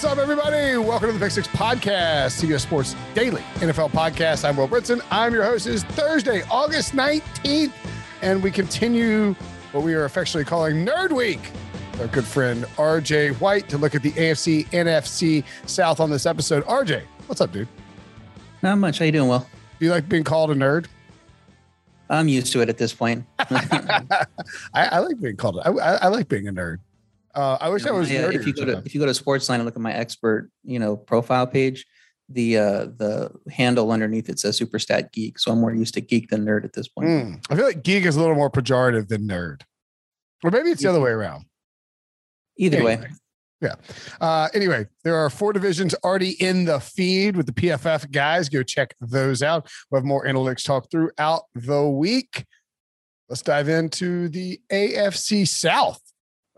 What's 0.00 0.12
up, 0.12 0.16
everybody? 0.16 0.78
Welcome 0.78 1.08
to 1.08 1.12
the 1.12 1.18
Pick 1.18 1.30
Six 1.30 1.46
Podcast, 1.48 2.42
CBS 2.42 2.60
Sports 2.60 2.96
Daily 3.12 3.42
NFL 3.56 3.90
Podcast. 3.90 4.48
I'm 4.48 4.56
Will 4.56 4.66
Brinson. 4.66 5.04
I'm 5.10 5.34
your 5.34 5.44
host. 5.44 5.66
It's 5.66 5.82
Thursday, 5.82 6.42
August 6.50 6.94
19th, 6.94 7.70
and 8.22 8.42
we 8.42 8.50
continue 8.50 9.34
what 9.72 9.84
we 9.84 9.92
are 9.92 10.06
affectionately 10.06 10.48
calling 10.48 10.86
Nerd 10.86 11.12
Week. 11.12 11.38
Our 12.00 12.06
good 12.06 12.24
friend 12.24 12.64
RJ 12.78 13.38
White 13.42 13.68
to 13.68 13.76
look 13.76 13.94
at 13.94 14.02
the 14.02 14.12
AFC 14.12 14.66
NFC 14.68 15.44
South 15.66 16.00
on 16.00 16.08
this 16.08 16.24
episode. 16.24 16.64
RJ, 16.64 17.02
what's 17.26 17.42
up, 17.42 17.52
dude? 17.52 17.68
Not 18.62 18.78
much. 18.78 19.00
How 19.00 19.04
you 19.04 19.12
doing, 19.12 19.28
Will? 19.28 19.46
Do 19.80 19.84
you 19.84 19.90
like 19.90 20.08
being 20.08 20.24
called 20.24 20.50
a 20.50 20.54
nerd? 20.54 20.86
I'm 22.08 22.26
used 22.26 22.50
to 22.54 22.62
it 22.62 22.70
at 22.70 22.78
this 22.78 22.94
point. 22.94 23.26
I, 23.38 24.26
I, 24.72 24.98
like 25.00 25.20
being 25.20 25.36
called. 25.36 25.60
I, 25.62 25.68
I 25.68 26.08
like 26.08 26.26
being 26.28 26.48
a 26.48 26.52
nerd. 26.52 26.78
Uh, 27.34 27.58
I 27.60 27.68
wish 27.68 27.86
I 27.86 27.92
was. 27.92 28.10
Yeah, 28.10 28.30
if 28.30 28.46
you 28.46 28.52
go 28.52 28.64
to 28.64 28.82
if 28.84 28.94
you 28.94 29.00
go 29.00 29.06
to 29.06 29.12
Sportsline 29.12 29.56
and 29.56 29.64
look 29.64 29.76
at 29.76 29.82
my 29.82 29.92
expert, 29.92 30.50
you 30.64 30.78
know, 30.78 30.96
profile 30.96 31.46
page, 31.46 31.86
the 32.28 32.56
uh 32.56 32.84
the 32.96 33.30
handle 33.50 33.90
underneath 33.92 34.28
it 34.28 34.38
says 34.38 34.58
Superstat 34.58 35.12
Geek. 35.12 35.38
So 35.38 35.52
I'm 35.52 35.60
more 35.60 35.74
used 35.74 35.94
to 35.94 36.00
geek 36.00 36.30
than 36.30 36.44
nerd 36.44 36.64
at 36.64 36.72
this 36.72 36.88
point. 36.88 37.08
Mm, 37.08 37.44
I 37.50 37.56
feel 37.56 37.64
like 37.64 37.82
geek 37.82 38.04
is 38.04 38.16
a 38.16 38.20
little 38.20 38.34
more 38.34 38.50
pejorative 38.50 39.08
than 39.08 39.28
nerd, 39.28 39.62
or 40.42 40.50
maybe 40.50 40.70
it's 40.70 40.82
the 40.82 40.88
other 40.88 41.00
way 41.00 41.10
around. 41.10 41.44
Either 42.56 42.78
anyway. 42.78 42.96
way. 42.96 43.08
Yeah. 43.60 43.74
Uh, 44.20 44.48
anyway, 44.54 44.86
there 45.04 45.16
are 45.16 45.28
four 45.28 45.52
divisions 45.52 45.94
already 46.02 46.30
in 46.42 46.64
the 46.64 46.80
feed 46.80 47.36
with 47.36 47.46
the 47.46 47.52
PFF 47.52 48.10
guys. 48.10 48.48
Go 48.48 48.62
check 48.62 48.94
those 49.00 49.42
out. 49.42 49.70
We'll 49.90 50.00
have 50.00 50.06
more 50.06 50.24
analytics 50.24 50.64
talk 50.64 50.90
throughout 50.90 51.42
the 51.54 51.86
week. 51.86 52.46
Let's 53.28 53.42
dive 53.42 53.68
into 53.68 54.28
the 54.30 54.60
AFC 54.72 55.46
South 55.46 56.00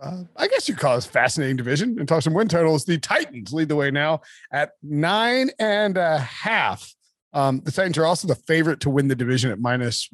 uh, 0.02 0.24
I 0.36 0.48
guess 0.48 0.68
you 0.68 0.74
call 0.74 0.96
this 0.96 1.06
fascinating 1.06 1.56
division 1.56 1.98
and 1.98 2.08
talk 2.08 2.22
some 2.22 2.34
win 2.34 2.48
totals. 2.48 2.84
The 2.84 2.98
Titans 2.98 3.52
lead 3.52 3.68
the 3.68 3.76
way 3.76 3.90
now 3.90 4.22
at 4.52 4.72
nine 4.82 5.50
and 5.58 5.96
a 5.96 6.18
half. 6.18 6.92
Um, 7.32 7.60
the 7.64 7.70
Titans 7.70 7.96
are 7.98 8.04
also 8.04 8.26
the 8.26 8.34
favorite 8.34 8.80
to 8.80 8.90
win 8.90 9.08
the 9.08 9.14
division 9.14 9.50
at 9.50 9.60
minus 9.60 10.10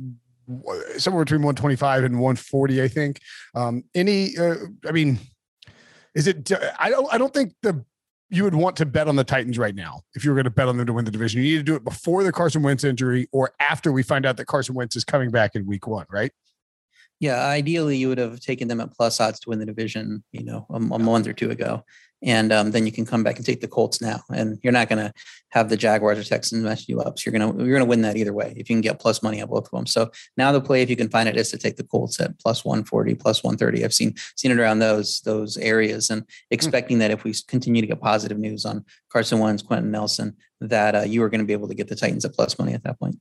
somewhere 0.98 1.24
between 1.24 1.42
125 1.42 2.04
and 2.04 2.14
140, 2.20 2.82
I 2.82 2.88
think. 2.88 3.20
Um, 3.54 3.84
any, 3.94 4.36
uh, 4.36 4.56
I 4.86 4.92
mean, 4.92 5.18
is 6.14 6.26
it, 6.26 6.50
I 6.78 6.90
don't, 6.90 7.12
I 7.12 7.18
don't 7.18 7.32
think 7.32 7.54
the, 7.62 7.84
you 8.30 8.44
would 8.44 8.54
want 8.54 8.76
to 8.76 8.86
bet 8.86 9.08
on 9.08 9.16
the 9.16 9.24
Titans 9.24 9.58
right 9.58 9.74
now 9.74 10.02
if 10.14 10.24
you 10.24 10.30
were 10.30 10.34
going 10.34 10.44
to 10.44 10.50
bet 10.50 10.68
on 10.68 10.76
them 10.76 10.86
to 10.86 10.92
win 10.92 11.06
the 11.06 11.10
division. 11.10 11.42
You 11.42 11.52
need 11.52 11.58
to 11.58 11.62
do 11.62 11.74
it 11.76 11.84
before 11.84 12.24
the 12.24 12.32
Carson 12.32 12.62
Wentz 12.62 12.84
injury 12.84 13.26
or 13.32 13.52
after 13.58 13.90
we 13.90 14.02
find 14.02 14.26
out 14.26 14.36
that 14.36 14.46
Carson 14.46 14.74
Wentz 14.74 14.96
is 14.96 15.04
coming 15.04 15.30
back 15.30 15.54
in 15.54 15.66
week 15.66 15.86
one, 15.86 16.06
right? 16.10 16.32
Yeah, 17.20 17.44
ideally 17.46 17.96
you 17.96 18.08
would 18.08 18.18
have 18.18 18.40
taken 18.40 18.68
them 18.68 18.80
at 18.80 18.94
plus 18.94 19.20
odds 19.20 19.40
to 19.40 19.50
win 19.50 19.58
the 19.58 19.66
division, 19.66 20.22
you 20.32 20.44
know, 20.44 20.66
a, 20.70 20.76
a 20.76 20.98
month 20.98 21.26
or 21.26 21.32
two 21.32 21.50
ago, 21.50 21.84
and 22.22 22.52
um, 22.52 22.72
then 22.72 22.84
you 22.84 22.92
can 22.92 23.06
come 23.06 23.22
back 23.22 23.36
and 23.36 23.46
take 23.46 23.60
the 23.60 23.68
Colts 23.68 24.00
now, 24.00 24.22
and 24.32 24.58
you're 24.62 24.72
not 24.72 24.88
going 24.88 25.04
to 25.04 25.12
have 25.50 25.68
the 25.68 25.76
Jaguars 25.76 26.18
or 26.18 26.24
Texans 26.24 26.62
mess 26.62 26.88
you 26.88 27.00
up. 27.00 27.18
So 27.18 27.30
you're 27.30 27.38
gonna 27.38 27.64
you're 27.64 27.78
gonna 27.78 27.88
win 27.88 28.02
that 28.02 28.16
either 28.16 28.32
way 28.32 28.52
if 28.56 28.68
you 28.68 28.76
can 28.76 28.80
get 28.80 29.00
plus 29.00 29.22
money 29.22 29.40
on 29.40 29.48
both 29.48 29.66
of 29.66 29.70
them. 29.70 29.86
So 29.86 30.10
now 30.36 30.52
the 30.52 30.60
play, 30.60 30.82
if 30.82 30.90
you 30.90 30.96
can 30.96 31.08
find 31.08 31.28
it, 31.28 31.36
is 31.36 31.50
to 31.50 31.58
take 31.58 31.76
the 31.76 31.84
Colts 31.84 32.20
at 32.20 32.38
plus 32.38 32.64
140, 32.64 33.14
plus 33.14 33.42
130. 33.42 33.84
I've 33.84 33.94
seen 33.94 34.14
seen 34.36 34.50
it 34.50 34.58
around 34.58 34.80
those 34.80 35.20
those 35.20 35.56
areas, 35.56 36.10
and 36.10 36.22
hmm. 36.22 36.26
expecting 36.50 36.98
that 36.98 37.10
if 37.10 37.24
we 37.24 37.32
continue 37.46 37.80
to 37.80 37.88
get 37.88 38.00
positive 38.00 38.38
news 38.38 38.64
on 38.64 38.84
Carson 39.10 39.38
Wentz, 39.38 39.62
Quenton 39.62 39.90
Nelson, 39.90 40.36
that 40.60 40.94
uh, 40.94 41.00
you 41.00 41.22
are 41.22 41.28
going 41.28 41.40
to 41.40 41.46
be 41.46 41.52
able 41.52 41.68
to 41.68 41.74
get 41.74 41.88
the 41.88 41.96
Titans 41.96 42.24
at 42.24 42.34
plus 42.34 42.58
money 42.58 42.74
at 42.74 42.82
that 42.84 42.98
point. 42.98 43.18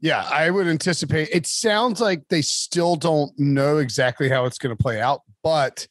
Yeah, 0.00 0.26
I 0.30 0.50
would 0.50 0.66
anticipate. 0.66 1.28
It 1.32 1.46
sounds 1.46 2.00
like 2.00 2.28
they 2.28 2.42
still 2.42 2.96
don't 2.96 3.36
know 3.38 3.78
exactly 3.78 4.28
how 4.28 4.44
it's 4.44 4.58
going 4.58 4.74
to 4.74 4.82
play 4.82 5.00
out, 5.00 5.22
but 5.42 5.86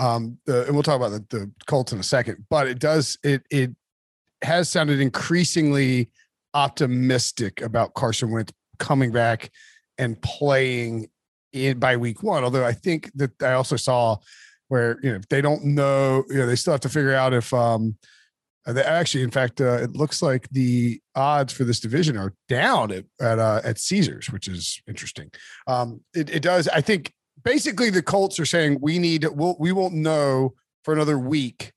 um, 0.00 0.38
the, 0.46 0.64
and 0.64 0.74
we'll 0.74 0.82
talk 0.82 0.96
about 0.96 1.10
the, 1.10 1.24
the 1.28 1.52
Colts 1.66 1.92
in 1.92 2.00
a 2.00 2.02
second. 2.02 2.46
But 2.48 2.66
it 2.66 2.78
does 2.78 3.18
it 3.22 3.42
it 3.50 3.70
has 4.42 4.68
sounded 4.70 5.00
increasingly 5.00 6.10
optimistic 6.54 7.60
about 7.60 7.94
Carson 7.94 8.30
Wentz 8.30 8.52
coming 8.78 9.12
back 9.12 9.50
and 9.98 10.20
playing 10.22 11.08
in 11.52 11.78
by 11.78 11.96
week 11.96 12.22
one. 12.22 12.42
Although 12.42 12.64
I 12.64 12.72
think 12.72 13.10
that 13.14 13.30
I 13.42 13.52
also 13.52 13.76
saw 13.76 14.16
where 14.68 14.98
you 15.02 15.12
know 15.12 15.20
they 15.28 15.42
don't 15.42 15.64
know, 15.64 16.24
you 16.28 16.38
know, 16.38 16.46
they 16.46 16.56
still 16.56 16.72
have 16.72 16.80
to 16.80 16.88
figure 16.88 17.14
out 17.14 17.34
if 17.34 17.52
um 17.52 17.96
they 18.66 18.82
actually, 18.82 19.24
in 19.24 19.30
fact, 19.30 19.60
uh, 19.60 19.78
it 19.82 19.96
looks 19.96 20.22
like 20.22 20.48
the 20.50 21.00
odds 21.14 21.52
for 21.52 21.64
this 21.64 21.80
division 21.80 22.16
are 22.16 22.34
down 22.48 22.92
at 22.92 23.04
at, 23.20 23.38
uh, 23.38 23.60
at 23.64 23.78
Caesars, 23.78 24.30
which 24.30 24.48
is 24.48 24.80
interesting. 24.86 25.30
Um, 25.66 26.02
it, 26.14 26.30
it 26.30 26.42
does. 26.42 26.68
I 26.68 26.80
think 26.80 27.12
basically 27.42 27.90
the 27.90 28.02
Colts 28.02 28.38
are 28.38 28.46
saying 28.46 28.78
we 28.80 28.98
need 28.98 29.24
we'll, 29.24 29.56
we 29.58 29.72
won't 29.72 29.94
know 29.94 30.54
for 30.84 30.94
another 30.94 31.18
week 31.18 31.72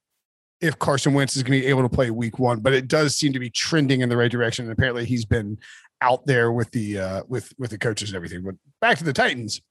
if 0.61 0.79
Carson 0.79 1.13
Wentz 1.13 1.35
is 1.35 1.43
going 1.43 1.59
to 1.59 1.65
be 1.65 1.69
able 1.69 1.81
to 1.81 1.89
play 1.89 2.09
week 2.09 2.39
one, 2.39 2.61
but 2.61 2.71
it 2.73 2.87
does 2.87 3.15
seem 3.15 3.33
to 3.33 3.39
be 3.39 3.49
trending 3.49 3.99
in 3.99 4.07
the 4.07 4.15
right 4.15 4.31
direction. 4.31 4.65
And 4.65 4.71
apparently 4.71 5.03
he's 5.03 5.25
been 5.25 5.57
out 6.01 6.25
there 6.25 6.51
with 6.51 6.71
the 6.71 6.99
uh, 6.99 7.23
with 7.27 7.53
with 7.57 7.71
the 7.71 7.77
coaches 7.77 8.09
and 8.09 8.15
everything. 8.15 8.43
But 8.43 8.55
back 8.79 8.97
to 8.97 9.03
the 9.03 9.13
Titans. 9.13 9.61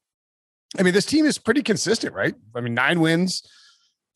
I 0.79 0.83
mean, 0.83 0.95
this 0.95 1.07
team 1.07 1.27
is 1.27 1.39
pretty 1.39 1.63
consistent, 1.63 2.15
right? 2.15 2.35
I 2.55 2.61
mean, 2.61 2.73
nine 2.73 3.01
wins, 3.01 3.43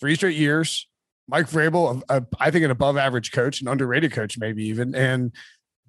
three 0.01 0.15
straight 0.15 0.37
years. 0.37 0.89
Mike 1.29 1.51
Vrabel, 1.51 2.03
a, 2.09 2.19
a, 2.19 2.27
I 2.39 2.51
think 2.51 2.65
an 2.65 2.71
above 2.71 2.97
average 2.97 3.33
coach, 3.33 3.61
an 3.61 3.69
underrated 3.69 4.13
coach, 4.13 4.39
maybe 4.39 4.65
even. 4.67 4.95
And 4.95 5.33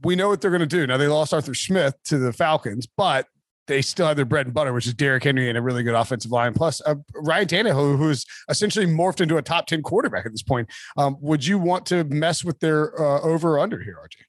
we 0.04 0.16
know 0.16 0.30
what 0.30 0.42
they're 0.42 0.52
going 0.52 0.60
to 0.60 0.66
do. 0.66 0.86
Now 0.86 0.98
they 0.98 1.08
lost 1.08 1.34
Arthur 1.34 1.54
Smith 1.54 1.96
to 2.06 2.18
the 2.18 2.34
Falcons, 2.34 2.88
but 2.98 3.28
they 3.68 3.82
still 3.82 4.08
have 4.08 4.16
their 4.16 4.26
bread 4.26 4.48
and 4.48 4.54
butter, 4.54 4.74
which 4.74 4.88
is 4.88 4.94
Derrick 4.94 5.24
Henry 5.24 5.50
and 5.50 5.58
a 5.58 5.62
really 5.62 5.84
good 5.84 5.96
offensive 5.96 6.32
line. 6.32 6.54
Plus, 6.54 6.82
uh, 6.86 6.96
Ryan 7.14 7.48
Tannehill, 7.48 7.98
who's 7.98 8.26
essentially 8.50 8.86
morphed 8.86 9.22
into 9.22 9.38
a 9.38 9.42
top 9.42 9.68
10 9.68 9.84
quarterback 9.84 10.26
at 10.26 10.32
this 10.32 10.44
point. 10.44 10.70
Um, 10.98 11.18
would 11.20 11.46
you 11.46 11.60
want 11.60 11.86
to 11.88 12.04
mess 12.06 12.44
with 12.44 12.60
their 12.60 13.00
uh, 13.00 13.22
over 13.22 13.56
or 13.56 13.60
under 13.60 13.80
here, 13.80 13.98
RJ? 14.04 14.24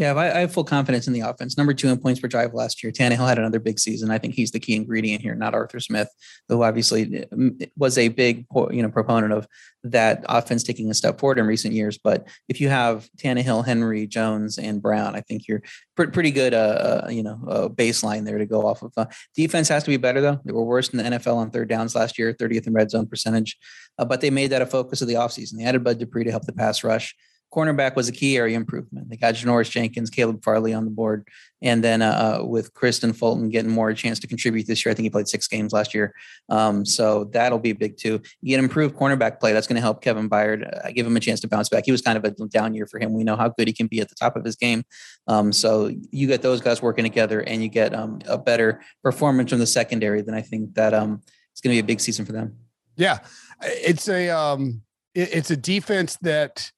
Yeah, 0.00 0.16
I, 0.16 0.40
have 0.40 0.54
full 0.54 0.64
confidence 0.64 1.06
in 1.06 1.12
the 1.12 1.20
offense. 1.20 1.58
Number 1.58 1.74
two 1.74 1.88
in 1.88 1.98
points 1.98 2.20
per 2.20 2.26
drive 2.26 2.54
last 2.54 2.82
year. 2.82 2.90
Tannehill 2.90 3.28
had 3.28 3.38
another 3.38 3.60
big 3.60 3.78
season. 3.78 4.10
I 4.10 4.16
think 4.16 4.32
he's 4.32 4.50
the 4.50 4.58
key 4.58 4.74
ingredient 4.74 5.20
here, 5.20 5.34
not 5.34 5.52
Arthur 5.52 5.78
Smith, 5.78 6.08
who 6.48 6.62
obviously 6.62 7.04
mm, 7.04 7.70
was 7.76 7.98
a 7.98 8.08
big 8.08 8.46
you 8.70 8.82
know 8.82 8.88
proponent 8.88 9.34
of 9.34 9.46
that 9.84 10.24
offense 10.26 10.62
taking 10.62 10.90
a 10.90 10.94
step 10.94 11.20
forward 11.20 11.38
in 11.38 11.46
recent 11.46 11.74
years. 11.74 11.98
But 11.98 12.26
if 12.48 12.62
you 12.62 12.70
have 12.70 13.10
Tannehill, 13.18 13.66
Henry, 13.66 14.06
Jones, 14.06 14.56
and 14.56 14.80
Brown, 14.80 15.14
I 15.14 15.20
think 15.20 15.46
you're 15.46 15.62
pretty 15.94 16.30
good. 16.30 16.54
Uh, 16.54 17.02
uh, 17.04 17.08
you 17.10 17.22
know, 17.22 17.38
uh, 17.46 17.68
baseline 17.68 18.24
there 18.24 18.38
to 18.38 18.46
go 18.46 18.66
off 18.66 18.80
of. 18.80 18.92
Uh, 18.96 19.04
defense 19.36 19.68
has 19.68 19.84
to 19.84 19.90
be 19.90 19.98
better 19.98 20.22
though. 20.22 20.40
They 20.46 20.52
were 20.52 20.64
worse 20.64 20.88
in 20.88 20.96
the 20.96 21.04
NFL 21.04 21.36
on 21.36 21.50
third 21.50 21.68
downs 21.68 21.94
last 21.94 22.18
year, 22.18 22.32
30th 22.32 22.66
in 22.66 22.72
red 22.72 22.90
zone 22.90 23.06
percentage. 23.06 23.58
Uh, 23.98 24.06
but 24.06 24.22
they 24.22 24.30
made 24.30 24.48
that 24.48 24.62
a 24.62 24.66
focus 24.66 25.02
of 25.02 25.08
the 25.08 25.14
offseason. 25.14 25.58
They 25.58 25.64
added 25.64 25.84
Bud 25.84 25.98
Dupree 25.98 26.24
to 26.24 26.30
help 26.30 26.44
the 26.46 26.54
pass 26.54 26.82
rush. 26.82 27.14
Cornerback 27.52 27.96
was 27.96 28.08
a 28.08 28.12
key 28.12 28.36
area 28.36 28.56
improvement. 28.56 29.08
They 29.10 29.16
got 29.16 29.34
Janoris 29.34 29.70
Jenkins, 29.70 30.10
Caleb 30.10 30.42
Farley 30.44 30.72
on 30.72 30.84
the 30.84 30.90
board, 30.90 31.26
and 31.62 31.82
then 31.82 32.00
uh, 32.00 32.40
uh, 32.40 32.44
with 32.44 32.72
Kristian 32.74 33.14
Fulton 33.14 33.50
getting 33.50 33.70
more 33.70 33.90
a 33.90 33.94
chance 33.94 34.18
to 34.20 34.26
contribute 34.26 34.66
this 34.66 34.84
year. 34.84 34.92
I 34.92 34.94
think 34.94 35.04
he 35.04 35.10
played 35.10 35.28
six 35.28 35.46
games 35.48 35.72
last 35.72 35.92
year, 35.94 36.14
um, 36.48 36.84
so 36.84 37.24
that'll 37.24 37.58
be 37.58 37.72
big 37.72 37.96
too. 37.96 38.20
You 38.40 38.56
get 38.56 38.62
improved 38.62 38.94
cornerback 38.94 39.40
play. 39.40 39.52
That's 39.52 39.66
going 39.66 39.76
to 39.76 39.82
help 39.82 40.02
Kevin 40.02 40.28
Byard. 40.28 40.84
Uh, 40.84 40.90
give 40.92 41.06
him 41.06 41.16
a 41.16 41.20
chance 41.20 41.40
to 41.40 41.48
bounce 41.48 41.68
back. 41.68 41.84
He 41.84 41.92
was 41.92 42.02
kind 42.02 42.16
of 42.16 42.24
a 42.24 42.30
down 42.46 42.74
year 42.74 42.86
for 42.86 43.00
him. 43.00 43.12
We 43.12 43.24
know 43.24 43.36
how 43.36 43.48
good 43.48 43.66
he 43.66 43.74
can 43.74 43.88
be 43.88 44.00
at 44.00 44.08
the 44.08 44.14
top 44.14 44.36
of 44.36 44.44
his 44.44 44.56
game. 44.56 44.84
Um, 45.26 45.52
so 45.52 45.90
you 46.10 46.26
get 46.26 46.42
those 46.42 46.60
guys 46.60 46.80
working 46.80 47.04
together, 47.04 47.40
and 47.40 47.62
you 47.62 47.68
get 47.68 47.94
um, 47.94 48.20
a 48.26 48.38
better 48.38 48.80
performance 49.02 49.50
from 49.50 49.58
the 49.58 49.66
secondary. 49.66 50.22
Then 50.22 50.34
I 50.34 50.42
think 50.42 50.74
that 50.74 50.94
um, 50.94 51.22
it's 51.52 51.60
going 51.60 51.76
to 51.76 51.82
be 51.82 51.84
a 51.84 51.86
big 51.86 52.00
season 52.00 52.24
for 52.24 52.32
them. 52.32 52.56
Yeah, 52.96 53.18
it's 53.62 54.08
a 54.08 54.28
um, 54.28 54.82
it's 55.14 55.50
a 55.50 55.56
defense 55.56 56.16
that 56.22 56.70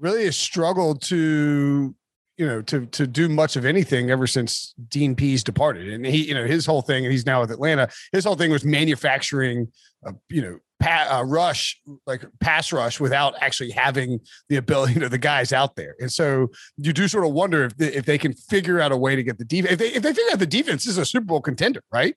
really 0.00 0.24
has 0.24 0.36
struggled 0.36 1.02
to 1.02 1.94
you 2.36 2.46
know 2.46 2.62
to 2.62 2.86
to 2.86 3.06
do 3.06 3.28
much 3.28 3.56
of 3.56 3.66
anything 3.66 4.10
ever 4.10 4.26
since 4.26 4.74
Dean 4.88 5.14
Pees 5.14 5.44
departed. 5.44 5.92
And 5.92 6.06
he 6.06 6.26
you 6.26 6.34
know 6.34 6.46
his 6.46 6.64
whole 6.66 6.82
thing, 6.82 7.04
and 7.04 7.12
he's 7.12 7.26
now 7.26 7.40
with 7.40 7.50
Atlanta. 7.50 7.88
His 8.12 8.24
whole 8.24 8.34
thing 8.34 8.50
was 8.50 8.64
manufacturing, 8.64 9.68
uh, 10.06 10.12
you 10.28 10.42
know. 10.42 10.58
Pa- 10.82 11.08
uh, 11.10 11.22
rush 11.24 11.78
like 12.06 12.24
pass 12.40 12.72
rush 12.72 12.98
without 13.00 13.34
actually 13.42 13.70
having 13.70 14.18
the 14.48 14.56
ability 14.56 14.94
to 15.00 15.10
the 15.10 15.18
guys 15.18 15.52
out 15.52 15.76
there, 15.76 15.94
and 16.00 16.10
so 16.10 16.48
you 16.78 16.94
do 16.94 17.06
sort 17.06 17.26
of 17.26 17.34
wonder 17.34 17.64
if 17.64 17.76
they, 17.76 17.92
if 17.92 18.06
they 18.06 18.16
can 18.16 18.32
figure 18.32 18.80
out 18.80 18.90
a 18.90 18.96
way 18.96 19.14
to 19.14 19.22
get 19.22 19.36
the 19.36 19.44
defense. 19.44 19.74
If 19.74 19.78
they 19.78 19.88
if 19.88 20.02
they 20.02 20.14
figure 20.14 20.32
out 20.32 20.38
the 20.38 20.46
defense 20.46 20.86
is 20.86 20.96
a 20.96 21.04
Super 21.04 21.26
Bowl 21.26 21.42
contender, 21.42 21.82
right? 21.92 22.14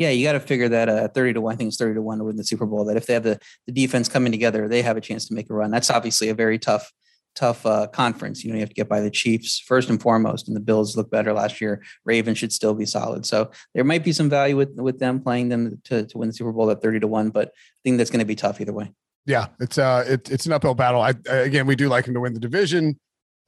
Yeah, 0.00 0.08
you 0.08 0.24
got 0.24 0.32
to 0.32 0.40
figure 0.40 0.70
that 0.70 0.88
uh, 0.88 1.08
30 1.08 1.34
to 1.34 1.40
1, 1.42 1.52
I 1.52 1.56
think 1.56 1.68
it's 1.68 1.76
30 1.76 1.96
to 1.96 2.02
1 2.02 2.18
to 2.18 2.24
win 2.24 2.36
the 2.36 2.42
Super 2.42 2.64
Bowl, 2.64 2.86
that 2.86 2.96
if 2.96 3.04
they 3.04 3.12
have 3.12 3.22
the, 3.22 3.38
the 3.66 3.72
defense 3.72 4.08
coming 4.08 4.32
together, 4.32 4.66
they 4.66 4.80
have 4.80 4.96
a 4.96 5.00
chance 5.00 5.28
to 5.28 5.34
make 5.34 5.50
a 5.50 5.54
run. 5.54 5.70
That's 5.70 5.90
obviously 5.90 6.30
a 6.30 6.34
very 6.34 6.58
tough, 6.58 6.90
tough 7.34 7.66
uh, 7.66 7.86
conference. 7.88 8.42
You 8.42 8.50
know, 8.50 8.54
you 8.56 8.60
have 8.60 8.70
to 8.70 8.74
get 8.74 8.88
by 8.88 9.02
the 9.02 9.10
Chiefs 9.10 9.60
first 9.60 9.90
and 9.90 10.00
foremost, 10.00 10.48
and 10.48 10.56
the 10.56 10.60
Bills 10.60 10.96
look 10.96 11.10
better 11.10 11.34
last 11.34 11.60
year. 11.60 11.82
Ravens 12.06 12.38
should 12.38 12.50
still 12.50 12.72
be 12.72 12.86
solid. 12.86 13.26
So 13.26 13.50
there 13.74 13.84
might 13.84 14.02
be 14.02 14.12
some 14.12 14.30
value 14.30 14.56
with, 14.56 14.70
with 14.76 14.98
them 15.00 15.20
playing 15.20 15.50
them 15.50 15.78
to, 15.84 16.06
to 16.06 16.18
win 16.18 16.30
the 16.30 16.32
Super 16.32 16.52
Bowl 16.52 16.70
at 16.70 16.80
30 16.80 17.00
to 17.00 17.06
1, 17.06 17.28
but 17.28 17.48
I 17.48 17.78
think 17.84 17.98
that's 17.98 18.10
going 18.10 18.20
to 18.20 18.24
be 18.24 18.34
tough 18.34 18.58
either 18.62 18.72
way. 18.72 18.90
Yeah, 19.26 19.48
it's 19.60 19.76
uh, 19.76 20.02
it, 20.08 20.30
it's 20.30 20.46
an 20.46 20.52
uphill 20.52 20.74
battle. 20.74 21.02
I, 21.02 21.12
again, 21.28 21.66
we 21.66 21.76
do 21.76 21.90
like 21.90 22.06
him 22.06 22.14
to 22.14 22.20
win 22.20 22.32
the 22.32 22.40
division, 22.40 22.98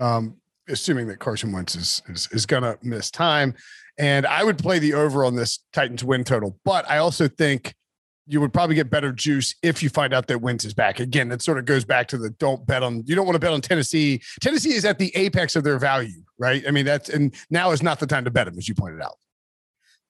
um, 0.00 0.36
assuming 0.68 1.06
that 1.08 1.18
Carson 1.18 1.52
Wentz 1.52 1.74
is 1.74 2.02
is, 2.08 2.28
is 2.32 2.46
going 2.46 2.62
to 2.62 2.78
miss 2.82 3.10
time. 3.10 3.54
And 3.98 4.26
I 4.26 4.42
would 4.42 4.58
play 4.58 4.78
the 4.78 4.94
over 4.94 5.24
on 5.24 5.36
this 5.36 5.60
Titans 5.72 6.02
win 6.02 6.24
total. 6.24 6.58
But 6.64 6.88
I 6.90 6.98
also 6.98 7.28
think 7.28 7.74
you 8.26 8.40
would 8.40 8.52
probably 8.52 8.74
get 8.74 8.88
better 8.88 9.12
juice 9.12 9.54
if 9.62 9.82
you 9.82 9.90
find 9.90 10.14
out 10.14 10.28
that 10.28 10.40
Wentz 10.40 10.64
is 10.64 10.74
back. 10.74 11.00
Again, 11.00 11.28
that 11.28 11.42
sort 11.42 11.58
of 11.58 11.64
goes 11.64 11.84
back 11.84 12.08
to 12.08 12.18
the 12.18 12.30
don't 12.30 12.64
bet 12.66 12.82
on, 12.82 13.02
you 13.04 13.14
don't 13.14 13.26
want 13.26 13.34
to 13.34 13.40
bet 13.40 13.52
on 13.52 13.60
Tennessee. 13.60 14.22
Tennessee 14.40 14.72
is 14.74 14.84
at 14.84 14.98
the 14.98 15.14
apex 15.16 15.56
of 15.56 15.64
their 15.64 15.78
value, 15.78 16.22
right? 16.38 16.64
I 16.66 16.70
mean, 16.70 16.84
that's, 16.84 17.08
and 17.08 17.34
now 17.50 17.72
is 17.72 17.82
not 17.82 17.98
the 17.98 18.06
time 18.06 18.24
to 18.24 18.30
bet 18.30 18.46
them, 18.46 18.56
as 18.56 18.68
you 18.68 18.74
pointed 18.74 19.02
out. 19.02 19.16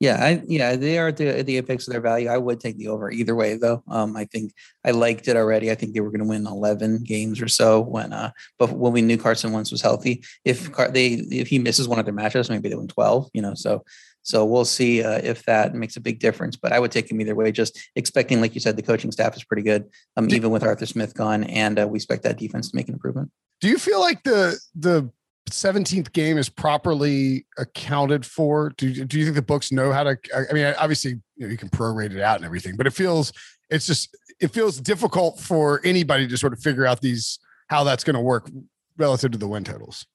Yeah, 0.03 0.17
I, 0.21 0.43
yeah, 0.49 0.75
they 0.75 0.99
are 0.99 1.07
at 1.07 1.17
the, 1.17 1.29
at 1.29 1.47
the 1.47 1.59
apex 1.59 1.87
of 1.87 1.93
their 1.93 2.01
value. 2.01 2.29
I 2.29 2.37
would 2.37 2.59
take 2.59 2.77
the 2.77 2.89
over 2.89 3.13
either 3.13 3.37
way, 3.37 3.55
though. 3.55 3.85
Um, 3.87 4.17
I 4.17 4.25
think 4.25 4.53
I 4.85 4.91
liked 4.91 5.29
it 5.29 5.37
already. 5.37 5.71
I 5.71 5.77
think 5.77 5.95
they 5.95 6.01
were 6.01 6.11
going 6.11 6.25
to 6.25 6.27
win 6.27 6.45
11 6.45 7.05
games 7.05 7.41
or 7.41 7.47
so 7.47 7.81
when, 7.81 8.13
uh, 8.13 8.33
but 8.59 8.73
when 8.73 8.93
we 8.93 9.01
knew 9.01 9.17
Carson 9.17 9.53
Wentz 9.53 9.71
was 9.71 9.81
healthy, 9.81 10.25
if 10.45 10.73
Car- 10.73 10.91
they 10.91 11.11
if 11.31 11.47
he 11.47 11.61
misses 11.61 11.87
one 11.87 12.01
of 12.01 12.05
their 12.05 12.13
matchups, 12.13 12.51
maybe 12.51 12.69
they 12.69 12.75
win 12.75 12.89
12. 12.89 13.31
You 13.33 13.43
know, 13.43 13.55
so 13.55 13.85
so 14.23 14.45
we'll 14.45 14.65
see 14.65 15.05
uh, 15.05 15.21
if 15.23 15.45
that 15.45 15.73
makes 15.73 15.97
a 15.97 16.01
big 16.01 16.19
difference. 16.19 16.57
But 16.57 16.73
I 16.73 16.81
would 16.81 16.91
take 16.91 17.09
him 17.09 17.21
either 17.21 17.37
way. 17.37 17.53
Just 17.53 17.79
expecting, 17.95 18.41
like 18.41 18.55
you 18.55 18.61
said, 18.61 18.77
the 18.77 18.83
coaching 18.83 19.13
staff 19.13 19.37
is 19.37 19.45
pretty 19.45 19.63
good, 19.63 19.89
um, 20.17 20.29
even 20.31 20.51
with 20.51 20.65
Arthur 20.65 20.87
Smith 20.87 21.15
gone, 21.15 21.45
and 21.45 21.79
uh, 21.79 21.87
we 21.87 21.99
expect 21.99 22.25
that 22.25 22.39
defense 22.39 22.73
to 22.73 22.77
make 22.77 22.89
an 22.89 22.95
improvement. 22.95 23.31
Do 23.61 23.69
you 23.69 23.79
feel 23.79 24.01
like 24.01 24.25
the 24.25 24.59
the 24.75 25.13
17th 25.51 26.13
game 26.13 26.39
is 26.39 26.49
properly 26.49 27.47
accounted 27.59 28.25
for? 28.25 28.73
Do, 28.77 29.05
do 29.05 29.19
you 29.19 29.25
think 29.25 29.37
the 29.37 29.43
books 29.43 29.73
know 29.73 29.93
how 29.93 30.05
to? 30.05 30.17
I 30.35 30.53
mean, 30.53 30.75
obviously, 30.79 31.13
you, 31.37 31.47
know, 31.47 31.49
you 31.49 31.57
can 31.57 31.69
prorate 31.69 32.13
it 32.13 32.21
out 32.21 32.37
and 32.37 32.45
everything, 32.45 32.77
but 32.77 32.87
it 32.87 32.93
feels 32.93 33.33
it's 33.71 33.87
just 33.87 34.17
it 34.41 34.49
feels 34.49 34.81
difficult 34.81 35.41
for 35.41 35.81
anybody 35.85 36.27
to 36.29 36.37
sort 36.37 36.53
of 36.53 36.61
figure 36.61 36.87
out 36.87 37.01
these 37.01 37.39
how 37.69 37.85
that's 37.85 38.05
going 38.05 38.15
to 38.15 38.21
work 38.21 38.51
relative 38.99 39.31
to 39.33 39.39
the 39.39 39.49
win 39.49 39.65
totals. 39.65 40.07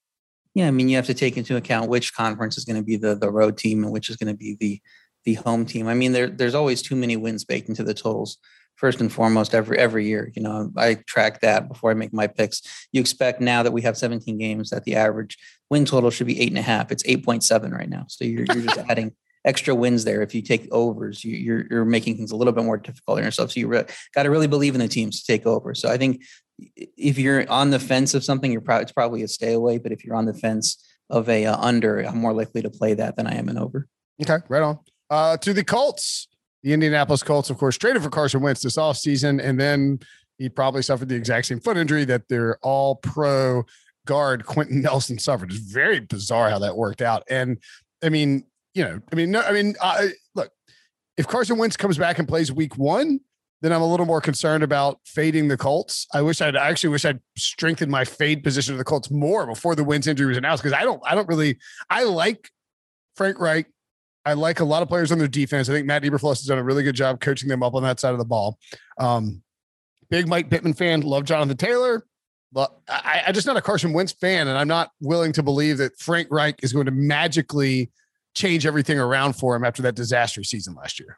Yeah, 0.53 0.67
I 0.67 0.71
mean, 0.71 0.89
you 0.89 0.95
have 0.95 1.05
to 1.07 1.13
take 1.13 1.37
into 1.37 1.55
account 1.55 1.89
which 1.89 2.15
conference 2.15 2.57
is 2.57 2.65
going 2.65 2.77
to 2.77 2.83
be 2.83 2.95
the 2.95 3.15
the 3.15 3.31
road 3.31 3.57
team 3.57 3.83
and 3.83 3.91
which 3.91 4.09
is 4.09 4.15
going 4.15 4.33
to 4.33 4.37
be 4.37 4.55
the 4.59 4.81
the 5.25 5.35
home 5.35 5.65
team. 5.65 5.87
I 5.87 5.93
mean, 5.93 6.13
there 6.13 6.29
there's 6.29 6.55
always 6.55 6.81
too 6.81 6.95
many 6.95 7.15
wins 7.15 7.43
baked 7.43 7.69
into 7.69 7.83
the 7.83 7.93
totals 7.93 8.37
first 8.77 9.01
and 9.01 9.11
foremost 9.11 9.53
every 9.53 9.77
every 9.77 10.05
year. 10.05 10.31
You 10.35 10.43
know, 10.43 10.71
I 10.77 10.95
track 11.05 11.41
that 11.41 11.67
before 11.67 11.91
I 11.91 11.95
make 11.95 12.13
my 12.13 12.27
picks. 12.27 12.61
You 12.93 13.01
expect 13.01 13.41
now 13.41 13.63
that 13.63 13.73
we 13.73 13.81
have 13.81 13.97
17 13.97 14.37
games 14.37 14.69
that 14.69 14.85
the 14.85 14.95
average 14.95 15.37
win 15.69 15.85
total 15.85 16.09
should 16.09 16.27
be 16.27 16.39
eight 16.39 16.49
and 16.49 16.57
a 16.57 16.61
half. 16.61 16.91
It's 16.91 17.03
8.7 17.03 17.71
right 17.71 17.89
now. 17.89 18.05
So 18.07 18.23
you're 18.23 18.45
you're 18.45 18.63
just 18.63 18.79
adding 18.89 19.13
extra 19.45 19.73
wins 19.75 20.03
there. 20.03 20.21
If 20.21 20.35
you 20.35 20.41
take 20.41 20.67
overs, 20.71 21.23
you, 21.23 21.33
are 21.33 21.37
you're, 21.37 21.67
you're 21.69 21.85
making 21.85 22.17
things 22.17 22.31
a 22.31 22.35
little 22.35 22.53
bit 22.53 22.65
more 22.65 22.77
difficult 22.77 23.17
on 23.19 23.23
yourself. 23.23 23.51
So 23.51 23.59
you 23.59 23.67
re- 23.67 23.85
got 24.13 24.23
to 24.23 24.29
really 24.29 24.47
believe 24.47 24.75
in 24.75 24.81
the 24.81 24.87
teams 24.87 25.21
to 25.21 25.25
take 25.25 25.45
over. 25.45 25.73
So 25.73 25.89
I 25.89 25.97
think 25.97 26.23
if 26.75 27.17
you're 27.17 27.49
on 27.49 27.69
the 27.69 27.79
fence 27.79 28.13
of 28.13 28.23
something, 28.23 28.51
you're 28.51 28.61
probably 28.61 28.83
it's 28.83 28.91
probably 28.91 29.23
a 29.23 29.27
stay 29.27 29.53
away. 29.53 29.77
But 29.77 29.91
if 29.91 30.03
you're 30.03 30.15
on 30.15 30.25
the 30.25 30.33
fence 30.33 30.83
of 31.09 31.29
a 31.29 31.45
uh, 31.45 31.57
under, 31.57 31.99
I'm 31.99 32.17
more 32.17 32.33
likely 32.33 32.61
to 32.61 32.69
play 32.69 32.93
that 32.95 33.15
than 33.15 33.27
I 33.27 33.35
am 33.35 33.49
an 33.49 33.57
over. 33.57 33.87
Okay, 34.21 34.37
right 34.49 34.63
on. 34.63 34.79
Uh, 35.09 35.37
to 35.37 35.53
the 35.53 35.63
Colts 35.63 36.27
the 36.67 36.73
Indianapolis 36.73 37.23
Colts, 37.23 37.49
of 37.49 37.57
course, 37.57 37.77
traded 37.77 38.03
for 38.03 38.09
Carson 38.09 38.41
Wentz 38.41 38.61
this 38.61 38.75
offseason, 38.75 39.41
and 39.41 39.57
then 39.57 40.01
he 40.37 40.49
probably 40.49 40.81
suffered 40.81 41.07
the 41.07 41.15
exact 41.15 41.47
same 41.47 41.61
foot 41.61 41.77
injury 41.77 42.03
that 42.03 42.27
their 42.27 42.57
all 42.61 42.95
pro 42.97 43.63
guard 44.05 44.45
Quenton 44.45 44.81
Nelson 44.81 45.17
suffered. 45.17 45.49
It's 45.49 45.61
very 45.61 46.01
bizarre 46.01 46.49
how 46.49 46.59
that 46.59 46.75
worked 46.75 47.01
out. 47.01 47.23
And 47.29 47.57
I 48.03 48.09
mean, 48.09 48.43
you 48.73 48.83
know, 48.83 48.99
I 49.13 49.15
mean, 49.15 49.31
no, 49.31 49.43
I 49.43 49.53
mean, 49.53 49.75
uh, 49.79 50.07
look, 50.35 50.51
if 51.15 51.25
Carson 51.25 51.57
Wentz 51.57 51.77
comes 51.77 51.97
back 51.97 52.19
and 52.19 52.27
plays 52.27 52.51
week 52.51 52.77
one, 52.77 53.21
then 53.61 53.71
I'm 53.71 53.81
a 53.81 53.89
little 53.89 54.05
more 54.05 54.19
concerned 54.19 54.61
about 54.61 54.99
fading 55.05 55.47
the 55.47 55.55
Colts. 55.55 56.05
I 56.13 56.21
wish 56.21 56.41
I'd 56.41 56.57
I 56.57 56.67
actually 56.67 56.89
wish 56.89 57.05
I'd 57.05 57.21
strengthened 57.37 57.93
my 57.93 58.03
fade 58.03 58.43
position 58.43 58.73
of 58.73 58.77
the 58.77 58.83
Colts 58.83 59.09
more 59.09 59.47
before 59.47 59.73
the 59.73 59.85
Wentz 59.85 60.05
injury 60.05 60.27
was 60.27 60.37
announced 60.37 60.63
because 60.63 60.77
I 60.77 60.83
don't 60.83 61.01
I 61.05 61.15
don't 61.15 61.29
really 61.29 61.59
I 61.89 62.03
like 62.03 62.51
Frank 63.15 63.39
Reich. 63.39 63.67
I 64.27 64.33
like 64.33 64.59
a 64.59 64.65
lot 64.65 64.81
of 64.83 64.89
players 64.89 65.13
on 65.13 65.19
their 65.19 65.27
defense. 65.29 65.69
I 65.69 65.73
think 65.73 65.87
Matt 65.87 66.03
Eberflus 66.03 66.39
has 66.39 66.45
done 66.45 66.57
a 66.57 66.63
really 66.63 66.83
good 66.83 66.95
job 66.95 67.21
coaching 67.21 67.47
them 67.47 67.63
up 67.63 67.75
on 67.75 67.83
that 67.83 67.97
side 67.97 68.11
of 68.11 68.19
the 68.19 68.25
ball. 68.25 68.59
Um, 68.99 69.41
big 70.09 70.27
Mike 70.27 70.49
Pittman 70.49 70.73
fan, 70.73 70.99
love 70.99 71.23
Jonathan 71.23 71.55
Taylor. 71.55 72.05
I, 72.89 73.23
I'm 73.25 73.33
just 73.33 73.47
not 73.47 73.55
a 73.55 73.61
Carson 73.61 73.93
Wentz 73.93 74.11
fan, 74.11 74.49
and 74.49 74.57
I'm 74.57 74.67
not 74.67 74.91
willing 74.99 75.31
to 75.31 75.43
believe 75.43 75.77
that 75.77 75.97
Frank 75.97 76.27
Reich 76.29 76.61
is 76.61 76.73
going 76.73 76.87
to 76.87 76.91
magically 76.91 77.89
change 78.35 78.65
everything 78.65 78.99
around 78.99 79.33
for 79.33 79.55
him 79.55 79.63
after 79.63 79.81
that 79.83 79.95
disastrous 79.95 80.49
season 80.49 80.75
last 80.75 80.99
year 80.99 81.17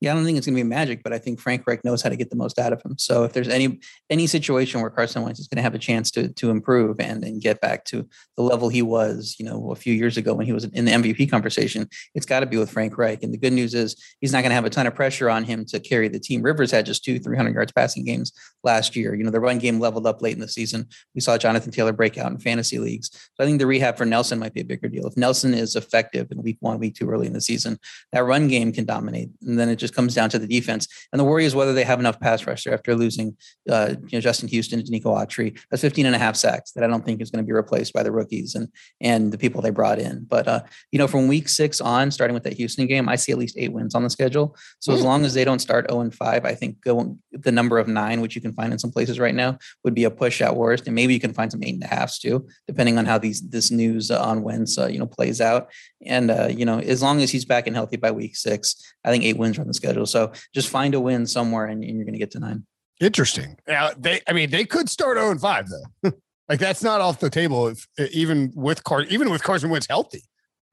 yeah, 0.00 0.12
I 0.12 0.14
don't 0.14 0.24
think 0.24 0.36
it's 0.36 0.46
going 0.46 0.56
to 0.56 0.62
be 0.62 0.68
magic, 0.68 1.02
but 1.02 1.14
I 1.14 1.18
think 1.18 1.40
Frank 1.40 1.66
Reich 1.66 1.82
knows 1.82 2.02
how 2.02 2.10
to 2.10 2.16
get 2.16 2.28
the 2.28 2.36
most 2.36 2.58
out 2.58 2.72
of 2.72 2.82
him. 2.82 2.96
So 2.98 3.24
if 3.24 3.32
there's 3.32 3.48
any 3.48 3.80
any 4.10 4.26
situation 4.26 4.80
where 4.80 4.90
Carson 4.90 5.22
Wentz 5.22 5.40
is 5.40 5.48
going 5.48 5.56
to 5.56 5.62
have 5.62 5.74
a 5.74 5.78
chance 5.78 6.10
to 6.12 6.28
to 6.34 6.50
improve 6.50 7.00
and 7.00 7.24
and 7.24 7.40
get 7.40 7.60
back 7.62 7.84
to 7.86 8.06
the 8.36 8.42
level 8.42 8.68
he 8.68 8.82
was, 8.82 9.36
you 9.38 9.46
know, 9.46 9.70
a 9.72 9.74
few 9.74 9.94
years 9.94 10.18
ago 10.18 10.34
when 10.34 10.44
he 10.44 10.52
was 10.52 10.64
in 10.64 10.84
the 10.84 10.92
MVP 10.92 11.30
conversation, 11.30 11.88
it's 12.14 12.26
got 12.26 12.40
to 12.40 12.46
be 12.46 12.58
with 12.58 12.70
Frank 12.70 12.98
Reich. 12.98 13.22
And 13.22 13.32
the 13.32 13.38
good 13.38 13.54
news 13.54 13.72
is 13.72 13.96
he's 14.20 14.32
not 14.32 14.42
going 14.42 14.50
to 14.50 14.54
have 14.54 14.66
a 14.66 14.70
ton 14.70 14.86
of 14.86 14.94
pressure 14.94 15.30
on 15.30 15.44
him 15.44 15.64
to 15.66 15.80
carry 15.80 16.08
the 16.08 16.20
team. 16.20 16.42
Rivers 16.42 16.70
had 16.70 16.84
just 16.84 17.02
two 17.02 17.18
300 17.18 17.54
yards 17.54 17.72
passing 17.72 18.04
games 18.04 18.32
last 18.64 18.96
year. 18.96 19.14
You 19.14 19.24
know, 19.24 19.30
the 19.30 19.40
run 19.40 19.58
game 19.58 19.80
leveled 19.80 20.06
up 20.06 20.20
late 20.20 20.34
in 20.34 20.40
the 20.40 20.48
season. 20.48 20.88
We 21.14 21.22
saw 21.22 21.38
Jonathan 21.38 21.72
Taylor 21.72 21.92
break 21.92 22.18
out 22.18 22.30
in 22.30 22.38
fantasy 22.38 22.78
leagues. 22.78 23.10
So 23.12 23.44
I 23.44 23.46
think 23.46 23.60
the 23.60 23.66
rehab 23.66 23.96
for 23.96 24.04
Nelson 24.04 24.38
might 24.38 24.52
be 24.52 24.60
a 24.60 24.64
bigger 24.64 24.88
deal. 24.88 25.06
If 25.06 25.16
Nelson 25.16 25.54
is 25.54 25.74
effective 25.74 26.30
in 26.30 26.42
week 26.42 26.58
one, 26.60 26.78
week 26.78 26.96
two, 26.96 27.08
early 27.08 27.26
in 27.26 27.32
the 27.32 27.40
season, 27.40 27.78
that 28.12 28.24
run 28.24 28.48
game 28.48 28.72
can 28.72 28.84
dominate, 28.84 29.30
and 29.40 29.58
then 29.58 29.70
it 29.70 29.76
just 29.76 29.85
comes 29.94 30.14
down 30.14 30.30
to 30.30 30.38
the 30.38 30.46
defense. 30.46 30.88
And 31.12 31.20
the 31.20 31.24
worry 31.24 31.44
is 31.44 31.54
whether 31.54 31.72
they 31.72 31.84
have 31.84 32.00
enough 32.00 32.20
pass 32.20 32.46
rush 32.46 32.66
after 32.66 32.94
losing 32.94 33.36
uh, 33.70 33.94
you 34.08 34.18
know, 34.18 34.20
Justin 34.20 34.48
Houston 34.48 34.80
Denico 34.80 35.06
Autry. 35.06 35.58
That's 35.70 35.82
15 35.82 36.06
and 36.06 36.14
a 36.14 36.18
half 36.18 36.36
sacks 36.36 36.72
that 36.72 36.84
I 36.84 36.86
don't 36.86 37.04
think 37.04 37.20
is 37.20 37.30
going 37.30 37.44
to 37.44 37.46
be 37.46 37.52
replaced 37.52 37.92
by 37.92 38.02
the 38.02 38.12
rookies 38.12 38.54
and 38.54 38.68
and 39.00 39.32
the 39.32 39.38
people 39.38 39.62
they 39.62 39.70
brought 39.70 39.98
in. 39.98 40.24
But 40.28 40.48
uh, 40.48 40.60
you 40.92 40.98
know, 40.98 41.08
from 41.08 41.28
week 41.28 41.48
six 41.48 41.80
on, 41.80 42.10
starting 42.10 42.34
with 42.34 42.44
that 42.44 42.54
Houston 42.54 42.86
game, 42.86 43.08
I 43.08 43.16
see 43.16 43.32
at 43.32 43.38
least 43.38 43.56
eight 43.58 43.72
wins 43.72 43.94
on 43.94 44.02
the 44.02 44.10
schedule. 44.10 44.56
So 44.80 44.92
as 44.92 45.02
long 45.02 45.24
as 45.24 45.34
they 45.34 45.44
don't 45.44 45.58
start 45.58 45.90
0 45.90 46.00
and 46.00 46.14
5, 46.14 46.44
I 46.44 46.54
think 46.54 46.80
go 46.80 47.16
the 47.32 47.52
number 47.52 47.78
of 47.78 47.88
nine, 47.88 48.20
which 48.20 48.34
you 48.34 48.40
can 48.40 48.52
find 48.52 48.72
in 48.72 48.78
some 48.78 48.90
places 48.90 49.18
right 49.18 49.34
now, 49.34 49.58
would 49.84 49.94
be 49.94 50.04
a 50.04 50.10
push 50.10 50.40
at 50.40 50.56
worst. 50.56 50.86
And 50.86 50.94
maybe 50.94 51.14
you 51.14 51.20
can 51.20 51.32
find 51.32 51.50
some 51.50 51.62
eight 51.62 51.74
and 51.74 51.82
a 51.82 51.86
halfs 51.86 52.18
too, 52.18 52.46
depending 52.66 52.98
on 52.98 53.04
how 53.04 53.18
these 53.18 53.40
this 53.48 53.70
news 53.70 54.10
uh, 54.10 54.22
on 54.22 54.42
wins 54.42 54.78
uh, 54.78 54.86
you 54.86 54.98
know 54.98 55.06
plays 55.06 55.40
out. 55.40 55.70
And 56.04 56.30
uh, 56.30 56.48
you 56.48 56.64
know, 56.64 56.78
as 56.78 57.02
long 57.02 57.20
as 57.22 57.30
he's 57.30 57.44
back 57.44 57.66
and 57.66 57.76
healthy 57.76 57.96
by 57.96 58.10
week 58.10 58.36
six, 58.36 58.76
I 59.04 59.10
think 59.10 59.24
eight 59.24 59.38
wins 59.38 59.58
are 59.58 59.62
on 59.62 59.68
the 59.68 59.74
schedule. 59.76 60.06
So 60.06 60.32
just 60.54 60.68
find 60.68 60.94
a 60.94 61.00
win 61.00 61.26
somewhere 61.26 61.66
and, 61.66 61.82
and 61.84 61.96
you're 61.96 62.04
going 62.04 62.14
to 62.14 62.18
get 62.18 62.30
to 62.32 62.40
nine. 62.40 62.66
Interesting. 63.00 63.56
Yeah, 63.68 63.90
they. 63.96 64.20
I 64.26 64.32
mean, 64.32 64.50
they 64.50 64.64
could 64.64 64.88
start 64.88 65.16
zero 65.16 65.28
oh 65.28 65.30
and 65.30 65.40
five 65.40 65.66
though. 65.68 66.12
like 66.48 66.58
that's 66.58 66.82
not 66.82 67.00
off 67.00 67.20
the 67.20 67.28
table. 67.28 67.68
If 67.68 67.86
even 68.12 68.52
with 68.54 68.84
Car, 68.84 69.02
even 69.02 69.30
with 69.30 69.42
Carson 69.42 69.68
Wentz 69.68 69.86
healthy, 69.86 70.22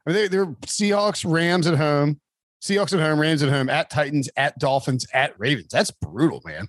I 0.05 0.09
mean, 0.09 0.15
they, 0.15 0.27
they're 0.29 0.45
Seahawks, 0.45 1.29
Rams 1.29 1.67
at 1.67 1.77
home, 1.77 2.21
Seahawks 2.61 2.93
at 2.93 3.01
home, 3.01 3.19
Rams 3.19 3.43
at 3.43 3.49
home, 3.49 3.69
at 3.69 3.89
Titans, 3.89 4.29
at 4.37 4.57
Dolphins, 4.57 5.05
at 5.13 5.37
Ravens. 5.37 5.67
That's 5.69 5.91
brutal, 5.91 6.41
man. 6.45 6.67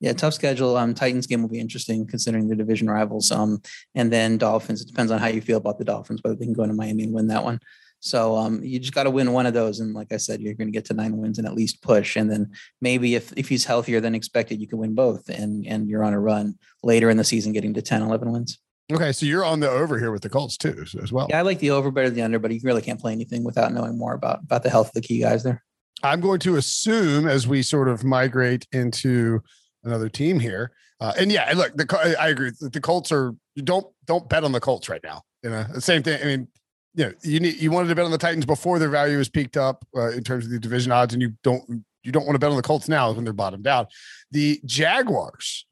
Yeah, 0.00 0.14
tough 0.14 0.34
schedule. 0.34 0.76
Um, 0.76 0.94
Titans 0.94 1.26
game 1.26 1.42
will 1.42 1.48
be 1.50 1.60
interesting 1.60 2.06
considering 2.06 2.48
the 2.48 2.56
division 2.56 2.88
rivals. 2.88 3.30
Um, 3.30 3.60
and 3.94 4.10
then 4.10 4.38
Dolphins. 4.38 4.80
It 4.80 4.88
depends 4.88 5.12
on 5.12 5.20
how 5.20 5.28
you 5.28 5.42
feel 5.42 5.58
about 5.58 5.78
the 5.78 5.84
Dolphins, 5.84 6.20
whether 6.22 6.34
they 6.34 6.46
can 6.46 6.54
go 6.54 6.62
into 6.62 6.74
Miami 6.74 7.04
and 7.04 7.12
win 7.12 7.28
that 7.28 7.44
one. 7.44 7.60
So 8.00 8.36
um, 8.36 8.62
you 8.64 8.78
just 8.78 8.94
got 8.94 9.04
to 9.04 9.10
win 9.10 9.32
one 9.32 9.46
of 9.46 9.54
those, 9.54 9.80
and 9.80 9.94
like 9.94 10.12
I 10.12 10.16
said, 10.16 10.40
you're 10.40 10.54
going 10.54 10.68
to 10.68 10.72
get 10.72 10.86
to 10.86 10.94
nine 10.94 11.18
wins 11.18 11.38
and 11.38 11.46
at 11.46 11.54
least 11.54 11.82
push. 11.82 12.16
And 12.16 12.30
then 12.30 12.50
maybe 12.80 13.14
if 13.14 13.32
if 13.36 13.48
he's 13.48 13.64
healthier 13.64 14.00
than 14.00 14.14
expected, 14.14 14.60
you 14.60 14.66
can 14.66 14.78
win 14.78 14.94
both, 14.94 15.28
and 15.28 15.66
and 15.66 15.88
you're 15.88 16.02
on 16.02 16.14
a 16.14 16.20
run 16.20 16.58
later 16.82 17.10
in 17.10 17.18
the 17.18 17.24
season, 17.24 17.52
getting 17.52 17.74
to 17.74 17.82
10, 17.82 18.02
11 18.02 18.32
wins. 18.32 18.58
Okay, 18.90 19.12
so 19.12 19.26
you're 19.26 19.44
on 19.44 19.60
the 19.60 19.70
over 19.70 19.98
here 19.98 20.10
with 20.10 20.22
the 20.22 20.28
Colts 20.28 20.56
too, 20.56 20.84
as 21.02 21.12
well. 21.12 21.26
Yeah, 21.28 21.38
I 21.38 21.42
like 21.42 21.60
the 21.60 21.70
over 21.70 21.90
better 21.90 22.08
than 22.08 22.16
the 22.16 22.22
under, 22.22 22.38
but 22.38 22.50
you 22.50 22.60
really 22.64 22.82
can't 22.82 22.98
play 22.98 23.12
anything 23.12 23.44
without 23.44 23.72
knowing 23.72 23.96
more 23.96 24.14
about 24.14 24.40
about 24.42 24.62
the 24.62 24.70
health 24.70 24.88
of 24.88 24.94
the 24.94 25.02
key 25.02 25.20
guys 25.20 25.42
there. 25.42 25.62
I'm 26.02 26.20
going 26.20 26.40
to 26.40 26.56
assume 26.56 27.28
as 27.28 27.46
we 27.46 27.62
sort 27.62 27.88
of 27.88 28.02
migrate 28.02 28.66
into 28.72 29.40
another 29.84 30.08
team 30.08 30.40
here, 30.40 30.72
uh, 31.00 31.12
and 31.18 31.30
yeah, 31.30 31.52
look, 31.54 31.76
the 31.76 32.16
I 32.18 32.28
agree. 32.28 32.52
The 32.60 32.80
Colts 32.80 33.12
are 33.12 33.34
don't 33.56 33.86
don't 34.06 34.28
bet 34.28 34.44
on 34.44 34.52
the 34.52 34.60
Colts 34.60 34.88
right 34.88 35.02
now. 35.04 35.22
You 35.42 35.50
know, 35.50 35.64
the 35.72 35.80
same 35.80 36.02
thing. 36.02 36.20
I 36.20 36.24
mean, 36.24 36.48
you 36.94 37.06
know, 37.06 37.12
you 37.22 37.40
need 37.40 37.56
you 37.56 37.70
wanted 37.70 37.88
to 37.88 37.94
bet 37.94 38.04
on 38.04 38.10
the 38.10 38.18
Titans 38.18 38.46
before 38.46 38.78
their 38.78 38.88
value 38.88 39.18
was 39.18 39.28
peaked 39.28 39.56
up 39.56 39.84
uh, 39.96 40.10
in 40.10 40.24
terms 40.24 40.44
of 40.44 40.50
the 40.50 40.58
division 40.58 40.92
odds, 40.92 41.14
and 41.14 41.22
you 41.22 41.32
don't 41.42 41.84
you 42.02 42.12
don't 42.12 42.26
want 42.26 42.34
to 42.34 42.38
bet 42.38 42.50
on 42.50 42.56
the 42.56 42.62
Colts 42.62 42.88
now 42.88 43.12
when 43.12 43.24
they're 43.24 43.32
bottomed 43.32 43.66
out. 43.66 43.88
The 44.30 44.60
Jaguars, 44.64 45.66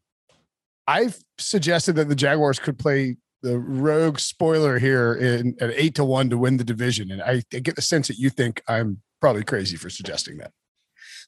I've 0.87 1.19
suggested 1.39 1.95
that 1.97 2.09
the 2.09 2.15
Jaguars 2.15 2.59
could 2.59 2.79
play 2.79 3.17
the 3.43 3.59
rogue 3.59 4.19
spoiler 4.19 4.79
here 4.79 5.15
in 5.15 5.57
at 5.61 5.71
eight 5.71 5.95
to 5.97 6.05
one 6.05 6.31
to 6.31 6.39
win 6.39 6.57
the 6.57 6.65
division, 6.65 7.11
and 7.11 7.23
I, 7.23 7.43
I 7.53 7.59
get 7.59 7.77
the 7.77 7.83
sense 7.83 8.09
that 8.09 8.19
you 8.19 8.31
think 8.31 8.63
I'm 8.69 9.03
probably 9.21 9.45
crazy 9.45 9.77
for 9.77 9.91
suggesting 9.91 10.39
that. 10.39 10.53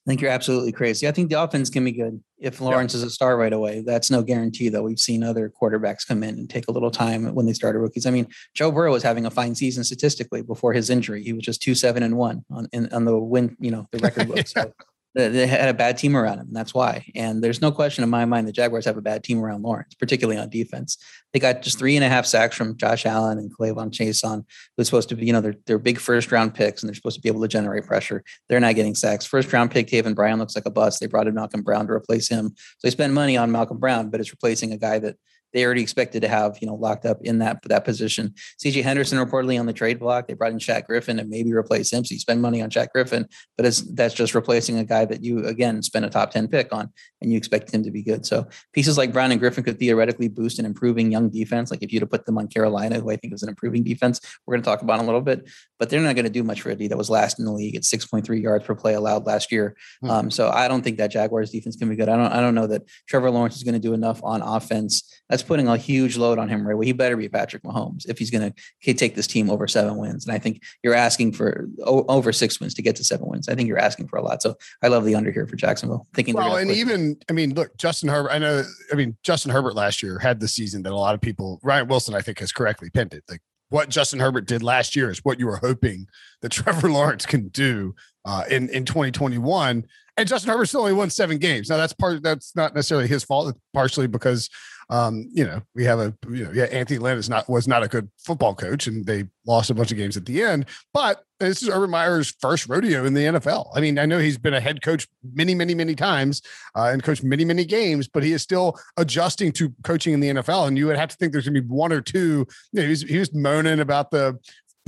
I 0.07 0.11
think 0.11 0.23
you're 0.23 0.30
absolutely 0.30 0.73
crazy. 0.73 1.07
I 1.07 1.12
think 1.12 1.28
the 1.28 1.42
offense 1.42 1.69
can 1.69 1.85
be 1.85 1.92
good 1.92 2.23
if 2.38 2.61
Lawrence 2.61 2.95
is 2.95 3.02
a 3.02 3.11
star 3.11 3.37
right 3.37 3.52
away. 3.52 3.83
That's 3.85 4.11
no 4.11 4.23
guarantee, 4.23 4.71
though. 4.71 4.83
We've 4.83 4.99
seen 4.99 5.23
other 5.23 5.52
quarterbacks 5.61 6.07
come 6.07 6.23
in 6.23 6.38
and 6.38 6.49
take 6.49 6.69
a 6.69 6.73
little 6.73 6.90
time 6.90 7.35
when 7.35 7.45
they 7.45 7.52
started 7.52 7.80
rookies. 7.80 8.07
I 8.07 8.11
mean, 8.11 8.26
Joe 8.54 8.73
Burrow 8.73 8.92
was 8.92 9.02
having 9.02 9.26
a 9.26 9.30
fine 9.30 9.54
season 9.54 9.85
statistically 9.85 10.40
before 10.40 10.73
his 10.73 10.88
injury. 10.88 11.23
He 11.23 11.35
was 11.35 11.42
just 11.42 11.61
two 11.61 11.75
seven 11.75 12.02
and 12.02 12.16
one 12.16 12.47
on 12.50 12.66
in, 12.73 12.90
on 12.95 13.04
the 13.04 13.19
win, 13.19 13.57
you 13.61 13.71
know, 13.71 13.88
the 13.92 13.99
record 13.99 14.28
book. 14.35 14.38
yeah. 14.38 14.45
So 14.47 14.73
they 15.14 15.47
had 15.47 15.69
a 15.69 15.75
bad 15.75 15.99
team 15.99 16.17
around 16.17 16.38
him. 16.38 16.49
That's 16.52 16.73
why. 16.73 17.05
And 17.14 17.43
there's 17.43 17.61
no 17.61 17.73
question 17.73 18.05
in 18.05 18.11
my 18.11 18.25
mind 18.25 18.47
the 18.47 18.52
Jaguars 18.52 18.85
have 18.85 18.97
a 18.97 19.02
bad 19.02 19.25
team 19.25 19.43
around 19.43 19.62
Lawrence, 19.62 19.95
particularly 19.95 20.40
on 20.40 20.49
defense. 20.49 20.99
They 21.33 21.40
got 21.40 21.62
just 21.62 21.76
mm-hmm. 21.76 21.81
three 21.81 21.97
and 21.97 22.05
a 22.05 22.09
half 22.09 22.26
sacks 22.26 22.57
from 22.57 22.76
Josh 22.76 23.07
Allen 23.07 23.38
and 23.38 23.50
K'Lavon 23.57 23.90
Chaisson, 23.90 24.45
who's 24.76 24.87
supposed 24.87 25.09
to 25.09 25.17
be, 25.17 25.26
you 25.26 25.33
know, 25.33 25.40
they're, 25.40 25.57
they're 25.67 25.79
big 25.79 25.99
first 25.99 26.31
round 26.31 26.55
picks 26.55 26.83
and 26.83 26.88
they're 26.88 26.95
supposed 26.95 27.17
to 27.17 27.23
be 27.23 27.29
able 27.29 27.43
to 27.43 27.49
generate 27.49 27.87
pressure. 27.87 28.23
They're 28.49 28.61
not 28.61 28.76
getting 28.76 28.95
sacks. 28.95 29.26
First 29.26 29.52
round 29.52 29.71
pick, 29.71 29.88
Taven 29.88 30.14
Bryan 30.14 30.38
looks 30.38 30.55
like 30.55 30.67
a 30.67 30.71
bust. 30.71 31.00
They 31.00 31.07
brought 31.07 31.26
in 31.26 31.35
Malcolm 31.35 31.62
Brown 31.62 31.87
to 31.88 31.93
replace 31.93 32.29
him. 32.29 32.55
So 32.57 32.79
they 32.85 32.90
spend 32.90 33.14
money 33.14 33.37
on 33.37 33.50
Malcolm 33.50 33.79
Brown, 33.79 34.11
but 34.11 34.21
it's 34.21 34.31
replacing 34.31 34.73
a 34.73 34.79
guy 34.79 35.00
that 35.00 35.17
they 35.52 35.64
already 35.64 35.83
expected 35.83 36.23
to 36.23 36.28
have, 36.28 36.59
you 36.61 36.66
know, 36.66 36.75
locked 36.75 37.04
up 37.04 37.19
in 37.23 37.38
that 37.38 37.62
that 37.64 37.85
position. 37.85 38.35
CJ 38.62 38.83
Henderson 38.83 39.19
reportedly 39.19 39.59
on 39.59 39.66
the 39.66 39.73
trade 39.73 39.99
block. 39.99 40.26
They 40.26 40.35
brought 40.35 40.52
in 40.52 40.59
Shaq 40.59 40.87
Griffin 40.87 41.19
and 41.19 41.28
maybe 41.28 41.52
replace 41.52 41.92
him. 41.92 42.04
So 42.04 42.14
you 42.14 42.19
spend 42.19 42.42
money 42.42 42.62
on 42.62 42.71
Shaq 42.71 42.88
Griffin, 42.92 43.26
but 43.57 43.66
it's 43.66 43.80
that's 43.95 44.14
just 44.14 44.35
replacing 44.35 44.78
a 44.78 44.85
guy 44.85 45.04
that 45.04 45.23
you 45.23 45.47
again 45.47 45.83
spent 45.83 46.04
a 46.04 46.11
top 46.11 46.30
10 46.30 46.49
pick 46.49 46.73
on 46.73 46.90
and 47.21 47.30
you 47.30 47.37
expect 47.37 47.73
him 47.73 47.83
to 47.83 47.90
be 47.90 48.02
good. 48.02 48.25
So 48.25 48.47
pieces 48.73 48.97
like 48.97 49.12
Brown 49.12 49.33
and 49.33 49.40
Griffin 49.40 49.64
could 49.64 49.78
theoretically 49.78 50.28
boost 50.28 50.59
an 50.59 50.64
improving 50.64 51.11
young 51.12 51.28
defense. 51.30 51.71
Like 51.71 51.83
if 51.83 51.92
you'd 51.92 52.02
have 52.02 52.11
put 52.11 52.26
them 52.26 52.38
on 52.38 52.49
Carolina, 52.49 53.00
who 53.00 53.11
I 53.11 53.16
think 53.16 53.35
is 53.35 53.42
an 53.42 53.49
improving 53.49 53.83
defense, 53.83 54.21
we're 54.47 54.54
going 54.54 54.62
to 54.62 54.69
talk 54.69 54.83
about 54.83 54.99
in 54.99 55.00
a 55.00 55.07
little 55.07 55.21
bit, 55.21 55.49
but 55.78 55.90
they're 55.90 56.00
not 56.00 56.14
going 56.14 56.25
to 56.25 56.30
do 56.30 56.42
much 56.42 56.62
for 56.62 56.71
a 56.71 56.75
D 56.75 56.88
that 56.88 56.99
was 56.99 57.11
last 57.11 57.38
in 57.38 57.45
the 57.45 57.52
league 57.52 57.76
at 57.76 57.83
6.3 57.83 58.42
yards 58.42 58.64
per 58.64 58.75
play 58.75 58.95
allowed 58.95 59.26
last 59.26 59.52
year. 59.52 59.76
Hmm. 60.00 60.11
Um, 60.11 60.30
so 60.30 60.50
I 60.50 60.69
don't 60.69 60.83
think 60.83 60.99
that 60.99 61.11
Jaguars 61.11 61.50
defense 61.50 61.76
can 61.76 61.88
be 61.88 61.97
good. 61.97 62.09
I 62.09 62.16
don't 62.16 62.33
I 62.33 62.40
don't 62.40 62.54
know 62.54 62.66
that 62.69 62.83
Trevor 63.09 63.30
Lawrence 63.30 63.57
is 63.57 63.64
going 63.64 63.75
to 63.75 63.80
do 63.80 63.95
enough 63.95 64.21
on 64.23 64.42
offense. 64.42 65.23
That's 65.28 65.39
putting 65.42 65.68
a 65.68 65.76
huge 65.76 66.16
load 66.16 66.38
on 66.38 66.49
him, 66.49 66.66
right? 66.66 66.75
Well, 66.75 66.87
he 66.87 66.92
better 66.92 67.16
be 67.16 67.28
Patrick 67.28 67.62
Mahomes 67.62 68.09
if 68.09 68.18
he's 68.18 68.30
going 68.30 68.52
to 68.52 68.94
take 68.94 69.14
this 69.14 69.26
team 69.26 69.50
over 69.50 69.66
seven 69.68 69.97
wins. 69.97 70.26
And 70.26 70.35
I 70.35 70.38
think 70.38 70.62
you're 70.82 70.94
asking 70.94 71.32
for 71.32 71.68
over 71.85 72.32
six 72.32 72.61
wins 72.61 72.75
to 72.75 72.82
get 72.82 72.97
to 72.97 73.04
seven 73.04 73.28
wins. 73.28 73.49
I 73.49 73.54
think 73.54 73.68
you're 73.68 73.78
asking 73.78 74.09
for 74.09 74.16
a 74.16 74.23
lot. 74.23 74.42
So 74.42 74.56
I 74.82 74.88
love 74.88 75.04
the 75.04 75.14
under 75.14 75.30
here 75.30 75.47
for 75.47 75.56
Jacksonville. 75.56 76.06
Thinking 76.14 76.35
well, 76.35 76.56
and 76.56 76.70
even 76.70 77.16
I 77.28 77.32
mean, 77.32 77.54
look, 77.54 77.76
Justin 77.76 78.09
Herbert. 78.09 78.30
I 78.30 78.38
know. 78.38 78.64
I 78.92 78.94
mean, 78.94 79.16
Justin 79.23 79.52
Herbert 79.52 79.75
last 79.75 80.02
year 80.02 80.18
had 80.18 80.40
the 80.40 80.49
season 80.49 80.82
that 80.82 80.92
a 80.92 80.97
lot 80.97 81.14
of 81.14 81.20
people. 81.20 81.61
Ryan 81.62 81.88
Wilson, 81.88 82.14
I 82.14 82.20
think, 82.20 82.38
has 82.40 82.52
correctly 82.52 82.90
pinned 82.90 83.14
it. 83.14 83.25
Like 83.28 83.40
what 83.70 83.88
Justin 83.88 84.20
Herbert 84.20 84.47
did 84.47 84.62
last 84.62 84.94
year 84.94 85.11
is 85.11 85.25
what 85.25 85.38
you 85.38 85.47
were 85.47 85.56
hoping 85.56 86.06
that 86.42 86.49
Trevor 86.52 86.90
Lawrence 86.90 87.25
can 87.25 87.49
do 87.49 87.94
uh, 88.25 88.44
in 88.50 88.68
in 88.68 88.85
2021. 88.85 89.87
And 90.16 90.28
Justin 90.28 90.50
Herbert 90.50 90.66
still 90.66 90.82
only 90.82 90.92
won 90.92 91.09
seven 91.09 91.38
games. 91.38 91.70
Now 91.70 91.78
that's 91.78 91.94
part. 91.94 92.23
That's 92.23 92.54
not 92.54 92.75
necessarily 92.75 93.09
his 93.09 93.25
fault. 93.25 93.49
It's 93.49 93.59
Partially 93.73 94.06
because 94.06 94.50
um, 94.90 95.30
you 95.32 95.44
know, 95.44 95.62
we 95.75 95.85
have 95.85 96.00
a 96.00 96.14
you 96.28 96.44
know, 96.44 96.50
yeah, 96.52 96.64
Anthony 96.64 96.99
Lynn 96.99 97.16
is 97.16 97.28
not 97.28 97.49
was 97.49 97.68
not 97.68 97.85
a 97.85 97.88
good 97.88 98.11
football 98.18 98.54
coach, 98.54 98.88
and 98.88 99.06
they 99.06 99.25
lost 99.47 99.70
a 99.70 99.75
bunch 99.75 99.92
of 99.92 99.97
games 99.97 100.16
at 100.16 100.26
the 100.26 100.42
end. 100.42 100.66
But 100.92 101.23
this 101.38 101.62
is 101.62 101.68
Urban 101.68 101.90
Meyer's 101.90 102.35
first 102.40 102.68
rodeo 102.68 103.04
in 103.04 103.14
the 103.14 103.25
NFL. 103.25 103.70
I 103.75 103.80
mean, 103.80 103.99
I 103.99 104.06
know 104.06 104.18
he's 104.18 104.37
been 104.37 104.52
a 104.52 104.61
head 104.61 104.82
coach 104.82 105.06
many, 105.32 105.54
many, 105.54 105.75
many 105.75 105.94
times 105.94 106.42
uh, 106.75 106.90
and 106.92 107.02
coached 107.02 107.23
many, 107.23 107.44
many 107.44 107.64
games, 107.64 108.09
but 108.09 108.23
he 108.25 108.32
is 108.32 108.42
still 108.42 108.78
adjusting 108.97 109.52
to 109.52 109.73
coaching 109.85 110.12
in 110.12 110.20
the 110.20 110.28
NFL. 110.28 110.68
And 110.68 110.76
you 110.76 110.87
would 110.87 110.99
have 110.99 111.09
to 111.09 111.16
think 111.16 111.32
there's 111.32 111.47
going 111.47 111.54
to 111.54 111.62
be 111.62 111.68
one 111.68 111.92
or 111.92 112.00
two. 112.00 112.47
You 112.73 112.80
know, 112.80 112.82
he 112.82 112.88
was, 112.88 113.02
he 113.02 113.18
was 113.18 113.32
moaning 113.32 113.80
about 113.80 114.11
the 114.11 114.38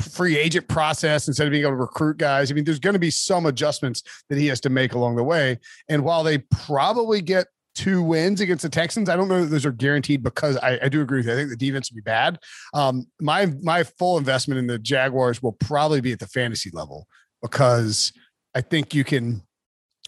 free 0.00 0.36
agent 0.36 0.68
process 0.68 1.28
instead 1.28 1.46
of 1.46 1.52
being 1.52 1.62
able 1.62 1.72
to 1.72 1.76
recruit 1.76 2.18
guys. 2.18 2.50
I 2.50 2.54
mean, 2.54 2.64
there's 2.64 2.78
going 2.78 2.94
to 2.94 3.00
be 3.00 3.10
some 3.10 3.46
adjustments 3.46 4.02
that 4.28 4.36
he 4.36 4.48
has 4.48 4.60
to 4.62 4.70
make 4.70 4.94
along 4.94 5.16
the 5.16 5.24
way. 5.24 5.58
And 5.88 6.04
while 6.04 6.22
they 6.22 6.38
probably 6.38 7.22
get 7.22 7.46
two 7.74 8.02
wins 8.02 8.40
against 8.40 8.62
the 8.62 8.68
Texans. 8.68 9.08
I 9.08 9.16
don't 9.16 9.28
know 9.28 9.40
that 9.40 9.46
those 9.46 9.66
are 9.66 9.72
guaranteed 9.72 10.22
because 10.22 10.56
I, 10.58 10.78
I 10.82 10.88
do 10.88 11.00
agree 11.00 11.18
with 11.18 11.26
you. 11.26 11.32
I 11.32 11.36
think 11.36 11.50
the 11.50 11.56
defense 11.56 11.90
will 11.90 11.96
be 11.96 12.02
bad. 12.02 12.38
Um, 12.74 13.06
my 13.20 13.46
my 13.62 13.84
full 13.84 14.18
investment 14.18 14.58
in 14.58 14.66
the 14.66 14.78
Jaguars 14.78 15.42
will 15.42 15.52
probably 15.52 16.00
be 16.00 16.12
at 16.12 16.18
the 16.18 16.26
fantasy 16.26 16.70
level 16.72 17.06
because 17.42 18.12
I 18.54 18.60
think 18.60 18.94
you 18.94 19.04
can. 19.04 19.42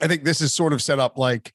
I 0.02 0.08
think 0.08 0.24
this 0.24 0.40
is 0.40 0.52
sort 0.52 0.72
of 0.72 0.82
set 0.82 0.98
up 0.98 1.18
like 1.18 1.52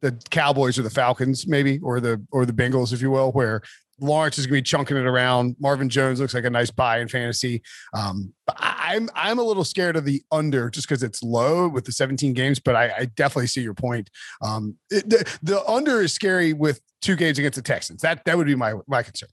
the 0.00 0.12
Cowboys 0.30 0.78
or 0.78 0.82
the 0.82 0.90
Falcons, 0.90 1.46
maybe, 1.46 1.78
or 1.80 2.00
the 2.00 2.24
or 2.32 2.46
the 2.46 2.52
Bengals, 2.52 2.92
if 2.92 3.00
you 3.00 3.10
will, 3.10 3.32
where 3.32 3.62
Lawrence 4.00 4.38
is 4.38 4.46
going 4.46 4.58
to 4.58 4.62
be 4.62 4.62
chunking 4.62 4.96
it 4.96 5.06
around. 5.06 5.56
Marvin 5.60 5.88
Jones 5.88 6.20
looks 6.20 6.34
like 6.34 6.44
a 6.44 6.50
nice 6.50 6.70
buy 6.70 7.00
in 7.00 7.08
fantasy. 7.08 7.62
Um, 7.92 8.32
I'm 8.56 9.08
I'm 9.14 9.38
a 9.38 9.42
little 9.42 9.64
scared 9.64 9.96
of 9.96 10.04
the 10.04 10.22
under 10.32 10.70
just 10.70 10.88
because 10.88 11.02
it's 11.02 11.22
low 11.22 11.68
with 11.68 11.84
the 11.84 11.92
17 11.92 12.32
games. 12.32 12.58
But 12.58 12.76
I, 12.76 12.92
I 12.98 13.04
definitely 13.06 13.46
see 13.46 13.62
your 13.62 13.74
point. 13.74 14.10
Um, 14.42 14.76
it, 14.90 15.08
the, 15.08 15.38
the 15.42 15.64
under 15.66 16.00
is 16.00 16.12
scary 16.12 16.52
with 16.52 16.80
two 17.02 17.16
games 17.16 17.38
against 17.38 17.56
the 17.56 17.62
Texans. 17.62 18.02
That 18.02 18.24
that 18.24 18.36
would 18.36 18.46
be 18.46 18.56
my 18.56 18.74
my 18.86 19.02
concern. 19.02 19.28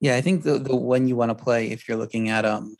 Yeah, 0.00 0.16
I 0.16 0.20
think 0.20 0.44
the 0.44 0.58
the 0.58 0.76
one 0.76 1.08
you 1.08 1.16
want 1.16 1.36
to 1.36 1.44
play 1.44 1.70
if 1.70 1.88
you're 1.88 1.98
looking 1.98 2.28
at 2.28 2.44
um 2.44 2.76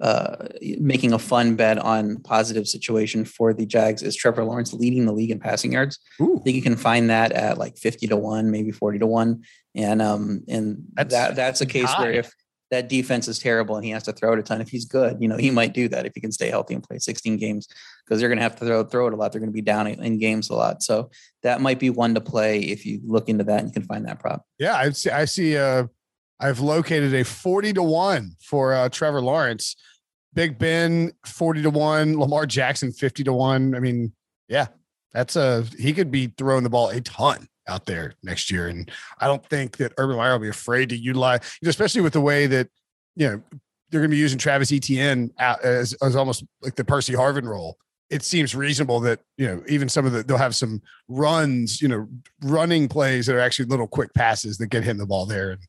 uh, 0.00 0.48
making 0.78 1.12
a 1.12 1.18
fun 1.18 1.56
bet 1.56 1.78
on 1.78 2.18
positive 2.18 2.68
situation 2.68 3.24
for 3.24 3.54
the 3.54 3.64
Jags 3.64 4.02
is 4.02 4.14
Trevor 4.14 4.44
Lawrence 4.44 4.74
leading 4.74 5.06
the 5.06 5.12
league 5.12 5.30
in 5.30 5.40
passing 5.40 5.72
yards. 5.72 5.98
Ooh. 6.20 6.36
I 6.38 6.42
think 6.42 6.56
you 6.56 6.62
can 6.62 6.76
find 6.76 7.08
that 7.08 7.32
at 7.32 7.56
like 7.56 7.78
50 7.78 8.06
to 8.08 8.16
1, 8.16 8.50
maybe 8.50 8.70
40 8.70 8.98
to 8.98 9.06
1. 9.06 9.42
And 9.76 10.00
um 10.00 10.42
and 10.48 10.84
that's, 10.94 11.12
that 11.12 11.36
that's 11.36 11.60
a 11.60 11.66
case 11.66 11.90
high. 11.90 12.02
where 12.02 12.12
if 12.12 12.32
that 12.70 12.88
defense 12.88 13.28
is 13.28 13.38
terrible 13.38 13.76
and 13.76 13.84
he 13.84 13.92
has 13.92 14.02
to 14.04 14.12
throw 14.12 14.32
it 14.32 14.38
a 14.38 14.42
ton, 14.42 14.60
if 14.60 14.68
he's 14.68 14.86
good, 14.86 15.18
you 15.20 15.28
know, 15.28 15.36
he 15.36 15.50
might 15.50 15.72
do 15.72 15.88
that 15.88 16.04
if 16.06 16.12
he 16.14 16.20
can 16.20 16.32
stay 16.32 16.48
healthy 16.50 16.74
and 16.74 16.82
play 16.82 16.98
16 16.98 17.36
games 17.36 17.68
because 18.04 18.18
they're 18.18 18.28
going 18.28 18.38
to 18.38 18.42
have 18.42 18.56
to 18.56 18.64
throw 18.64 18.84
throw 18.84 19.06
it 19.06 19.12
a 19.12 19.16
lot. 19.16 19.32
They're 19.32 19.40
going 19.40 19.52
to 19.52 19.54
be 19.54 19.62
down 19.62 19.86
in 19.86 20.18
games 20.18 20.50
a 20.50 20.54
lot. 20.54 20.82
So 20.82 21.10
that 21.42 21.60
might 21.60 21.78
be 21.78 21.90
one 21.90 22.14
to 22.14 22.20
play 22.20 22.60
if 22.60 22.84
you 22.84 23.00
look 23.04 23.28
into 23.28 23.44
that 23.44 23.60
and 23.60 23.68
you 23.68 23.72
can 23.72 23.84
find 23.84 24.06
that 24.06 24.18
prop. 24.18 24.44
Yeah, 24.58 24.76
I 24.76 24.90
see 24.90 25.10
I 25.10 25.26
see 25.26 25.56
uh 25.56 25.86
I've 26.38 26.60
located 26.60 27.14
a 27.14 27.24
40 27.24 27.72
to 27.74 27.82
1 27.82 28.36
for 28.42 28.74
uh, 28.74 28.88
Trevor 28.90 29.22
Lawrence. 29.22 29.74
Big 30.34 30.58
Ben 30.58 31.12
40 31.24 31.62
to 31.62 31.70
1, 31.70 32.18
Lamar 32.18 32.44
Jackson 32.44 32.92
50 32.92 33.24
to 33.24 33.32
1. 33.32 33.74
I 33.74 33.80
mean, 33.80 34.12
yeah, 34.48 34.66
that's 35.12 35.34
a 35.34 35.64
he 35.78 35.94
could 35.94 36.10
be 36.10 36.26
throwing 36.36 36.62
the 36.62 36.68
ball 36.68 36.90
a 36.90 37.00
ton 37.00 37.48
out 37.68 37.86
there 37.86 38.14
next 38.22 38.50
year. 38.50 38.68
And 38.68 38.90
I 39.20 39.26
don't 39.26 39.44
think 39.46 39.76
that 39.78 39.92
Urban 39.98 40.16
Meyer 40.16 40.32
will 40.32 40.40
be 40.40 40.48
afraid 40.48 40.88
to 40.90 40.96
utilize, 40.96 41.40
especially 41.64 42.00
with 42.00 42.12
the 42.12 42.20
way 42.20 42.46
that, 42.46 42.68
you 43.14 43.28
know, 43.28 43.42
they're 43.90 44.00
going 44.00 44.10
to 44.10 44.14
be 44.14 44.20
using 44.20 44.38
Travis 44.38 44.72
Etienne 44.72 45.30
as, 45.38 45.92
as 46.02 46.16
almost 46.16 46.44
like 46.62 46.74
the 46.74 46.84
Percy 46.84 47.12
Harvin 47.12 47.44
role. 47.44 47.76
It 48.08 48.22
seems 48.22 48.54
reasonable 48.54 49.00
that, 49.00 49.20
you 49.36 49.46
know, 49.46 49.62
even 49.68 49.88
some 49.88 50.06
of 50.06 50.12
the, 50.12 50.22
they'll 50.22 50.36
have 50.36 50.54
some 50.54 50.80
runs, 51.08 51.82
you 51.82 51.88
know, 51.88 52.08
running 52.42 52.88
plays 52.88 53.26
that 53.26 53.34
are 53.34 53.40
actually 53.40 53.66
little 53.66 53.88
quick 53.88 54.14
passes 54.14 54.58
that 54.58 54.68
get 54.68 54.84
him 54.84 54.98
the 54.98 55.06
ball 55.06 55.26
there. 55.26 55.52
And 55.52 55.60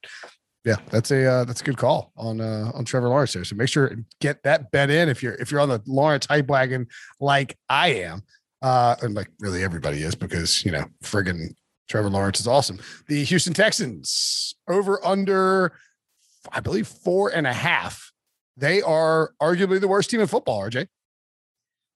yeah, 0.67 0.75
that's 0.89 1.11
a 1.11 1.25
uh, 1.25 1.45
that's 1.45 1.61
a 1.61 1.63
good 1.63 1.77
call 1.77 2.11
on 2.17 2.41
uh, 2.41 2.71
on 2.73 2.83
Trevor 2.83 3.07
Lawrence 3.07 3.31
there. 3.31 3.45
So 3.45 3.55
make 3.55 3.69
sure 3.69 3.87
and 3.87 4.03
get 4.19 4.43
that 4.43 4.69
bet 4.71 4.89
in 4.89 5.07
if 5.07 5.23
you're 5.23 5.35
if 5.35 5.49
you're 5.49 5.61
on 5.61 5.69
the 5.69 5.81
Lawrence 5.87 6.25
hype 6.25 6.47
wagon 6.47 6.87
like 7.21 7.57
I 7.69 7.93
am, 7.93 8.21
uh, 8.61 8.97
and 9.01 9.15
like 9.15 9.29
really 9.39 9.63
everybody 9.63 10.03
is 10.03 10.13
because 10.13 10.65
you 10.65 10.71
know 10.71 10.83
friggin' 11.01 11.55
Trevor 11.87 12.09
Lawrence 12.09 12.39
is 12.39 12.47
awesome. 12.47 12.79
The 13.07 13.23
Houston 13.23 13.53
Texans 13.53 14.55
over 14.67 15.03
under, 15.05 15.73
I 16.51 16.59
believe 16.59 16.87
four 16.87 17.29
and 17.29 17.47
a 17.47 17.53
half. 17.53 18.11
They 18.55 18.81
are 18.81 19.31
arguably 19.41 19.79
the 19.79 19.87
worst 19.87 20.09
team 20.09 20.19
in 20.19 20.27
football. 20.27 20.61
RJ. 20.61 20.87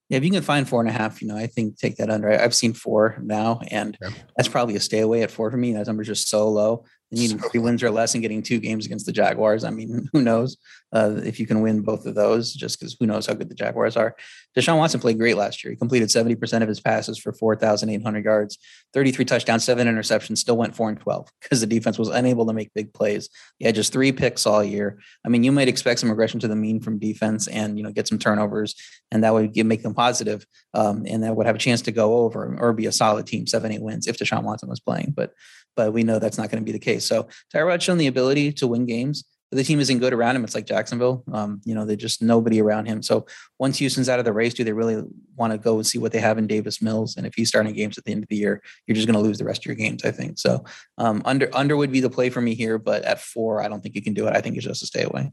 Yeah, 0.10 0.18
if 0.18 0.26
you 0.26 0.32
can 0.32 0.44
find 0.44 0.68
four 0.68 0.82
and 0.82 0.90
a 0.90 0.94
half, 0.94 1.22
you 1.22 1.28
know, 1.28 1.38
I 1.38 1.48
think 1.48 1.78
take 1.78 1.96
that 1.96 2.10
under. 2.10 2.30
I've 2.30 2.54
seen 2.54 2.74
four 2.74 3.18
now, 3.22 3.62
and 3.70 3.98
yeah. 4.02 4.10
that's 4.36 4.50
probably 4.50 4.76
a 4.76 4.80
stay 4.80 5.00
away 5.00 5.24
at 5.24 5.32
four 5.32 5.50
for 5.50 5.58
me. 5.58 5.72
That 5.74 5.88
number's 5.88 6.08
just 6.08 6.28
so 6.28 6.50
low 6.50 6.84
needing 7.12 7.40
three 7.40 7.60
wins 7.60 7.84
or 7.84 7.92
less 7.92 8.14
and 8.14 8.22
getting 8.22 8.42
two 8.42 8.60
games 8.60 8.86
against 8.86 9.06
the 9.06 9.12
Jaguars. 9.12 9.64
I 9.64 9.70
mean, 9.70 10.10
who 10.14 10.22
knows 10.22 10.58
uh, 10.94 11.16
if 11.24 11.40
you 11.40 11.48
can 11.48 11.62
win 11.62 11.82
both 11.82 12.06
of 12.06 12.16
those, 12.16 12.54
just 12.54 12.80
because 12.80 12.96
who 13.00 13.06
knows 13.06 13.26
how 13.26 13.34
good 13.34 13.50
the 13.50 13.56
Jaguars 13.56 13.96
are. 13.96 14.16
Deshaun 14.58 14.78
Watson 14.78 15.00
played 15.00 15.18
great 15.18 15.38
last 15.38 15.64
year. 15.64 15.72
He 15.72 15.78
completed 15.78 16.10
70% 16.10 16.62
of 16.62 16.68
his 16.68 16.82
passes 16.82 17.18
for 17.18 17.32
4,800 17.32 18.26
yards, 18.26 18.58
33 18.94 19.26
touchdowns, 19.26 19.64
seven 19.64 19.88
interceptions, 19.88 20.40
still 20.40 20.58
went 20.58 20.76
four 20.76 20.90
and 20.90 21.00
12 21.00 21.30
because 21.42 21.62
the 21.62 21.68
defense 21.68 21.98
was 21.98 22.10
unable 22.10 22.46
to 22.46 22.54
make 22.54 22.74
big 22.74 22.94
plays. 22.94 23.30
He 23.58 23.66
had 23.66 23.76
just 23.76 23.94
three 23.94 24.12
picks 24.12 24.46
all 24.46 24.64
year. 24.64 25.00
I 25.26 25.30
mean, 25.30 25.44
you 25.44 25.52
might 25.52 25.70
expect 25.70 26.02
some 26.02 26.10
regression 26.10 26.40
to 26.42 26.48
the 26.48 26.56
mean 26.56 26.82
from 26.82 27.00
defense 27.00 27.48
and, 27.48 27.78
you 27.78 27.84
know, 27.84 27.92
get 27.92 28.08
some 28.08 28.20
turnovers, 28.20 28.76
and 29.12 29.24
that 29.24 29.34
would 29.34 29.56
make 29.66 29.84
them 29.84 29.94
positive, 29.94 30.46
um, 30.74 31.06
and 31.08 31.24
that 31.24 31.36
would 31.36 31.46
have 31.46 31.56
a 31.56 31.60
chance 31.60 31.82
to 31.84 31.92
go 31.92 32.20
over 32.20 32.58
or 32.60 32.74
be 32.74 32.86
a 32.86 32.92
solid 32.92 33.28
team, 33.28 33.48
seven, 33.48 33.72
eight 33.72 33.82
wins 33.82 34.08
if 34.08 34.18
Deshaun 34.18 34.44
Watson 34.44 34.70
was 34.70 34.80
playing. 34.80 35.14
But 35.16 35.34
but 35.76 35.94
we 35.94 36.04
know 36.04 36.20
that's 36.20 36.38
not 36.38 36.50
going 36.50 36.62
to 36.62 36.66
be 36.66 36.72
the 36.72 36.80
case. 36.80 37.06
So 37.06 37.28
Tyrod's 37.54 37.84
shown 37.84 37.98
the 37.98 38.08
ability 38.08 38.52
to 38.54 38.68
win 38.68 38.86
games, 38.86 39.24
but 39.50 39.58
the 39.58 39.64
team 39.64 39.80
isn't 39.80 40.00
good 40.00 40.14
around 40.14 40.36
him. 40.36 40.44
It's 40.44 40.56
like 40.56 40.66
Jacksonville. 40.66 41.24
Um, 41.32 41.62
you 41.66 41.76
know, 41.76 41.86
they 41.86 41.96
just 41.96 42.22
nobody 42.22 42.62
around 42.62 42.86
him. 42.86 43.02
So 43.04 43.26
once 43.60 43.78
Houston's 43.80 44.08
out 44.08 44.20
of 44.20 44.26
the 44.26 44.34
race, 44.34 44.54
do 44.54 44.64
they 44.64 44.72
really 44.72 45.04
want 45.36 45.52
to 45.52 45.58
go 45.58 45.76
and 45.76 45.86
see 45.86 45.98
what 45.98 46.12
they 46.14 46.20
have 46.20 46.38
in 46.38 46.48
Davis 46.48 46.82
Mills? 46.82 47.18
And 47.18 47.26
if 47.26 47.34
he's 47.36 47.50
starting 47.50 47.74
games 47.74 47.98
at 47.98 48.06
the 48.06 48.12
end 48.12 48.24
of 48.24 48.30
the 48.30 48.38
year, 48.38 48.62
you're 48.88 48.96
just 48.96 49.08
going 49.08 49.18
to 49.18 49.24
lose 49.24 49.38
the 49.38 49.46
rest 49.46 49.62
of 49.62 49.66
your 49.66 49.76
games. 49.76 50.06
I 50.06 50.12
think 50.12 50.40
so. 50.40 50.64
Um, 50.98 51.22
under 51.26 51.50
under 51.54 51.76
would 51.76 51.92
be 51.92 52.00
the 52.00 52.10
play 52.10 52.30
for 52.30 52.42
me 52.42 52.56
here, 52.56 52.78
but 52.78 53.04
at 53.04 53.20
four, 53.20 53.62
I 53.62 53.68
don't 53.68 53.82
think 53.82 53.96
you 53.96 54.02
can 54.02 54.14
do 54.14 54.28
it. 54.28 54.36
I 54.36 54.42
think 54.42 54.56
it's 54.56 54.66
just 54.66 54.84
a 54.84 54.86
stay 54.86 55.04
away. 55.04 55.32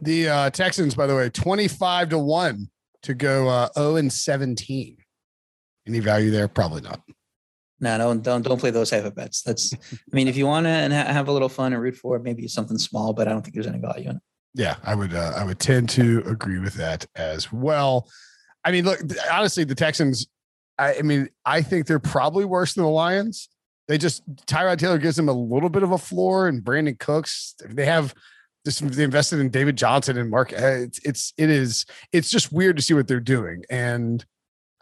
The 0.00 0.28
uh, 0.28 0.50
Texans, 0.50 0.94
by 0.94 1.06
the 1.06 1.14
way, 1.14 1.30
twenty 1.30 1.68
five 1.68 2.08
to 2.10 2.18
one 2.18 2.68
to 3.02 3.14
go 3.14 3.48
uh, 3.48 3.68
zero 3.74 3.92
oh 3.92 3.96
and 3.96 4.12
seventeen. 4.12 4.96
Any 5.86 6.00
value 6.00 6.30
there? 6.30 6.46
Probably 6.48 6.80
not. 6.80 7.00
No, 7.82 7.98
don't 7.98 8.22
don't 8.22 8.42
don't 8.42 8.60
play 8.60 8.70
those 8.70 8.90
type 8.90 9.04
of 9.04 9.16
bets. 9.16 9.42
That's, 9.42 9.74
I 9.92 10.14
mean, 10.14 10.28
if 10.28 10.36
you 10.36 10.46
want 10.46 10.64
to 10.64 10.70
and 10.70 10.92
ha- 10.92 11.12
have 11.12 11.26
a 11.28 11.32
little 11.32 11.48
fun 11.48 11.72
and 11.72 11.82
root 11.82 11.96
for 11.96 12.16
it, 12.16 12.22
maybe 12.22 12.46
something 12.46 12.78
small, 12.78 13.12
but 13.12 13.26
I 13.26 13.32
don't 13.32 13.42
think 13.42 13.54
there's 13.54 13.66
any 13.66 13.80
value 13.80 14.08
in 14.08 14.16
it. 14.16 14.22
Yeah, 14.54 14.76
I 14.84 14.94
would 14.94 15.12
uh, 15.12 15.32
I 15.36 15.44
would 15.44 15.58
tend 15.58 15.88
to 15.90 16.22
agree 16.26 16.60
with 16.60 16.74
that 16.74 17.06
as 17.16 17.52
well. 17.52 18.08
I 18.64 18.70
mean, 18.70 18.84
look, 18.84 19.00
honestly, 19.30 19.64
the 19.64 19.74
Texans. 19.74 20.26
I, 20.78 20.94
I 20.98 21.02
mean, 21.02 21.28
I 21.44 21.60
think 21.60 21.86
they're 21.86 21.98
probably 21.98 22.44
worse 22.44 22.74
than 22.74 22.84
the 22.84 22.90
Lions. 22.90 23.48
They 23.88 23.98
just 23.98 24.22
Tyrod 24.46 24.78
Taylor 24.78 24.98
gives 24.98 25.16
them 25.16 25.28
a 25.28 25.32
little 25.32 25.68
bit 25.68 25.82
of 25.82 25.90
a 25.90 25.98
floor, 25.98 26.46
and 26.46 26.62
Brandin 26.62 26.98
Cooks. 26.98 27.54
They 27.66 27.86
have 27.86 28.14
this. 28.64 28.78
they 28.78 29.02
invested 29.02 29.40
in 29.40 29.50
David 29.50 29.76
Johnson 29.76 30.16
and 30.16 30.30
Mark. 30.30 30.52
Uh, 30.52 30.66
it's 30.66 31.00
it's 31.00 31.32
it 31.36 31.50
is 31.50 31.84
it's 32.12 32.30
just 32.30 32.52
weird 32.52 32.76
to 32.76 32.82
see 32.82 32.94
what 32.94 33.08
they're 33.08 33.20
doing, 33.20 33.64
and 33.68 34.24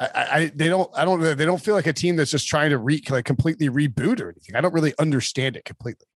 I, 0.00 0.28
I, 0.30 0.52
they 0.54 0.68
don't 0.68 0.90
I 0.94 1.04
don't 1.04 1.20
they 1.20 1.44
don't 1.44 1.60
feel 1.60 1.74
like 1.74 1.86
a 1.86 1.92
team 1.92 2.16
that's 2.16 2.30
just 2.30 2.48
trying 2.48 2.70
to 2.70 2.78
re 2.78 3.02
like 3.10 3.26
completely 3.26 3.68
reboot 3.68 4.20
or 4.20 4.30
anything. 4.30 4.56
I 4.56 4.62
don't 4.62 4.72
really 4.72 4.94
understand 4.98 5.56
it 5.56 5.66
completely. 5.66 6.06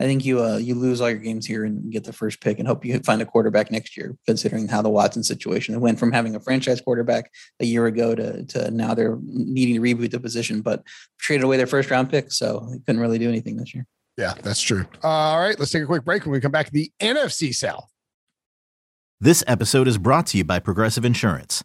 I 0.00 0.04
think 0.04 0.24
you 0.24 0.42
uh, 0.42 0.56
you 0.56 0.74
lose 0.74 1.00
all 1.00 1.10
your 1.10 1.18
games 1.18 1.46
here 1.46 1.64
and 1.64 1.90
get 1.90 2.04
the 2.04 2.12
first 2.12 2.40
pick 2.40 2.58
and 2.58 2.68
hope 2.68 2.84
you 2.84 2.98
find 3.00 3.22
a 3.22 3.26
quarterback 3.26 3.70
next 3.70 3.96
year, 3.96 4.16
considering 4.26 4.68
how 4.68 4.82
the 4.82 4.90
Watson 4.90 5.22
situation 5.22 5.74
it 5.74 5.78
went 5.78 5.98
from 5.98 6.12
having 6.12 6.34
a 6.34 6.40
franchise 6.40 6.80
quarterback 6.80 7.30
a 7.60 7.66
year 7.66 7.86
ago 7.86 8.14
to 8.14 8.44
to 8.44 8.70
now 8.70 8.94
they're 8.94 9.18
needing 9.22 9.74
to 9.74 9.80
reboot 9.80 10.10
the 10.10 10.20
position, 10.20 10.60
but 10.62 10.82
traded 11.18 11.44
away 11.44 11.56
their 11.56 11.66
first 11.66 11.90
round 11.90 12.10
pick, 12.10 12.32
so 12.32 12.66
they 12.70 12.78
couldn't 12.80 13.00
really 13.00 13.18
do 13.18 13.28
anything 13.28 13.56
this 13.56 13.74
year. 13.74 13.86
Yeah, 14.16 14.34
that's 14.42 14.62
true. 14.62 14.86
Uh, 15.04 15.08
all 15.08 15.40
right, 15.40 15.58
let's 15.58 15.70
take 15.70 15.82
a 15.82 15.86
quick 15.86 16.04
break. 16.04 16.24
When 16.24 16.32
we 16.32 16.40
come 16.40 16.52
back, 16.52 16.66
to 16.66 16.72
the 16.72 16.90
NFC 17.00 17.54
South. 17.54 17.90
This 19.18 19.42
episode 19.46 19.88
is 19.88 19.96
brought 19.96 20.26
to 20.28 20.38
you 20.38 20.44
by 20.44 20.58
Progressive 20.58 21.04
Insurance. 21.04 21.64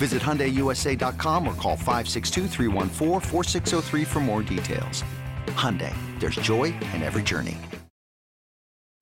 Visit 0.00 0.22
HyundaiUSA.com 0.22 1.46
or 1.46 1.52
call 1.56 1.76
562 1.76 2.48
for 4.06 4.20
more 4.20 4.42
details. 4.42 5.04
Hyundai, 5.48 5.94
there's 6.20 6.36
joy 6.36 6.74
in 6.94 7.02
every 7.02 7.22
journey. 7.22 7.58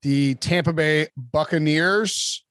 The 0.01 0.35
Tampa 0.35 0.73
Bay 0.73 1.07
Buccaneers 1.15 2.43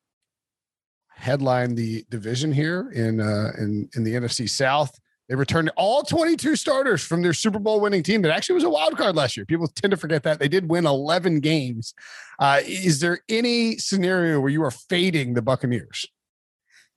headline 1.10 1.74
the 1.74 2.06
division 2.08 2.50
here 2.50 2.90
in 2.94 3.20
uh, 3.20 3.52
in 3.58 3.90
in 3.94 4.02
the 4.02 4.14
NFC 4.14 4.48
South. 4.48 4.98
They 5.28 5.34
returned 5.34 5.70
all 5.76 6.02
22 6.02 6.56
starters 6.56 7.02
from 7.02 7.20
their 7.20 7.34
Super 7.34 7.58
Bowl 7.58 7.80
winning 7.80 8.02
team 8.02 8.22
that 8.22 8.34
actually 8.34 8.54
was 8.54 8.64
a 8.64 8.70
wild 8.70 8.96
card 8.96 9.14
last 9.14 9.36
year. 9.36 9.44
People 9.44 9.68
tend 9.68 9.90
to 9.90 9.98
forget 9.98 10.22
that 10.22 10.38
they 10.38 10.48
did 10.48 10.70
win 10.70 10.86
11 10.86 11.40
games. 11.40 11.92
Uh, 12.38 12.60
is 12.64 13.00
there 13.00 13.20
any 13.28 13.76
scenario 13.76 14.40
where 14.40 14.48
you 14.48 14.62
are 14.64 14.70
fading 14.70 15.34
the 15.34 15.42
Buccaneers? 15.42 16.06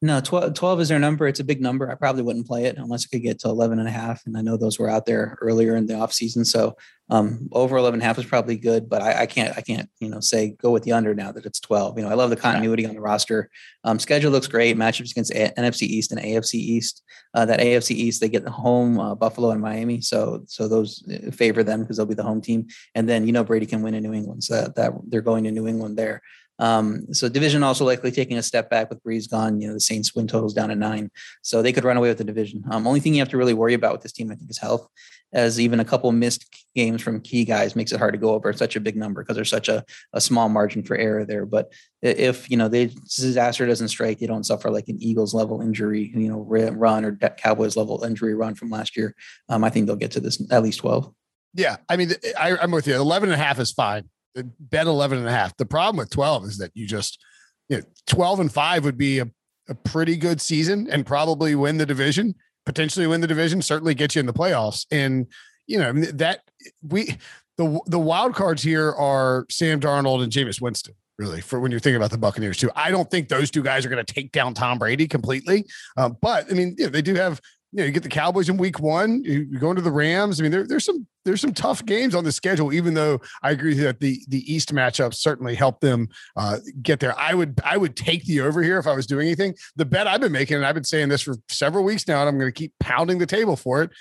No, 0.04 0.20
12, 0.20 0.56
12, 0.56 0.82
is 0.82 0.90
their 0.90 0.98
number. 0.98 1.28
It's 1.28 1.42
a 1.42 1.44
big 1.44 1.62
number. 1.62 1.92
I 1.92 1.94
probably 1.94 2.24
wouldn't 2.24 2.48
play 2.48 2.66
it 2.66 2.78
unless 2.78 3.06
it 3.06 3.10
could 3.10 3.22
get 3.22 3.38
to 3.40 3.50
11 3.50 3.78
and 3.78 3.88
a 3.88 3.92
half. 3.92 4.26
And 4.26 4.36
I 4.36 4.42
know 4.42 4.58
those 4.58 4.80
were 4.80 4.90
out 4.90 5.06
there 5.06 5.38
earlier 5.42 5.76
in 5.76 5.86
the 5.86 5.94
offseason. 5.94 6.44
So 6.44 6.76
um, 7.12 7.48
over 7.52 7.78
11 7.78 8.00
and 8.00 8.04
a 8.04 8.06
half 8.08 8.18
is 8.18 8.26
probably 8.26 8.58
good, 8.58 8.90
but 8.90 9.04
I, 9.04 9.22
I, 9.22 9.26
can't, 9.28 9.56
I 9.56 9.62
can't, 9.62 9.88
you 10.00 10.10
know, 10.10 10.20
say 10.20 10.56
go 10.60 10.72
with 10.72 10.82
the 10.84 10.94
under 10.94 11.14
now 11.14 11.32
that 11.32 11.46
it's 11.46 11.60
12. 11.60 12.00
You 12.00 12.04
know, 12.04 12.10
I 12.10 12.16
love 12.16 12.32
the 12.32 12.36
continuity 12.36 12.84
on 12.88 12.96
the 12.96 13.02
roster. 13.02 13.52
Um, 13.84 14.00
schedule 14.00 14.32
looks 14.32 14.48
great. 14.48 14.76
Matchups 14.76 15.12
against 15.12 15.36
a- 15.36 15.54
NFC 15.56 15.84
East 15.84 16.12
and 16.12 16.20
AFC 16.20 16.56
East. 16.56 17.04
Uh, 17.36 17.46
that 17.46 17.60
AFC 17.60 17.92
East, 17.92 18.22
they 18.22 18.30
get 18.30 18.44
the 18.44 18.50
home 18.50 19.00
uh, 19.00 19.14
Buffalo 19.14 19.52
and 19.52 19.62
Miami. 19.62 20.02
So, 20.02 20.46
so 20.48 20.68
those 20.68 21.04
uh, 21.12 21.30
favor 21.30 21.62
them 21.62 21.82
because 21.82 21.98
they'll 21.98 22.08
be 22.08 22.16
the 22.16 22.24
home 22.24 22.42
team. 22.42 22.66
And 22.96 23.08
then, 23.08 23.28
you 23.28 23.34
know, 23.34 23.44
Brady 23.44 23.68
can 23.68 23.84
win 23.84 23.94
in 23.94 24.02
New 24.02 24.14
England. 24.14 24.44
So 24.44 24.56
that, 24.56 24.76
that 24.78 24.94
they're 25.10 25.22
going 25.22 25.44
to 25.44 25.52
New 25.52 25.68
England 25.68 25.96
there. 25.96 26.24
Um, 26.62 27.12
so 27.12 27.28
division 27.28 27.64
also 27.64 27.86
likely 27.86 28.12
taking 28.12 28.38
a 28.38 28.44
step 28.44 28.70
back 28.70 28.90
with 28.90 29.04
Brees 29.04 29.30
gone. 29.30 29.60
You 29.60 29.70
know, 29.70 29.74
the 29.74 29.80
Saints 29.80 30.14
win 30.14 30.28
totals 30.28 30.54
down 30.54 30.70
to 30.70 30.76
nine, 30.76 31.10
so 31.42 31.62
they 31.62 31.74
could 31.74 31.84
run 31.84 31.98
away 31.98 32.08
with 32.08 32.20
the 32.20 32.24
division. 32.24 32.64
Um, 32.70 32.86
only 32.86 33.00
thing 33.00 33.16
you 33.16 33.20
have 33.20 33.30
to 33.30 33.38
really 33.38 33.56
worry 33.56 33.74
about 33.74 33.94
with 33.94 34.04
this 34.04 34.12
team, 34.12 34.32
I 34.32 34.36
think, 34.36 34.50
is 34.50 34.60
health. 34.60 34.88
As 35.34 35.60
even 35.60 35.80
a 35.80 35.86
couple 35.86 36.12
missed 36.12 36.46
games 36.76 37.02
from 37.02 37.22
key 37.22 37.46
guys 37.46 37.76
makes 37.76 37.92
it 37.92 37.98
hard 37.98 38.14
to 38.14 38.20
go 38.20 38.34
over 38.34 38.54
such 38.54 38.76
a 38.76 38.82
big 38.82 38.96
number 38.96 39.24
because 39.24 39.36
there's 39.36 39.50
such 39.50 39.70
a, 39.70 39.84
a 40.14 40.22
small 40.22 40.50
margin 40.50 40.84
for 40.84 40.96
error 40.96 41.26
there. 41.26 41.46
But 41.46 41.74
if 42.04 42.50
you 42.52 42.58
know 42.58 42.68
the 42.68 42.88
disaster 42.88 43.66
doesn't 43.66 43.88
strike, 43.88 44.20
they 44.20 44.28
don't 44.28 44.46
suffer 44.46 44.70
like 44.70 44.88
an 44.88 45.02
Eagles 45.02 45.34
level 45.34 45.62
injury, 45.62 46.12
you 46.14 46.30
know, 46.30 46.42
run 46.42 47.06
or 47.06 47.16
Cowboys 47.16 47.76
level 47.76 48.04
injury 48.04 48.36
run 48.36 48.54
from 48.54 48.70
last 48.70 48.96
year. 48.96 49.16
Um, 49.50 49.64
I 49.64 49.72
think 49.72 49.88
they'll 49.88 49.96
get 49.96 50.12
to 50.12 50.20
this 50.20 50.40
at 50.52 50.62
least 50.62 50.82
twelve. 50.82 51.12
Yeah, 51.56 51.78
I 51.90 51.98
mean, 51.98 52.12
I, 52.40 52.56
I'm 52.58 52.72
with 52.72 52.88
you. 52.88 52.96
11 52.96 53.30
and 53.30 53.40
a 53.40 53.44
half 53.44 53.60
is 53.60 53.74
fine 53.74 54.08
bet 54.60 54.88
11 54.88 55.18
and 55.18 55.28
a 55.28 55.32
half. 55.32 55.56
The 55.58 55.66
problem 55.66 55.98
with 55.98 56.10
12 56.10 56.46
is 56.46 56.58
that 56.58 56.72
you 56.74 56.88
just, 56.88 57.24
you 57.70 57.78
know, 57.78 57.84
12 58.08 58.42
and 58.42 58.52
five 58.52 58.84
would 58.84 58.98
be 58.98 59.20
a, 59.20 59.30
a 59.70 59.76
pretty 59.76 60.18
good 60.18 60.42
season 60.42 60.88
and 60.90 61.06
probably 61.06 61.56
win 61.56 61.78
the 61.78 61.86
division, 61.86 62.36
potentially 62.66 63.08
win 63.08 63.22
the 63.22 63.28
division, 63.28 63.62
certainly 63.62 63.94
get 63.94 64.16
you 64.16 64.20
in 64.20 64.26
the 64.26 64.34
playoffs. 64.34 64.86
And, 64.92 65.28
you 65.68 65.80
know, 65.80 65.94
that 65.94 66.42
we, 66.82 67.18
the, 67.58 67.80
the 67.86 68.00
wild 68.00 68.36
cards 68.36 68.64
here 68.64 68.92
are 68.92 69.46
Sam 69.50 69.80
Darnold 69.80 70.24
and 70.24 70.32
Jameis 70.32 70.62
Winston 70.62 70.96
really 71.18 71.42
for 71.42 71.60
when 71.60 71.70
you're 71.70 71.80
thinking 71.80 71.98
about 71.98 72.10
the 72.10 72.18
Buccaneers 72.18 72.58
too. 72.58 72.72
I 72.76 72.90
don't 72.90 73.10
think 73.10 73.30
those 73.30 73.52
two 73.52 73.62
guys 73.62 73.86
are 73.86 73.90
going 73.90 74.04
to 74.04 74.14
take 74.14 74.32
down 74.32 74.56
Tom 74.56 74.80
Brady 74.80 75.08
completely. 75.08 75.68
Um, 75.96 76.18
but 76.20 76.50
I 76.50 76.56
mean, 76.56 76.76
you 76.80 76.86
know, 76.86 76.90
they 76.90 77.04
do 77.04 77.14
have 77.14 77.40
you 77.72 77.78
know, 77.78 77.86
you 77.86 77.92
get 77.92 78.04
the 78.04 78.10
Cowboys 78.10 78.50
in 78.50 78.58
week 78.58 78.80
one, 78.80 79.24
you, 79.24 79.46
go 79.58 79.70
into 79.70 79.82
the 79.82 79.92
Rams. 79.92 80.40
I 80.40 80.44
mean, 80.44 80.52
there, 80.52 80.68
there's 80.68 80.84
some 80.84 81.08
there's 81.24 81.40
some 81.40 81.54
tough 81.54 81.86
games 81.86 82.16
on 82.16 82.24
the 82.24 82.32
schedule, 82.32 82.74
even 82.74 82.94
though 82.94 83.22
I 83.44 83.52
agree 83.52 83.76
that 83.76 84.02
the 84.02 84.22
the 84.28 84.54
East 84.54 84.74
matchups 84.74 85.16
certainly 85.16 85.56
helped 85.56 85.80
them 85.80 86.10
uh, 86.36 86.58
get 86.82 87.00
there. 87.00 87.18
I 87.18 87.34
would 87.34 87.62
I 87.64 87.78
would 87.78 87.96
take 87.96 88.26
the 88.26 88.42
over 88.42 88.62
here 88.62 88.78
if 88.78 88.88
I 88.88 88.94
was 88.94 89.08
doing 89.08 89.28
anything. 89.28 89.56
The 89.78 89.86
bet 89.86 90.06
I've 90.06 90.20
been 90.20 90.34
making, 90.34 90.58
and 90.58 90.66
I've 90.66 90.76
been 90.76 90.84
saying 90.84 91.10
this 91.10 91.22
for 91.22 91.36
several 91.48 91.86
weeks 91.86 92.08
now, 92.08 92.20
and 92.20 92.28
I'm 92.28 92.38
going 92.38 92.52
to 92.52 92.58
keep 92.58 92.74
pounding 92.80 93.20
the 93.20 93.26
table 93.26 93.56
for 93.56 93.84
it. 93.84 93.92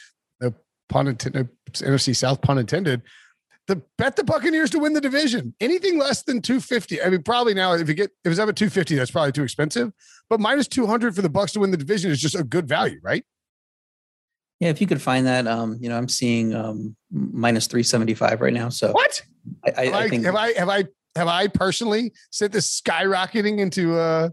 No 0.41 0.53
pun 0.89 1.07
intended, 1.07 1.49
NFC 1.73 2.17
South 2.17 2.43
pun 2.43 2.59
intended. 2.59 3.03
the 3.69 3.81
bet 3.99 4.17
the 4.17 4.25
Buccaneers 4.25 4.71
to 4.71 4.81
win 4.81 4.95
the 4.95 5.01
division. 5.01 5.55
Anything 5.61 5.97
less 5.97 6.23
than 6.25 6.43
250. 6.43 7.03
I 7.03 7.09
mean, 7.09 7.23
probably 7.23 7.55
now 7.55 7.75
if 7.75 7.89
you 7.89 7.95
get 7.95 8.11
if 8.25 8.33
it's 8.33 8.41
up 8.41 8.49
at 8.49 8.57
250, 8.57 8.97
that's 8.97 9.13
probably 9.13 9.31
too 9.31 9.45
expensive. 9.45 9.93
But 10.29 10.41
minus 10.41 10.67
200 10.67 11.15
for 11.15 11.23
the 11.23 11.29
Bucks 11.29 11.53
to 11.53 11.61
win 11.61 11.71
the 11.71 11.77
division 11.77 12.11
is 12.11 12.21
just 12.21 12.35
a 12.35 12.43
good 12.43 12.67
value, 12.67 12.99
right? 13.05 13.25
Yeah, 14.61 14.69
if 14.69 14.81
you 14.81 14.87
could 14.87 15.01
find 15.01 15.27
that, 15.27 15.47
um, 15.47 15.79
you 15.81 15.89
know, 15.89 15.97
I'm 15.97 16.09
seeing 16.09 16.55
um, 16.55 16.95
minus 17.11 17.67
375 17.67 18.41
right 18.43 18.53
now. 18.53 18.69
So 18.69 18.93
what? 18.93 19.23
I, 19.65 19.73
I, 19.77 19.85
have, 19.85 19.95
I, 19.95 19.99
I 19.99 20.09
think 20.09 20.25
have 20.27 20.37
I 20.37 20.53
have 20.53 20.69
I 20.69 20.85
have 21.17 21.29
I 21.29 21.49
personally 21.49 22.13
sent 22.31 22.53
this 22.53 22.81
skyrocketing 22.81 23.59
into 23.59 23.97
uh 23.97 24.29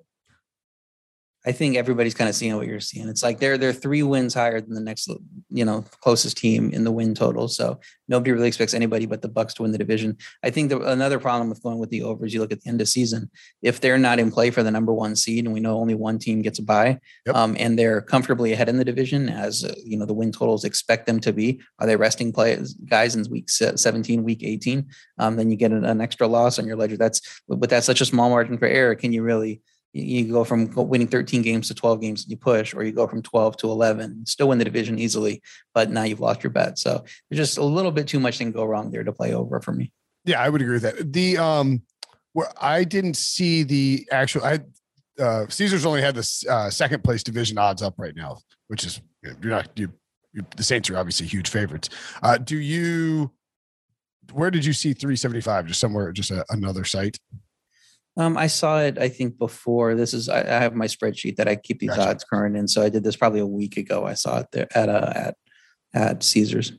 I 1.48 1.54
think 1.54 1.78
everybody's 1.78 2.14
kind 2.14 2.30
of 2.30 2.36
seeing 2.36 2.58
what 2.58 2.68
you're 2.68 2.82
seeing. 2.82 3.08
It's 3.08 3.24
like 3.24 3.40
they're 3.40 3.58
they're 3.58 3.72
three 3.72 4.04
wins 4.04 4.34
higher 4.34 4.60
than 4.60 4.74
the 4.74 4.82
next, 4.82 5.10
you 5.50 5.64
know, 5.64 5.86
closest 6.02 6.36
team 6.36 6.72
in 6.72 6.84
the 6.84 6.92
win 6.92 7.16
total. 7.16 7.48
So 7.48 7.80
nobody 8.10 8.34
really 8.34 8.50
expects 8.50 8.74
anybody 8.74 9.06
but 9.06 9.22
the 9.22 9.30
Bucks 9.30 9.54
to 9.54 9.62
win 9.62 9.72
the 9.72 9.78
division. 9.78 10.18
I 10.44 10.50
think 10.50 10.70
the, 10.70 10.82
another 10.82 11.20
problem 11.20 11.48
with 11.50 11.64
going 11.64 11.78
with 11.80 11.90
the 11.90 12.04
overs, 12.04 12.34
you 12.34 12.42
look 12.42 12.52
at 12.52 12.62
the 12.64 12.70
end 12.70 12.82
of 12.82 12.90
season, 12.90 13.32
if 13.62 13.80
they're 13.80 13.98
not 13.98 14.20
in 14.20 14.30
play 14.30 14.52
for 14.52 14.62
the 14.62 14.72
number 14.72 14.92
one 14.92 15.16
seed, 15.16 15.46
and 15.46 15.54
we 15.54 15.62
know 15.62 15.80
only 15.80 15.96
one 15.96 16.20
team 16.20 16.42
gets 16.42 16.60
a 16.60 16.64
bye, 16.64 17.00
Yep. 17.26 17.36
um, 17.36 17.56
and 17.58 17.80
they're 17.80 18.02
comfortably 18.02 18.52
ahead 18.52 18.68
in 18.68 18.76
the 18.78 18.84
division, 18.84 19.30
as 19.30 19.64
uh, 19.64 19.74
you 19.86 19.98
know 19.98 20.06
the 20.06 20.14
win 20.14 20.34
totals 20.34 20.66
expect 20.66 21.06
them 21.06 21.22
to 21.22 21.32
be. 21.32 21.62
Are 21.80 21.88
they 21.88 21.96
resting 21.96 22.34
players 22.34 22.74
guys 22.74 23.16
in 23.16 23.24
week 23.32 23.50
17, 23.50 24.22
week 24.22 24.44
18? 24.44 24.86
Um, 25.18 25.38
then 25.38 25.50
you 25.50 25.56
get 25.56 25.72
an, 25.72 25.86
an 25.86 26.02
extra 26.02 26.28
loss 26.28 26.60
on 26.60 26.68
your 26.68 26.76
ledger. 26.76 26.98
That's 26.98 27.22
but 27.48 27.70
that's 27.70 27.86
such 27.86 28.02
a 28.02 28.06
small 28.06 28.30
margin 28.30 28.58
for 28.58 28.66
error. 28.66 28.96
Can 28.96 29.14
you 29.14 29.24
really? 29.24 29.62
You 30.02 30.32
go 30.32 30.44
from 30.44 30.74
winning 30.76 31.08
13 31.08 31.42
games 31.42 31.68
to 31.68 31.76
12 31.76 32.02
games 32.02 32.24
and 32.24 32.32
you 32.32 32.38
push, 32.38 32.74
or 32.74 32.84
you 32.84 32.92
go 32.92 33.08
from 33.08 33.22
12 33.22 33.58
to 33.58 33.70
11, 33.70 34.26
still 34.26 34.50
win 34.50 34.58
the 34.58 34.66
division 34.66 35.00
easily, 35.00 35.42
but 35.74 35.90
now 35.90 36.04
you've 36.04 36.20
lost 36.20 36.44
your 36.44 36.52
bet. 36.52 36.78
So 36.80 37.04
there's 37.30 37.38
just 37.38 37.58
a 37.58 37.64
little 37.64 37.92
bit 37.92 38.08
too 38.08 38.20
much 38.20 38.38
can 38.38 38.52
go 38.52 38.66
wrong 38.66 38.92
there 38.92 39.04
to 39.04 39.12
play 39.12 39.34
over 39.34 39.60
for 39.62 39.72
me. 39.72 39.92
Yeah, 40.26 40.42
I 40.42 40.50
would 40.50 40.62
agree 40.62 40.74
with 40.74 40.84
that. 40.84 41.14
The 41.14 41.38
um, 41.38 41.82
where 42.34 42.52
I 42.62 42.84
didn't 42.84 43.18
see 43.18 43.64
the 43.64 44.08
actual. 44.12 44.44
I 44.44 44.60
uh, 45.20 45.48
Caesars 45.48 45.86
only 45.86 46.02
had 46.02 46.16
the 46.16 46.46
uh, 46.50 46.70
second 46.70 47.04
place 47.04 47.24
division 47.24 47.58
odds 47.58 47.82
up 47.82 47.96
right 47.98 48.16
now, 48.16 48.38
which 48.68 48.84
is 48.84 49.02
you're 49.24 49.52
not 49.52 49.70
you. 49.76 49.92
you 50.34 50.46
the 50.56 50.64
Saints 50.64 50.90
are 50.90 50.98
obviously 50.98 51.28
huge 51.28 51.50
favorites. 51.50 51.90
Uh, 52.22 52.38
do 52.38 52.58
you? 52.58 53.32
Where 54.34 54.52
did 54.52 54.66
you 54.66 54.74
see 54.74 54.92
375? 54.92 55.68
Just 55.68 55.80
somewhere, 55.80 56.12
just 56.12 56.32
a, 56.32 56.46
another 56.50 56.84
site. 56.84 57.18
Um, 58.18 58.36
I 58.36 58.48
saw 58.48 58.82
it, 58.82 58.98
I 58.98 59.10
think 59.10 59.38
before 59.38 59.94
this 59.94 60.14
is, 60.14 60.28
I, 60.28 60.40
I 60.40 60.60
have 60.60 60.74
my 60.74 60.88
spreadsheet 60.88 61.36
that 61.36 61.48
I 61.48 61.56
keep 61.56 61.80
these 61.80 61.92
Gotcha. 61.92 62.10
odds 62.10 62.24
current 62.24 62.58
in. 62.58 62.68
So 62.68 62.82
I 62.82 62.90
did 62.90 63.04
this 63.04 63.16
probably 63.16 63.40
a 63.40 63.46
week 63.46 63.78
ago. 63.78 64.06
I 64.06 64.16
saw 64.16 64.40
it 64.40 64.48
there 64.52 64.68
at, 64.76 64.90
uh, 64.90 65.14
at, 65.16 65.36
at 65.94 66.24
Caesars. 66.24 66.74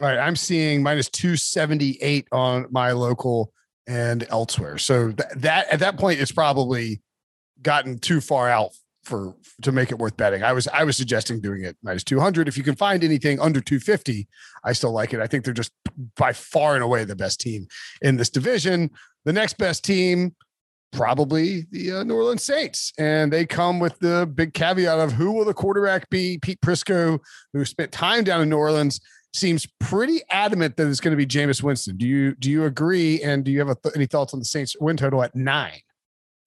All 0.00 0.06
right, 0.06 0.18
I'm 0.18 0.36
seeing 0.36 0.82
minus 0.82 1.08
278 1.08 2.28
on 2.30 2.66
my 2.70 2.92
local 2.92 3.52
and 3.88 4.24
elsewhere. 4.30 4.78
So 4.78 5.10
th- 5.10 5.28
that 5.36 5.72
at 5.72 5.80
that 5.80 5.98
point, 5.98 6.20
it's 6.20 6.30
probably 6.30 7.02
gotten 7.60 7.98
too 7.98 8.20
far 8.20 8.48
out 8.48 8.70
for 9.02 9.34
to 9.62 9.72
make 9.72 9.90
it 9.90 9.98
worth 9.98 10.16
betting. 10.16 10.44
I 10.44 10.52
was 10.52 10.68
I 10.68 10.84
was 10.84 10.96
suggesting 10.96 11.40
doing 11.40 11.64
it 11.64 11.76
minus 11.82 12.04
200. 12.04 12.46
If 12.46 12.56
you 12.56 12.62
can 12.62 12.76
find 12.76 13.02
anything 13.02 13.40
under 13.40 13.60
250, 13.60 14.28
I 14.62 14.72
still 14.72 14.92
like 14.92 15.14
it. 15.14 15.20
I 15.20 15.26
think 15.26 15.44
they're 15.44 15.54
just 15.54 15.72
by 16.16 16.32
far 16.32 16.74
and 16.74 16.84
away 16.84 17.04
the 17.04 17.16
best 17.16 17.40
team 17.40 17.66
in 18.02 18.16
this 18.18 18.30
division. 18.30 18.90
The 19.24 19.32
next 19.32 19.58
best 19.58 19.84
team, 19.84 20.36
probably 20.92 21.66
the 21.70 21.92
uh, 21.92 22.04
New 22.04 22.14
Orleans 22.14 22.42
Saints, 22.42 22.92
and 22.98 23.32
they 23.32 23.46
come 23.46 23.78
with 23.78 23.98
the 23.98 24.30
big 24.34 24.54
caveat 24.54 24.98
of 24.98 25.12
who 25.12 25.32
will 25.32 25.44
the 25.44 25.54
quarterback 25.54 26.08
be? 26.10 26.38
Pete 26.38 26.60
Prisco, 26.60 27.20
who 27.52 27.64
spent 27.64 27.92
time 27.92 28.24
down 28.24 28.40
in 28.40 28.48
New 28.48 28.58
Orleans 28.58 29.00
seems 29.34 29.66
pretty 29.78 30.20
adamant 30.30 30.76
that 30.76 30.88
it's 30.88 31.00
going 31.00 31.12
to 31.12 31.16
be 31.16 31.26
Jameis 31.26 31.62
Winston. 31.62 31.96
Do 31.96 32.06
you 32.06 32.34
do 32.36 32.50
you 32.50 32.64
agree? 32.64 33.22
And 33.22 33.44
do 33.44 33.50
you 33.50 33.60
have 33.60 33.82
th- 33.82 33.94
any 33.94 34.06
thoughts 34.06 34.32
on 34.32 34.40
the 34.40 34.44
Saints 34.44 34.74
win 34.80 34.96
total 34.96 35.22
at 35.22 35.34
nine? 35.34 35.80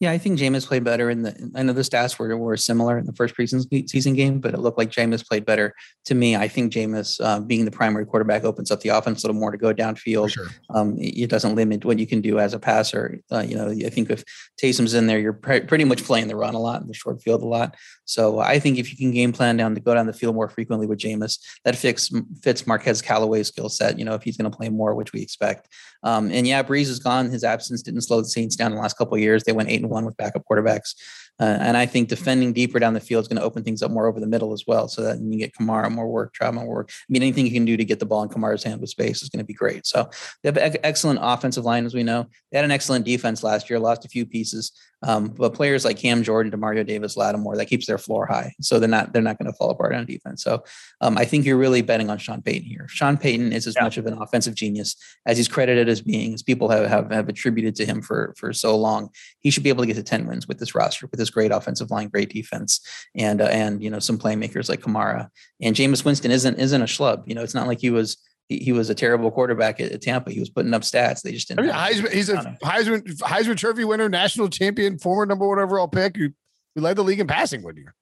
Yeah, 0.01 0.09
I 0.09 0.17
think 0.17 0.39
Jameis 0.39 0.65
played 0.65 0.83
better 0.83 1.11
in 1.11 1.21
the. 1.21 1.51
I 1.53 1.61
know 1.61 1.73
the 1.73 1.83
stats 1.83 2.17
were 2.17 2.35
were 2.35 2.57
similar 2.57 2.97
in 2.97 3.05
the 3.05 3.13
first 3.13 3.35
preseason 3.35 3.87
season 3.87 4.15
game, 4.15 4.39
but 4.39 4.55
it 4.55 4.59
looked 4.59 4.79
like 4.79 4.89
Jameis 4.89 5.23
played 5.23 5.45
better. 5.45 5.75
To 6.05 6.15
me, 6.15 6.35
I 6.35 6.47
think 6.47 6.73
Jameis 6.73 7.23
uh, 7.23 7.39
being 7.39 7.65
the 7.65 7.71
primary 7.71 8.07
quarterback 8.07 8.43
opens 8.43 8.71
up 8.71 8.81
the 8.81 8.89
offense 8.89 9.23
a 9.23 9.27
little 9.27 9.39
more 9.39 9.51
to 9.51 9.59
go 9.59 9.75
downfield. 9.75 10.31
sure. 10.31 10.47
Um, 10.71 10.97
it 10.97 11.25
it 11.25 11.29
doesn't 11.29 11.53
limit 11.53 11.85
what 11.85 11.99
you 11.99 12.07
can 12.07 12.19
do 12.19 12.39
as 12.39 12.55
a 12.55 12.59
passer. 12.59 13.21
Uh, 13.31 13.41
you 13.41 13.55
know, 13.55 13.69
I 13.69 13.91
think 13.91 14.09
if 14.09 14.23
Taysom's 14.59 14.95
in 14.95 15.05
there, 15.05 15.19
you're 15.19 15.33
pre- 15.33 15.61
pretty 15.61 15.83
much 15.83 16.03
playing 16.03 16.29
the 16.29 16.35
run 16.35 16.55
a 16.55 16.59
lot 16.59 16.81
and 16.81 16.89
the 16.89 16.95
short 16.95 17.21
field 17.21 17.43
a 17.43 17.45
lot. 17.45 17.75
So 18.05 18.39
I 18.39 18.57
think 18.57 18.79
if 18.79 18.89
you 18.89 18.97
can 18.97 19.11
game 19.11 19.31
plan 19.31 19.55
down 19.55 19.75
to 19.75 19.81
go 19.81 19.93
down 19.93 20.07
the 20.07 20.13
field 20.13 20.33
more 20.33 20.49
frequently 20.49 20.87
with 20.87 20.97
Jameis, 20.97 21.37
that 21.63 21.75
fits 21.75 22.11
fits 22.41 22.65
Marquez 22.65 23.03
Callaway's 23.03 23.49
skill 23.49 23.69
set. 23.69 23.99
You 23.99 24.05
know, 24.05 24.15
if 24.15 24.23
he's 24.23 24.35
going 24.35 24.49
to 24.49 24.57
play 24.57 24.69
more, 24.69 24.95
which 24.95 25.13
we 25.13 25.21
expect. 25.21 25.67
Um, 26.01 26.31
and 26.31 26.47
yeah, 26.47 26.63
Brees 26.63 26.89
is 26.89 26.97
gone. 26.97 27.29
His 27.29 27.43
absence 27.43 27.83
didn't 27.83 28.01
slow 28.01 28.21
the 28.21 28.27
Saints 28.27 28.55
down 28.55 28.71
in 28.71 28.77
the 28.77 28.81
last 28.81 28.97
couple 28.97 29.13
of 29.13 29.21
years. 29.21 29.43
They 29.43 29.51
went 29.51 29.69
eight 29.69 29.81
and 29.81 29.90
one 29.91 30.05
with 30.05 30.17
backup 30.17 30.43
quarterbacks. 30.49 30.95
Uh, 31.41 31.57
and 31.59 31.75
I 31.75 31.87
think 31.87 32.07
defending 32.07 32.53
deeper 32.53 32.77
down 32.77 32.93
the 32.93 32.99
field 32.99 33.23
is 33.23 33.27
going 33.27 33.39
to 33.39 33.43
open 33.43 33.63
things 33.63 33.81
up 33.81 33.89
more 33.89 34.07
over 34.07 34.19
the 34.19 34.27
middle 34.27 34.53
as 34.53 34.65
well. 34.67 34.87
So 34.87 35.01
that 35.01 35.19
you 35.19 35.37
get 35.39 35.53
Kamara 35.55 35.91
more 35.91 36.07
work, 36.07 36.33
Trout 36.33 36.53
more 36.53 36.67
work. 36.67 36.89
I 36.91 37.05
mean, 37.09 37.23
anything 37.23 37.45
you 37.47 37.51
can 37.51 37.65
do 37.65 37.75
to 37.75 37.83
get 37.83 37.99
the 37.99 38.05
ball 38.05 38.21
in 38.21 38.29
Kamara's 38.29 38.63
hand 38.63 38.79
with 38.79 38.91
space 38.91 39.23
is 39.23 39.29
going 39.29 39.39
to 39.39 39.45
be 39.45 39.53
great. 39.53 39.87
So 39.87 40.07
they 40.43 40.49
have 40.49 40.57
an 40.57 40.77
excellent 40.83 41.19
offensive 41.21 41.65
line, 41.65 41.85
as 41.85 41.95
we 41.95 42.03
know. 42.03 42.27
They 42.51 42.59
had 42.59 42.65
an 42.65 42.71
excellent 42.71 43.05
defense 43.05 43.43
last 43.43 43.69
year, 43.69 43.79
lost 43.79 44.05
a 44.05 44.07
few 44.07 44.25
pieces. 44.25 44.71
Um, 45.03 45.29
but 45.29 45.55
players 45.55 45.83
like 45.83 45.97
Cam 45.97 46.21
Jordan, 46.21 46.51
Demario 46.51 46.85
Davis, 46.85 47.17
Lattimore, 47.17 47.57
that 47.57 47.65
keeps 47.65 47.87
their 47.87 47.97
floor 47.97 48.27
high. 48.27 48.53
So 48.61 48.79
they're 48.79 48.87
not 48.87 49.13
they're 49.13 49.21
not 49.23 49.39
going 49.39 49.51
to 49.51 49.57
fall 49.57 49.71
apart 49.71 49.95
on 49.95 50.05
defense. 50.05 50.43
So 50.43 50.63
um, 51.01 51.17
I 51.17 51.25
think 51.25 51.43
you're 51.43 51.57
really 51.57 51.81
betting 51.81 52.11
on 52.11 52.19
Sean 52.19 52.43
Payton 52.43 52.67
here. 52.67 52.85
Sean 52.87 53.17
Payton 53.17 53.51
is 53.51 53.65
as 53.65 53.73
Yeah. 53.75 53.83
much 53.83 53.97
of 53.97 54.05
an 54.05 54.13
offensive 54.13 54.53
genius 54.53 54.95
as 55.25 55.37
he's 55.37 55.47
credited 55.47 55.89
as 55.89 56.01
being, 56.01 56.35
as 56.35 56.43
people 56.43 56.69
have, 56.69 56.87
have 56.87 57.09
have 57.11 57.29
attributed 57.29 57.75
to 57.77 57.85
him 57.85 58.03
for 58.03 58.35
for 58.37 58.53
so 58.53 58.77
long. 58.77 59.09
He 59.39 59.49
should 59.49 59.63
be 59.63 59.69
able 59.69 59.81
to 59.81 59.87
get 59.87 59.95
to 59.95 60.03
10 60.03 60.27
wins 60.27 60.47
with 60.47 60.59
this 60.59 60.75
roster, 60.75 61.07
with 61.07 61.17
this 61.19 61.30
great 61.31 61.51
offensive 61.51 61.91
line, 61.91 62.09
great 62.09 62.29
defense, 62.29 62.79
and 63.15 63.41
uh, 63.41 63.45
and 63.45 63.83
you 63.83 63.89
know 63.89 63.99
some 63.99 64.17
playmakers 64.17 64.69
like 64.69 64.81
Kamara 64.81 65.29
and 65.61 65.75
Jameis 65.75 66.05
Winston 66.05 66.31
isn't 66.31 66.59
isn't 66.59 66.81
a 66.81 66.85
schlub. 66.85 67.23
You 67.25 67.35
know, 67.35 67.43
it's 67.43 67.55
not 67.55 67.67
like 67.67 67.79
he 67.79 67.89
was 67.89 68.17
he, 68.59 68.71
was 68.71 68.89
a 68.89 68.95
terrible 68.95 69.31
quarterback 69.31 69.79
at, 69.79 70.01
Tampa. 70.01 70.31
He 70.31 70.39
was 70.39 70.49
putting 70.49 70.73
up 70.73 70.81
stats. 70.81 71.21
They 71.21 71.31
just 71.31 71.47
didn't. 71.47 71.65
mean, 71.65 71.73
have- 71.73 71.93
Heisman, 71.93 72.11
he's 72.11 72.29
a. 72.29 72.57
Heisman 72.63 73.01
Heisman 73.19 73.57
Trophy 73.57 73.85
winner, 73.85 74.09
national 74.09 74.49
champion, 74.49 74.99
former 74.99 75.25
number 75.25 75.47
one 75.47 75.59
overall 75.59 75.87
pick 75.87 76.17
who, 76.17 76.29
who 76.75 76.81
led 76.81 76.97
the 76.97 77.03
league 77.03 77.19
in 77.19 77.27
passing 77.27 77.63
one 77.63 77.77
year. 77.77 77.95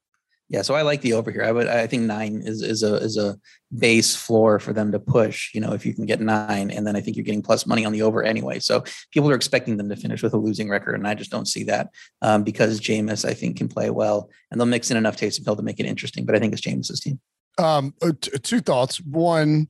Yeah, 0.50 0.64
so 0.64 0.74
I 0.74 0.82
like 0.82 1.02
the 1.02 1.14
over 1.14 1.30
here. 1.30 1.44
I 1.44 1.52
would 1.52 1.68
I 1.68 1.86
think 1.86 2.04
nine 2.04 2.42
is 2.44 2.64
is 2.64 2.82
a 2.82 2.96
is 2.96 3.18
a 3.18 3.38
base 3.78 4.16
floor 4.16 4.60
for 4.60 4.74
them 4.74 4.92
to 4.92 5.00
push, 5.00 5.54
you 5.54 5.62
know, 5.62 5.74
if 5.74 5.86
you 5.86 5.94
can 5.94 6.08
get 6.08 6.20
nine. 6.20 6.72
And 6.72 6.88
then 6.88 6.96
I 6.96 7.02
think 7.02 7.16
you're 7.16 7.24
getting 7.24 7.44
plus 7.44 7.68
money 7.68 7.86
on 7.86 7.92
the 7.92 8.02
over 8.02 8.24
anyway. 8.24 8.58
So 8.58 8.84
people 9.12 9.30
are 9.30 9.36
expecting 9.36 9.78
them 9.78 9.90
to 9.90 9.96
finish 9.96 10.24
with 10.24 10.34
a 10.34 10.38
losing 10.38 10.68
record. 10.68 10.96
And 10.96 11.08
I 11.08 11.14
just 11.14 11.30
don't 11.30 11.48
see 11.48 11.64
that 11.66 11.90
um, 12.24 12.44
because 12.44 12.82
Jameis, 12.82 13.26
I 13.30 13.36
think, 13.36 13.58
can 13.58 13.68
play 13.68 13.92
well 13.92 14.32
and 14.50 14.60
they'll 14.60 14.66
mix 14.66 14.90
in 14.90 14.98
enough 14.98 15.18
Taysom 15.18 15.46
Hill 15.46 15.56
to 15.56 15.62
make 15.62 15.80
it 15.80 15.86
interesting. 15.86 16.26
But 16.26 16.36
I 16.36 16.40
think 16.40 16.54
it's 16.54 16.64
Jameis's 16.64 17.00
team. 17.00 17.20
Um, 17.60 17.94
uh, 18.02 18.14
t- 18.20 18.32
two 18.40 18.62
thoughts. 18.62 19.00
One 19.02 19.68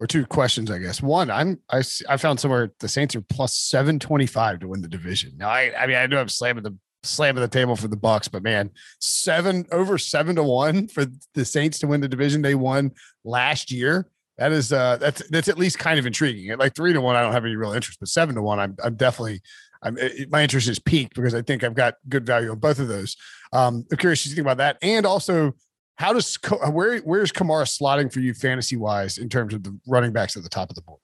or 0.00 0.06
two 0.06 0.24
questions, 0.24 0.70
I 0.70 0.78
guess. 0.78 1.02
One, 1.02 1.30
I'm 1.30 1.60
I, 1.70 1.82
I 2.08 2.16
found 2.16 2.40
somewhere 2.40 2.72
the 2.80 2.88
Saints 2.88 3.14
are 3.14 3.20
plus 3.20 3.54
seven 3.54 3.98
twenty 3.98 4.26
five 4.26 4.60
to 4.60 4.68
win 4.68 4.80
the 4.80 4.88
division. 4.88 5.34
Now, 5.36 5.50
I 5.50 5.72
I 5.78 5.86
mean 5.86 5.96
I 5.96 6.06
know 6.06 6.20
I'm 6.20 6.28
slamming 6.28 6.64
the 6.64 6.76
slamming 7.02 7.42
the 7.42 7.48
table 7.48 7.76
for 7.76 7.88
the 7.88 7.96
Bucks, 7.96 8.28
but 8.28 8.42
man, 8.42 8.70
seven 9.00 9.66
over 9.72 9.98
seven 9.98 10.36
to 10.36 10.42
one 10.42 10.88
for 10.88 11.06
the 11.34 11.44
Saints 11.44 11.78
to 11.80 11.86
win 11.86 12.00
the 12.00 12.08
division 12.08 12.42
they 12.42 12.54
won 12.54 12.92
last 13.24 13.70
year. 13.70 14.08
That 14.38 14.52
is 14.52 14.72
uh 14.72 14.96
that's 14.96 15.28
that's 15.28 15.48
at 15.48 15.58
least 15.58 15.78
kind 15.78 15.98
of 15.98 16.06
intriguing. 16.06 16.50
At 16.50 16.58
like 16.58 16.74
three 16.74 16.92
to 16.92 17.00
one, 17.00 17.16
I 17.16 17.22
don't 17.22 17.32
have 17.32 17.44
any 17.44 17.56
real 17.56 17.72
interest, 17.72 18.00
but 18.00 18.08
seven 18.08 18.34
to 18.34 18.42
one, 18.42 18.58
I'm 18.58 18.76
I'm 18.82 18.94
definitely 18.94 19.42
I'm 19.82 19.98
it, 19.98 20.30
my 20.30 20.42
interest 20.42 20.68
is 20.68 20.78
peaked 20.78 21.14
because 21.14 21.34
I 21.34 21.42
think 21.42 21.64
I've 21.64 21.74
got 21.74 21.94
good 22.08 22.24
value 22.24 22.50
on 22.50 22.58
both 22.58 22.78
of 22.78 22.88
those. 22.88 23.16
Um, 23.52 23.84
I'm 23.90 23.98
curious 23.98 24.24
you 24.24 24.34
think 24.34 24.46
about 24.46 24.56
that, 24.58 24.78
and 24.80 25.04
also 25.04 25.54
how 25.96 26.12
does 26.12 26.36
where 26.70 26.98
where's 27.00 27.32
Kamara 27.32 27.64
slotting 27.64 28.12
for 28.12 28.20
you 28.20 28.32
fantasy 28.34 28.76
wise 28.76 29.18
in 29.18 29.28
terms 29.28 29.54
of 29.54 29.62
the 29.62 29.78
running 29.86 30.12
backs 30.12 30.36
at 30.36 30.42
the 30.42 30.48
top 30.48 30.70
of 30.70 30.76
the 30.76 30.82
board? 30.82 31.01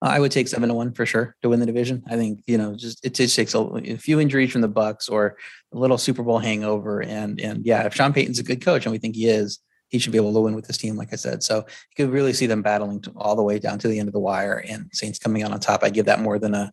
I 0.00 0.20
would 0.20 0.30
take 0.30 0.48
seven 0.48 0.68
to 0.68 0.74
one 0.74 0.92
for 0.92 1.06
sure 1.06 1.34
to 1.42 1.48
win 1.48 1.60
the 1.60 1.66
division. 1.66 2.04
I 2.08 2.16
think 2.16 2.42
you 2.46 2.58
know 2.58 2.74
just 2.74 3.04
it 3.04 3.14
just 3.14 3.34
takes 3.34 3.54
a, 3.54 3.60
a 3.60 3.96
few 3.96 4.20
injuries 4.20 4.52
from 4.52 4.60
the 4.60 4.68
Bucks 4.68 5.08
or 5.08 5.36
a 5.72 5.78
little 5.78 5.98
Super 5.98 6.22
Bowl 6.22 6.38
hangover, 6.38 7.02
and 7.02 7.40
and 7.40 7.66
yeah, 7.66 7.84
if 7.84 7.94
Sean 7.94 8.12
Payton's 8.12 8.38
a 8.38 8.44
good 8.44 8.60
coach, 8.60 8.86
and 8.86 8.92
we 8.92 8.98
think 8.98 9.16
he 9.16 9.28
is, 9.28 9.58
he 9.88 9.98
should 9.98 10.12
be 10.12 10.18
able 10.18 10.32
to 10.32 10.40
win 10.40 10.54
with 10.54 10.66
this 10.66 10.76
team, 10.78 10.96
like 10.96 11.12
I 11.12 11.16
said. 11.16 11.42
So 11.42 11.56
you 11.56 11.64
could 11.96 12.12
really 12.12 12.32
see 12.32 12.46
them 12.46 12.62
battling 12.62 13.00
to, 13.02 13.12
all 13.16 13.34
the 13.34 13.42
way 13.42 13.58
down 13.58 13.78
to 13.80 13.88
the 13.88 13.98
end 13.98 14.08
of 14.08 14.12
the 14.12 14.20
wire, 14.20 14.64
and 14.68 14.88
Saints 14.92 15.18
coming 15.18 15.42
out 15.42 15.52
on 15.52 15.60
top. 15.60 15.82
I 15.82 15.90
give 15.90 16.06
that 16.06 16.20
more 16.20 16.38
than 16.38 16.54
a 16.54 16.72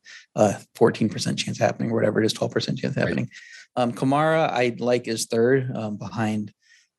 fourteen 0.76 1.10
percent 1.10 1.40
chance 1.40 1.58
happening, 1.58 1.92
or 1.92 1.96
whatever 1.96 2.22
it 2.22 2.26
is, 2.26 2.34
twelve 2.34 2.52
percent 2.52 2.78
chance 2.78 2.96
happening. 2.96 3.30
Um, 3.76 3.92
Kamara, 3.92 4.50
I 4.50 4.76
like 4.80 5.08
is 5.08 5.26
third 5.26 5.72
um, 5.76 5.98
behind 5.98 6.54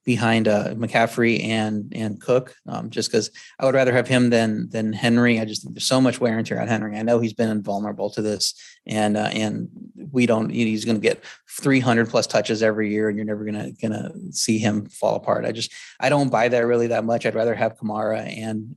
behind 0.07 0.47
uh, 0.47 0.69
McCaffrey 0.75 1.45
and 1.45 1.93
and 1.95 2.21
Cook, 2.21 2.55
um, 2.67 2.89
just 2.89 3.11
because 3.11 3.31
I 3.59 3.67
would 3.67 3.75
rather 3.75 3.93
have 3.93 4.07
him 4.07 4.31
than 4.31 4.71
than 4.71 4.93
Henry. 4.93 5.39
I 5.41 5.45
just 5.45 5.63
think 5.63 5.75
there's 5.75 5.85
so 5.85 6.01
much 6.01 6.21
wear 6.21 6.39
and 6.39 6.47
tear 6.47 6.61
on 6.61 6.69
Henry. 6.69 6.97
I 6.97 7.03
know 7.03 7.19
he's 7.19 7.35
been 7.35 7.51
invulnerable 7.51 8.09
to 8.11 8.23
this, 8.23 8.55
and 8.87 9.17
uh, 9.17 9.31
and 9.33 9.69
we 10.13 10.25
don't. 10.25 10.49
He's 10.49 10.85
going 10.85 10.97
to 10.97 11.03
get 11.03 11.23
300 11.61 12.09
plus 12.09 12.27
touches 12.29 12.63
every 12.63 12.91
year, 12.91 13.09
and 13.09 13.19
you're 13.19 13.27
never 13.27 13.45
gonna 13.45 13.73
gonna 13.73 14.13
see 14.31 14.59
him 14.59 14.87
fall 14.87 15.17
apart. 15.17 15.45
I 15.45 15.51
just 15.51 15.75
I 15.99 16.09
don't 16.09 16.31
buy 16.31 16.49
that 16.49 16.67
really 16.67 16.87
that 16.87 17.05
much. 17.05 17.27
I'd 17.27 17.35
rather 17.35 17.57
have 17.57 17.77
Kamara 17.77 18.21
and 18.39 18.77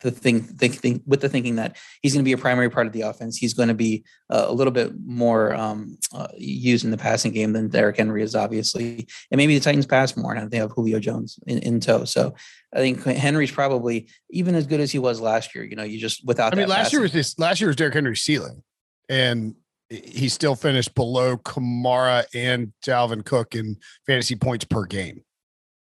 the 0.00 0.10
thing, 0.10 0.42
think, 0.42 0.74
think 0.76 1.02
with 1.06 1.20
the 1.20 1.28
thinking 1.28 1.56
that 1.56 1.76
he's 2.02 2.12
going 2.12 2.24
to 2.24 2.28
be 2.28 2.32
a 2.32 2.38
primary 2.38 2.70
part 2.70 2.86
of 2.86 2.92
the 2.92 3.02
offense. 3.02 3.36
He's 3.36 3.54
going 3.54 3.68
to 3.68 3.74
be 3.74 4.04
uh, 4.30 4.46
a 4.48 4.52
little 4.52 4.72
bit 4.72 4.92
more 5.04 5.54
um, 5.54 5.98
uh, 6.12 6.28
used 6.36 6.84
in 6.84 6.90
the 6.90 6.96
passing 6.96 7.32
game 7.32 7.52
than 7.52 7.68
Derrick 7.68 7.96
Henry 7.96 8.22
is, 8.22 8.34
obviously, 8.34 9.06
and 9.30 9.38
maybe 9.38 9.54
the 9.54 9.64
Titans 9.64 9.86
pass 9.86 10.16
more, 10.16 10.34
and 10.34 10.50
they 10.50 10.58
have 10.58 10.72
Julio 10.72 10.98
Jones 10.98 11.38
in, 11.46 11.58
in 11.58 11.80
tow. 11.80 12.04
So 12.04 12.34
I 12.74 12.78
think 12.78 13.02
Henry's 13.04 13.50
probably 13.50 14.08
even 14.30 14.54
as 14.54 14.66
good 14.66 14.80
as 14.80 14.92
he 14.92 14.98
was 14.98 15.20
last 15.20 15.54
year. 15.54 15.64
You 15.64 15.76
know, 15.76 15.84
you 15.84 15.98
just 15.98 16.26
without. 16.26 16.52
I 16.52 16.56
mean, 16.56 16.68
last 16.68 16.84
passing. 16.84 16.96
year 16.98 17.02
was 17.02 17.12
this. 17.12 17.38
Last 17.38 17.60
year 17.60 17.68
was 17.68 17.76
Derrick 17.76 17.94
Henry's 17.94 18.22
ceiling, 18.22 18.62
and 19.08 19.54
he 19.88 20.28
still 20.28 20.54
finished 20.54 20.94
below 20.94 21.38
Kamara 21.38 22.24
and 22.34 22.72
Dalvin 22.84 23.24
Cook 23.24 23.54
in 23.54 23.76
fantasy 24.06 24.36
points 24.36 24.64
per 24.64 24.84
game. 24.84 25.22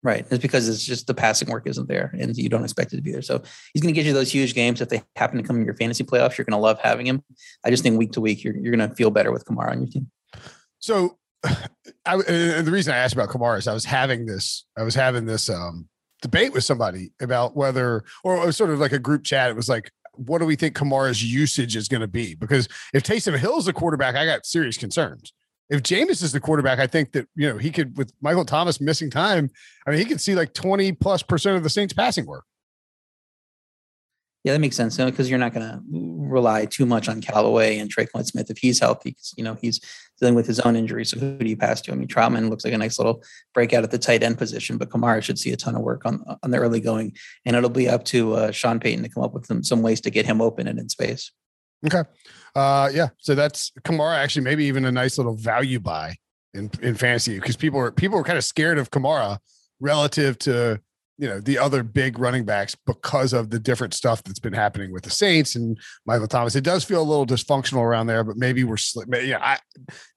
Right. 0.05 0.27
It's 0.31 0.43
because 0.43 0.69
it's 0.69 0.85
just 0.85 1.07
the 1.07 1.14
passing 1.14 1.49
work 1.49 1.67
isn't 1.67 1.88
there 1.88 2.14
and 2.21 2.37
you 2.37 2.51
don't 2.51 2.62
expect 2.62 2.93
it 2.93 2.97
to 2.97 3.03
be 3.03 3.11
there. 3.11 3.23
So 3.23 3.43
he's 3.73 3.83
going 3.83 3.93
to 3.93 3.99
get 3.99 4.07
you 4.07 4.12
those 4.12 4.31
huge 4.31 4.55
games. 4.55 4.83
If 4.83 4.90
they 4.90 5.03
happen 5.17 5.38
to 5.38 5.43
come 5.43 5.57
in 5.57 5.64
your 5.64 5.75
fantasy 5.75 6.05
playoffs, 6.05 6.37
you're 6.37 6.45
going 6.45 6.53
to 6.53 6.59
love 6.59 6.79
having 6.79 7.07
him. 7.07 7.25
I 7.64 7.71
just 7.71 7.83
think 7.83 7.99
week 7.99 8.12
to 8.12 8.21
week, 8.21 8.45
you're, 8.45 8.55
you're 8.55 8.77
going 8.77 8.87
to 8.87 8.95
feel 8.95 9.11
better 9.11 9.33
with 9.33 9.47
Kamara 9.47 9.71
on 9.71 9.81
your 9.81 9.90
team. 9.90 10.11
So 10.79 11.17
I, 12.05 12.19
the 12.19 12.69
reason 12.71 12.93
I 12.93 12.99
asked 12.99 13.14
about 13.14 13.31
Kamara 13.31 13.57
is 13.57 13.67
I 13.67 13.73
was 13.73 13.87
having 13.87 14.27
this, 14.27 14.67
I 14.77 14.83
was 14.83 14.95
having 14.95 15.25
this 15.25 15.49
um, 15.49 15.88
debate 16.21 16.53
with 16.53 16.64
somebody 16.64 17.12
about 17.23 17.57
whether, 17.57 18.05
or 18.25 18.37
it 18.37 18.45
was 18.45 18.59
sort 18.59 18.69
of 18.69 18.81
like 18.81 18.93
a 18.93 18.99
group 18.99 19.25
chat. 19.25 19.49
It 19.49 19.57
was 19.57 19.71
like, 19.71 19.90
what 20.17 20.38
do 20.38 20.45
we 20.45 20.55
think 20.55 20.77
Kamara's 20.77 21.25
usage 21.25 21.77
is 21.77 21.88
going 21.88 22.03
to 22.03 22.07
be? 22.07 22.35
Because 22.35 22.69
if 22.93 23.05
Taysom 23.05 23.38
Hill 23.38 23.57
is 23.57 23.64
the 23.64 23.73
quarterback, 23.73 24.17
I 24.17 24.27
got 24.27 24.45
serious 24.45 24.77
concerns 24.77 25.33
if 25.70 25.83
Jameis 25.83 26.22
is 26.22 26.33
the 26.33 26.40
quarterback, 26.40 26.79
I 26.79 26.87
think 26.87 27.12
that 27.12 27.27
you 27.35 27.48
know 27.48 27.59
he 27.59 27.70
could 27.70 27.96
with 27.96 28.12
Michael 28.20 28.44
Thomas 28.44 28.81
missing 28.81 29.11
time. 29.11 29.50
I 29.87 29.90
mean, 29.90 29.98
he 29.98 30.05
could 30.05 30.20
see 30.20 30.35
like 30.35 30.53
twenty 30.53 30.92
plus 30.92 31.22
percent 31.22 31.57
of 31.57 31.62
the 31.62 31.70
Saints 31.70 31.92
passing 31.92 32.27
work. 32.27 32.44
Yeah, 34.44 34.53
that 34.53 34.59
makes 34.59 34.77
sense 34.77 34.98
because 34.98 35.31
you're 35.31 35.38
not 35.38 35.55
going 35.55 35.66
to 35.66 35.81
rely 35.90 36.66
too 36.66 36.85
much 36.85 37.09
on 37.09 37.22
Callaway 37.22 37.79
and 37.79 37.90
Tre'Quan 37.90 38.27
Smith 38.27 38.50
if 38.50 38.59
he's 38.59 38.79
healthy. 38.79 39.12
Cause, 39.12 39.33
You 39.38 39.44
know, 39.44 39.55
he's 39.55 39.81
dealing 40.20 40.35
with 40.35 40.46
his 40.46 40.61
own 40.61 40.77
injury. 40.77 41.07
So 41.07 41.18
who 41.18 41.38
do 41.38 41.48
you 41.48 41.57
pass 41.57 41.81
to? 41.81 41.92
I 41.92 41.94
mean, 41.94 42.09
Trautman 42.09 42.50
looks 42.50 42.62
like 42.62 42.74
a 42.74 42.79
nice 42.79 42.98
little 42.98 43.24
breakout 43.55 43.85
at 43.85 43.90
the 43.90 43.96
tight 43.96 44.22
end 44.22 44.37
position, 44.37 44.77
but 44.77 44.90
Kamara 44.90 45.22
should 45.22 45.38
see 45.38 45.50
a 45.53 45.57
ton 45.57 45.74
of 45.74 45.81
work 45.81 46.05
on 46.05 46.22
on 46.42 46.50
the 46.50 46.59
early 46.59 46.81
going, 46.81 47.16
and 47.46 47.57
it'll 47.57 47.70
be 47.70 47.88
up 47.88 48.05
to 48.07 48.35
uh, 48.35 48.50
Sean 48.50 48.79
Payton 48.79 49.03
to 49.05 49.09
come 49.09 49.22
up 49.22 49.33
with 49.33 49.46
some, 49.46 49.64
some 49.64 49.81
ways 49.81 50.03
to 50.03 50.11
get 50.11 50.27
him 50.27 50.42
open 50.42 50.68
and 50.68 50.79
in 50.79 50.90
space. 50.90 51.33
Okay. 51.87 52.03
Uh, 52.55 52.90
yeah. 52.93 53.09
So 53.19 53.35
that's 53.35 53.73
Kamara 53.83 54.17
actually 54.17 54.43
maybe 54.43 54.64
even 54.67 54.85
a 54.85 54.93
nice 54.93 55.19
little 55.19 55.37
value 55.37 55.81
buy 55.81 56.17
in, 56.55 56.71
in 56.83 56.95
fantasy 56.95 57.38
because 57.38 57.57
people 57.57 57.81
are 57.81 57.90
people 57.90 58.19
are 58.19 58.25
kind 58.25 58.38
of 58.38 58.45
scared 58.45 58.79
of 58.79 58.90
Kamara 58.90 59.38
relative 59.81 60.38
to 60.40 60.81
you 61.19 61.29
know 61.29 61.38
the 61.38 61.59
other 61.59 61.83
big 61.83 62.19
running 62.19 62.45
backs 62.45 62.75
because 62.87 63.33
of 63.33 63.51
the 63.51 63.59
different 63.59 63.95
stuff 63.95 64.23
that's 64.25 64.40
been 64.40 64.53
happening 64.53 64.93
with 64.93 65.05
the 65.05 65.11
Saints 65.11 65.55
and 65.55 65.79
Michael 66.07 66.27
Thomas. 66.27 66.57
It 66.57 66.64
does 66.64 66.83
feel 66.83 67.01
a 67.01 67.05
little 67.05 67.27
dysfunctional 67.27 67.83
around 67.83 68.09
there, 68.09 68.25
but 68.25 68.37
maybe 68.37 68.64
we're 68.64 68.77
sleeping. 68.77 69.29
Yeah, 69.29 69.38
I 69.40 69.59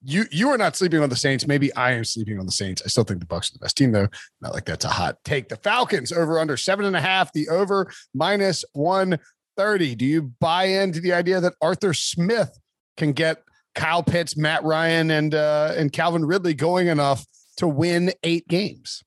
you 0.04 0.26
you 0.32 0.50
are 0.50 0.58
not 0.58 0.76
sleeping 0.76 1.02
on 1.02 1.10
the 1.10 1.16
Saints. 1.16 1.46
Maybe 1.46 1.74
I 1.76 1.92
am 1.92 2.04
sleeping 2.04 2.40
on 2.40 2.46
the 2.46 2.52
Saints. 2.52 2.82
I 2.84 2.88
still 2.88 3.04
think 3.04 3.20
the 3.20 3.28
Bucks 3.28 3.52
are 3.52 3.54
the 3.54 3.60
best 3.60 3.78
team 3.78 3.92
though. 3.92 4.08
Not 4.42 4.54
like 4.54 4.66
that's 4.66 4.86
a 4.86 4.90
hot 4.90 5.18
take. 5.24 5.50
The 5.50 5.58
Falcons 5.58 6.12
over 6.12 6.40
under 6.40 6.58
seven 6.58 6.86
and 6.86 6.96
a 6.96 7.02
half. 7.02 7.32
The 7.32 7.50
over 7.50 7.92
minus 8.16 8.66
one 8.74 9.20
30. 9.58 9.96
Do 9.96 10.06
you 10.06 10.22
buy 10.40 10.66
into 10.66 11.00
the 11.00 11.14
idea 11.14 11.42
that 11.42 11.54
Arthur 11.62 11.94
Smith 11.94 12.58
can 12.96 13.12
get 13.12 13.44
Kyle 13.76 14.04
Pitts, 14.04 14.38
Matt 14.38 14.64
Ryan, 14.64 15.12
and 15.12 15.36
uh, 15.36 15.74
and 15.76 15.92
Calvin 15.92 16.26
Ridley 16.26 16.54
going 16.54 16.88
enough 16.88 17.26
to 17.58 17.68
win 17.68 18.14
eight 18.24 18.48
games? 18.48 19.04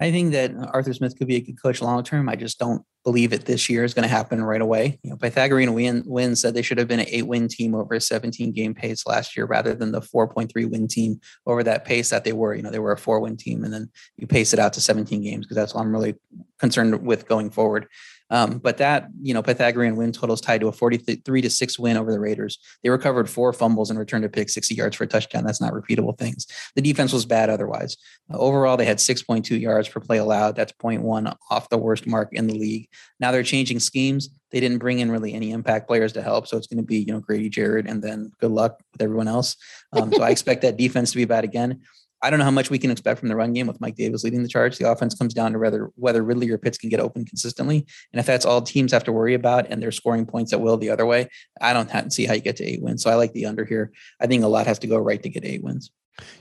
I 0.00 0.10
think 0.10 0.32
that 0.32 0.52
Arthur 0.72 0.92
Smith 0.92 1.16
could 1.16 1.28
be 1.28 1.36
a 1.36 1.40
good 1.40 1.62
coach 1.62 1.80
long 1.80 2.02
term. 2.02 2.28
I 2.28 2.34
just 2.34 2.58
don't 2.58 2.84
believe 3.04 3.32
it 3.32 3.44
this 3.46 3.68
year 3.68 3.84
is 3.84 3.94
going 3.94 4.08
to 4.08 4.14
happen 4.14 4.42
right 4.42 4.60
away. 4.60 4.98
You 5.02 5.10
know, 5.10 5.16
Pythagorean 5.16 5.74
win, 5.74 6.02
win 6.06 6.36
said 6.36 6.54
they 6.54 6.62
should 6.62 6.78
have 6.78 6.88
been 6.88 7.00
an 7.00 7.06
eight 7.08 7.26
win 7.26 7.48
team 7.48 7.74
over 7.74 7.94
a 7.94 8.00
17 8.00 8.52
game 8.52 8.74
pace 8.74 9.06
last 9.06 9.36
year 9.36 9.46
rather 9.46 9.74
than 9.74 9.92
the 9.92 10.00
4.3 10.00 10.52
win 10.70 10.86
team 10.88 11.20
over 11.46 11.62
that 11.62 11.84
pace 11.84 12.10
that 12.10 12.24
they 12.24 12.32
were. 12.32 12.54
You 12.54 12.62
know, 12.62 12.70
they 12.70 12.78
were 12.78 12.92
a 12.92 12.98
four 12.98 13.20
win 13.20 13.36
team 13.36 13.64
and 13.64 13.72
then 13.72 13.90
you 14.16 14.26
pace 14.26 14.52
it 14.52 14.58
out 14.58 14.72
to 14.74 14.80
17 14.80 15.22
games 15.22 15.46
because 15.46 15.56
that's 15.56 15.74
what 15.74 15.80
I'm 15.80 15.92
really 15.92 16.14
concerned 16.58 17.04
with 17.04 17.28
going 17.28 17.50
forward. 17.50 17.86
Um, 18.32 18.58
but 18.58 18.78
that, 18.78 19.08
you 19.20 19.34
know, 19.34 19.42
Pythagorean 19.42 19.94
win 19.94 20.10
total 20.10 20.32
is 20.32 20.40
tied 20.40 20.62
to 20.62 20.68
a 20.68 20.72
43 20.72 21.42
to 21.42 21.50
6 21.50 21.78
win 21.78 21.98
over 21.98 22.10
the 22.10 22.18
Raiders. 22.18 22.58
They 22.82 22.88
recovered 22.88 23.28
four 23.28 23.52
fumbles 23.52 23.90
and 23.90 23.98
returned 23.98 24.24
a 24.24 24.30
pick 24.30 24.48
60 24.48 24.74
yards 24.74 24.96
for 24.96 25.04
a 25.04 25.06
touchdown. 25.06 25.44
That's 25.44 25.60
not 25.60 25.74
repeatable 25.74 26.16
things. 26.16 26.46
The 26.74 26.80
defense 26.80 27.12
was 27.12 27.26
bad 27.26 27.50
otherwise. 27.50 27.98
Uh, 28.32 28.38
overall, 28.38 28.78
they 28.78 28.86
had 28.86 28.96
6.2 28.96 29.60
yards 29.60 29.90
per 29.90 30.00
play 30.00 30.16
allowed. 30.16 30.56
That's 30.56 30.72
0.1 30.72 31.36
off 31.50 31.68
the 31.68 31.76
worst 31.76 32.06
mark 32.06 32.30
in 32.32 32.46
the 32.46 32.54
league. 32.54 32.88
Now 33.20 33.32
they're 33.32 33.42
changing 33.42 33.80
schemes. 33.80 34.30
They 34.50 34.60
didn't 34.60 34.78
bring 34.78 35.00
in 35.00 35.10
really 35.10 35.34
any 35.34 35.50
impact 35.50 35.86
players 35.86 36.14
to 36.14 36.22
help. 36.22 36.46
So 36.46 36.56
it's 36.56 36.66
going 36.66 36.78
to 36.78 36.86
be, 36.86 37.00
you 37.00 37.12
know, 37.12 37.20
Grady 37.20 37.50
Jarrett 37.50 37.86
and 37.86 38.02
then 38.02 38.32
good 38.40 38.50
luck 38.50 38.80
with 38.92 39.02
everyone 39.02 39.28
else. 39.28 39.56
Um, 39.92 40.10
so 40.10 40.22
I 40.22 40.30
expect 40.30 40.62
that 40.62 40.78
defense 40.78 41.10
to 41.10 41.18
be 41.18 41.26
bad 41.26 41.44
again. 41.44 41.82
I 42.22 42.30
don't 42.30 42.38
know 42.38 42.44
how 42.44 42.50
much 42.50 42.70
we 42.70 42.78
can 42.78 42.90
expect 42.90 43.18
from 43.20 43.28
the 43.28 43.36
run 43.36 43.52
game 43.52 43.66
with 43.66 43.80
Mike 43.80 43.96
Davis 43.96 44.22
leading 44.22 44.42
the 44.42 44.48
charge. 44.48 44.78
The 44.78 44.90
offense 44.90 45.14
comes 45.14 45.34
down 45.34 45.52
to 45.52 45.58
whether 45.58 45.90
whether 45.96 46.22
Ridley 46.22 46.50
or 46.50 46.58
Pitts 46.58 46.78
can 46.78 46.88
get 46.88 47.00
open 47.00 47.24
consistently, 47.24 47.86
and 48.12 48.20
if 48.20 48.26
that's 48.26 48.44
all 48.46 48.62
teams 48.62 48.92
have 48.92 49.04
to 49.04 49.12
worry 49.12 49.34
about, 49.34 49.66
and 49.68 49.82
they're 49.82 49.92
scoring 49.92 50.24
points 50.24 50.52
at 50.52 50.60
will 50.60 50.76
the 50.76 50.90
other 50.90 51.06
way, 51.06 51.28
I 51.60 51.72
don't 51.72 52.12
see 52.12 52.26
how 52.26 52.34
you 52.34 52.40
get 52.40 52.56
to 52.56 52.64
eight 52.64 52.82
wins. 52.82 53.02
So 53.02 53.10
I 53.10 53.14
like 53.16 53.32
the 53.32 53.46
under 53.46 53.64
here. 53.64 53.92
I 54.20 54.26
think 54.26 54.44
a 54.44 54.48
lot 54.48 54.66
has 54.66 54.78
to 54.80 54.86
go 54.86 54.98
right 54.98 55.22
to 55.22 55.28
get 55.28 55.44
eight 55.44 55.62
wins. 55.62 55.90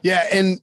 Yeah, 0.03 0.27
and 0.31 0.59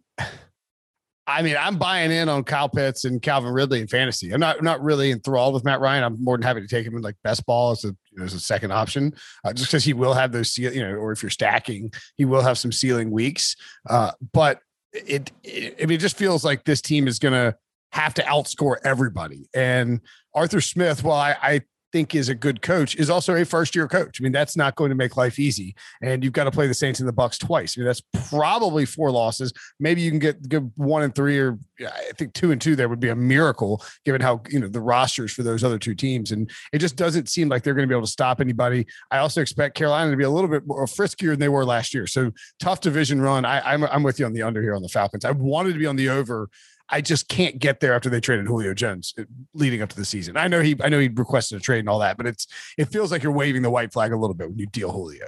I 1.28 1.42
mean, 1.42 1.56
I'm 1.60 1.76
buying 1.76 2.10
in 2.10 2.30
on 2.30 2.42
Kyle 2.42 2.70
Pitts 2.70 3.04
and 3.04 3.20
Calvin 3.20 3.52
Ridley 3.52 3.82
in 3.82 3.86
fantasy. 3.86 4.32
I'm 4.32 4.40
not 4.40 4.62
not 4.62 4.82
really 4.82 5.10
enthralled 5.10 5.52
with 5.52 5.62
Matt 5.62 5.80
Ryan. 5.80 6.02
I'm 6.02 6.24
more 6.24 6.38
than 6.38 6.42
happy 6.42 6.62
to 6.62 6.66
take 6.66 6.86
him 6.86 6.96
in 6.96 7.02
like 7.02 7.16
best 7.22 7.44
ball 7.44 7.72
as 7.72 7.84
a 7.84 7.94
as 8.22 8.32
a 8.32 8.40
second 8.40 8.72
option, 8.72 9.12
uh, 9.44 9.52
just 9.52 9.68
because 9.68 9.84
he 9.84 9.92
will 9.92 10.14
have 10.14 10.32
those, 10.32 10.56
you 10.56 10.82
know, 10.82 10.94
or 10.94 11.12
if 11.12 11.22
you're 11.22 11.30
stacking, 11.30 11.92
he 12.16 12.24
will 12.24 12.40
have 12.40 12.56
some 12.56 12.72
ceiling 12.72 13.10
weeks. 13.10 13.56
Uh, 13.88 14.12
but 14.32 14.60
it, 14.92 15.32
it 15.42 15.76
I 15.82 15.86
mean, 15.86 15.96
it 15.96 16.00
just 16.00 16.16
feels 16.16 16.44
like 16.44 16.64
this 16.64 16.80
team 16.80 17.08
is 17.08 17.18
going 17.18 17.34
to 17.34 17.56
have 17.92 18.14
to 18.14 18.22
outscore 18.22 18.76
everybody. 18.84 19.48
And 19.54 20.00
Arthur 20.34 20.60
Smith, 20.60 21.02
well, 21.02 21.16
I, 21.16 21.36
I 21.42 21.60
think 21.98 22.14
is 22.14 22.28
a 22.28 22.34
good 22.34 22.62
coach 22.62 22.94
is 22.94 23.10
also 23.10 23.34
a 23.34 23.44
first 23.44 23.74
year 23.74 23.88
coach. 23.88 24.20
I 24.20 24.22
mean, 24.22 24.30
that's 24.30 24.56
not 24.56 24.76
going 24.76 24.90
to 24.90 24.94
make 24.94 25.16
life 25.16 25.38
easy. 25.40 25.74
And 26.00 26.22
you've 26.22 26.32
got 26.32 26.44
to 26.44 26.50
play 26.52 26.68
the 26.68 26.74
Saints 26.74 27.00
and 27.00 27.08
the 27.08 27.12
Bucks 27.12 27.38
twice. 27.38 27.76
I 27.76 27.80
mean, 27.80 27.86
that's 27.86 28.02
probably 28.30 28.84
four 28.84 29.10
losses. 29.10 29.52
Maybe 29.80 30.00
you 30.00 30.10
can 30.10 30.20
get 30.20 30.48
get 30.48 30.62
one 30.76 31.02
and 31.02 31.12
three, 31.12 31.38
or 31.40 31.58
I 31.80 32.12
think 32.16 32.34
two 32.34 32.52
and 32.52 32.60
two 32.60 32.76
there 32.76 32.88
would 32.88 33.00
be 33.00 33.08
a 33.08 33.16
miracle 33.16 33.82
given 34.04 34.20
how 34.20 34.42
you 34.48 34.60
know 34.60 34.68
the 34.68 34.80
rosters 34.80 35.32
for 35.32 35.42
those 35.42 35.64
other 35.64 35.78
two 35.78 35.96
teams. 35.96 36.30
And 36.30 36.48
it 36.72 36.78
just 36.78 36.94
doesn't 36.94 37.28
seem 37.28 37.48
like 37.48 37.64
they're 37.64 37.74
going 37.74 37.88
to 37.88 37.92
be 37.92 37.96
able 37.96 38.06
to 38.06 38.12
stop 38.12 38.40
anybody. 38.40 38.86
I 39.10 39.18
also 39.18 39.40
expect 39.40 39.76
Carolina 39.76 40.12
to 40.12 40.16
be 40.16 40.24
a 40.24 40.30
little 40.30 40.50
bit 40.50 40.66
more 40.66 40.86
friskier 40.86 41.30
than 41.30 41.40
they 41.40 41.48
were 41.48 41.64
last 41.64 41.92
year. 41.92 42.06
So 42.06 42.30
tough 42.60 42.80
division 42.80 43.20
run. 43.20 43.44
I, 43.44 43.60
I'm 43.72 43.82
I'm 43.84 44.04
with 44.04 44.20
you 44.20 44.26
on 44.26 44.34
the 44.34 44.42
under 44.42 44.62
here 44.62 44.76
on 44.76 44.82
the 44.82 44.88
Falcons. 44.88 45.24
I 45.24 45.32
wanted 45.32 45.72
to 45.72 45.78
be 45.80 45.86
on 45.86 45.96
the 45.96 46.10
over 46.10 46.48
I 46.90 47.00
just 47.00 47.28
can't 47.28 47.58
get 47.58 47.80
there 47.80 47.94
after 47.94 48.08
they 48.08 48.20
traded 48.20 48.46
Julio 48.46 48.74
Jones 48.74 49.14
uh, 49.18 49.24
leading 49.54 49.82
up 49.82 49.90
to 49.90 49.96
the 49.96 50.04
season. 50.04 50.36
I 50.36 50.48
know 50.48 50.60
he 50.60 50.76
I 50.82 50.88
know 50.88 50.98
he 50.98 51.08
requested 51.08 51.58
a 51.58 51.60
trade 51.60 51.80
and 51.80 51.88
all 51.88 51.98
that, 52.00 52.16
but 52.16 52.26
it's 52.26 52.46
it 52.76 52.86
feels 52.86 53.12
like 53.12 53.22
you're 53.22 53.32
waving 53.32 53.62
the 53.62 53.70
white 53.70 53.92
flag 53.92 54.12
a 54.12 54.16
little 54.16 54.34
bit 54.34 54.48
when 54.48 54.58
you 54.58 54.66
deal 54.66 54.92
Julio. 54.92 55.26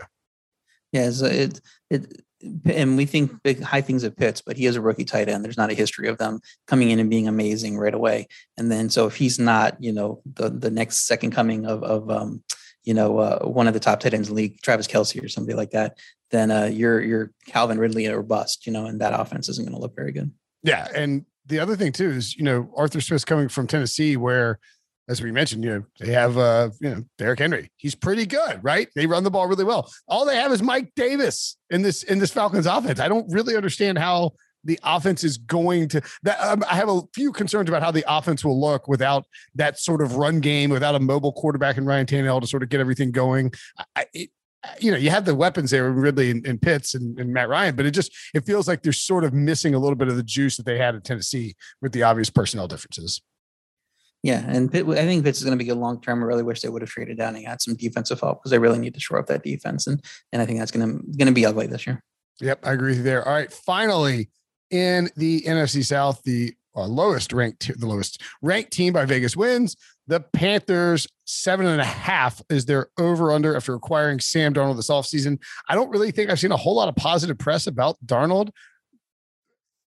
Yeah, 0.92 1.10
so 1.10 1.26
it 1.26 1.60
it 1.90 2.22
and 2.64 2.96
we 2.96 3.04
think 3.04 3.42
big 3.42 3.62
high 3.62 3.82
things 3.82 4.02
of 4.02 4.16
Pitts, 4.16 4.40
but 4.40 4.56
he 4.56 4.66
is 4.66 4.76
a 4.76 4.80
rookie 4.80 5.04
tight 5.04 5.28
end. 5.28 5.44
There's 5.44 5.58
not 5.58 5.70
a 5.70 5.74
history 5.74 6.08
of 6.08 6.18
them 6.18 6.40
coming 6.66 6.90
in 6.90 6.98
and 6.98 7.10
being 7.10 7.28
amazing 7.28 7.76
right 7.76 7.92
away. 7.92 8.28
And 8.56 8.72
then 8.72 8.88
so 8.88 9.06
if 9.06 9.16
he's 9.16 9.38
not, 9.38 9.76
you 9.82 9.92
know, 9.92 10.22
the 10.24 10.48
the 10.48 10.70
next 10.70 11.06
second 11.06 11.32
coming 11.32 11.66
of 11.66 11.82
of 11.82 12.10
um, 12.10 12.42
you 12.84 12.94
know, 12.94 13.18
uh, 13.18 13.40
one 13.40 13.68
of 13.68 13.74
the 13.74 13.80
top 13.80 14.00
tight 14.00 14.14
ends 14.14 14.28
in 14.28 14.34
the 14.34 14.40
league, 14.40 14.62
Travis 14.62 14.86
Kelce 14.86 15.22
or 15.22 15.28
somebody 15.28 15.54
like 15.54 15.72
that, 15.72 15.98
then 16.30 16.50
uh, 16.50 16.64
you're 16.64 17.00
you're 17.00 17.30
Calvin 17.46 17.78
Ridley 17.78 18.06
or 18.06 18.22
bust, 18.22 18.66
you 18.66 18.72
know, 18.72 18.86
and 18.86 19.00
that 19.00 19.18
offense 19.18 19.48
isn't 19.48 19.64
going 19.64 19.74
to 19.74 19.80
look 19.80 19.94
very 19.94 20.12
good. 20.12 20.32
Yeah, 20.62 20.88
and 20.94 21.24
the 21.50 21.58
other 21.58 21.76
thing 21.76 21.92
too 21.92 22.10
is 22.10 22.36
you 22.36 22.44
know 22.44 22.72
Arthur 22.76 23.00
Smith's 23.00 23.24
coming 23.24 23.48
from 23.48 23.66
Tennessee, 23.66 24.16
where 24.16 24.58
as 25.08 25.20
we 25.20 25.32
mentioned, 25.32 25.64
you 25.64 25.70
know 25.70 25.84
they 25.98 26.12
have 26.12 26.38
uh 26.38 26.70
you 26.80 26.90
know 26.90 27.04
Derrick 27.18 27.40
Henry. 27.40 27.70
He's 27.76 27.94
pretty 27.94 28.24
good, 28.24 28.60
right? 28.62 28.88
They 28.94 29.06
run 29.06 29.24
the 29.24 29.30
ball 29.30 29.46
really 29.46 29.64
well. 29.64 29.92
All 30.08 30.24
they 30.24 30.36
have 30.36 30.52
is 30.52 30.62
Mike 30.62 30.92
Davis 30.96 31.58
in 31.68 31.82
this 31.82 32.04
in 32.04 32.18
this 32.18 32.30
Falcons 32.30 32.66
offense. 32.66 33.00
I 33.00 33.08
don't 33.08 33.30
really 33.30 33.56
understand 33.56 33.98
how 33.98 34.32
the 34.64 34.78
offense 34.84 35.24
is 35.24 35.38
going 35.38 35.88
to 35.88 36.02
that 36.22 36.38
um, 36.40 36.62
i 36.68 36.74
have 36.74 36.90
a 36.90 37.00
few 37.14 37.32
concerns 37.32 37.68
about 37.70 37.82
how 37.82 37.90
the 37.90 38.04
offense 38.06 38.44
will 38.44 38.60
look 38.60 38.88
without 38.88 39.24
that 39.54 39.78
sort 39.78 40.02
of 40.02 40.16
run 40.16 40.38
game 40.38 40.68
without 40.68 40.94
a 40.94 41.00
mobile 41.00 41.32
quarterback 41.32 41.78
and 41.78 41.86
ryan 41.86 42.04
Tannehill 42.04 42.42
to 42.42 42.46
sort 42.46 42.62
of 42.62 42.68
get 42.68 42.78
everything 42.78 43.10
going 43.10 43.52
I, 43.96 44.04
it, 44.12 44.28
you 44.78 44.90
know, 44.90 44.96
you 44.96 45.10
have 45.10 45.24
the 45.24 45.34
weapons 45.34 45.70
there, 45.70 45.90
Ridley 45.90 46.30
and, 46.30 46.46
and 46.46 46.60
Pitts 46.60 46.94
and, 46.94 47.18
and, 47.18 47.32
Matt 47.32 47.48
Ryan, 47.48 47.76
but 47.76 47.86
it 47.86 47.92
just 47.92 48.12
it 48.34 48.44
feels 48.44 48.68
like 48.68 48.82
they're 48.82 48.92
sort 48.92 49.24
of 49.24 49.32
missing 49.32 49.74
a 49.74 49.78
little 49.78 49.96
bit 49.96 50.08
of 50.08 50.16
the 50.16 50.22
juice 50.22 50.56
that 50.56 50.66
they 50.66 50.78
had 50.78 50.94
at 50.94 51.04
Tennessee 51.04 51.54
with 51.80 51.92
the 51.92 52.02
obvious 52.02 52.30
personnel 52.30 52.68
differences. 52.68 53.22
Yeah, 54.22 54.44
and 54.46 54.70
Pitt, 54.70 54.86
I 54.86 55.06
think 55.06 55.24
Pitts 55.24 55.38
is 55.38 55.44
going 55.44 55.58
to 55.58 55.62
be 55.62 55.68
good 55.68 55.78
long 55.78 56.00
term. 56.00 56.22
I 56.22 56.26
really 56.26 56.42
wish 56.42 56.60
they 56.60 56.68
would 56.68 56.82
have 56.82 56.90
traded 56.90 57.16
down 57.16 57.36
and 57.36 57.46
got 57.46 57.62
some 57.62 57.74
defensive 57.74 58.20
help 58.20 58.40
because 58.40 58.50
they 58.50 58.58
really 58.58 58.78
need 58.78 58.92
to 58.94 59.00
shore 59.00 59.18
up 59.18 59.26
that 59.26 59.42
defense, 59.42 59.86
and 59.86 60.02
and 60.32 60.42
I 60.42 60.46
think 60.46 60.58
that's 60.58 60.70
going 60.70 60.86
to 60.86 61.02
going 61.16 61.28
to 61.28 61.32
be 61.32 61.46
ugly 61.46 61.66
this 61.66 61.86
year. 61.86 62.02
Yep, 62.40 62.66
I 62.66 62.72
agree 62.72 62.90
with 62.90 62.98
you 62.98 63.04
there. 63.04 63.26
All 63.26 63.34
right, 63.34 63.50
finally 63.50 64.28
in 64.70 65.10
the 65.16 65.42
NFC 65.42 65.84
South, 65.84 66.22
the 66.22 66.54
uh, 66.76 66.86
lowest 66.86 67.32
ranked, 67.32 67.70
the 67.78 67.86
lowest 67.86 68.22
ranked 68.42 68.72
team 68.72 68.92
by 68.92 69.04
Vegas 69.04 69.36
wins. 69.36 69.76
The 70.06 70.20
Panthers 70.20 71.06
seven 71.24 71.66
and 71.66 71.80
a 71.80 71.84
half 71.84 72.42
is 72.50 72.64
their 72.64 72.88
over 72.98 73.30
under 73.30 73.56
after 73.56 73.74
acquiring 73.74 74.20
Sam 74.20 74.52
Darnold 74.52 74.76
this 74.76 74.90
offseason. 74.90 75.40
I 75.68 75.74
don't 75.74 75.90
really 75.90 76.10
think 76.10 76.30
I've 76.30 76.40
seen 76.40 76.52
a 76.52 76.56
whole 76.56 76.74
lot 76.74 76.88
of 76.88 76.96
positive 76.96 77.38
press 77.38 77.66
about 77.66 77.96
Darnold 78.04 78.50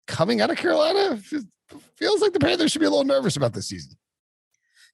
coming 0.07 0.41
out 0.41 0.51
of 0.51 0.57
Carolina. 0.57 1.17
Feels 1.97 2.21
like 2.21 2.33
the 2.33 2.41
Panthers 2.41 2.71
should 2.71 2.81
be 2.81 2.87
a 2.87 2.91
little 2.91 3.05
nervous 3.05 3.37
about 3.37 3.53
this 3.53 3.69
season. 3.69 3.97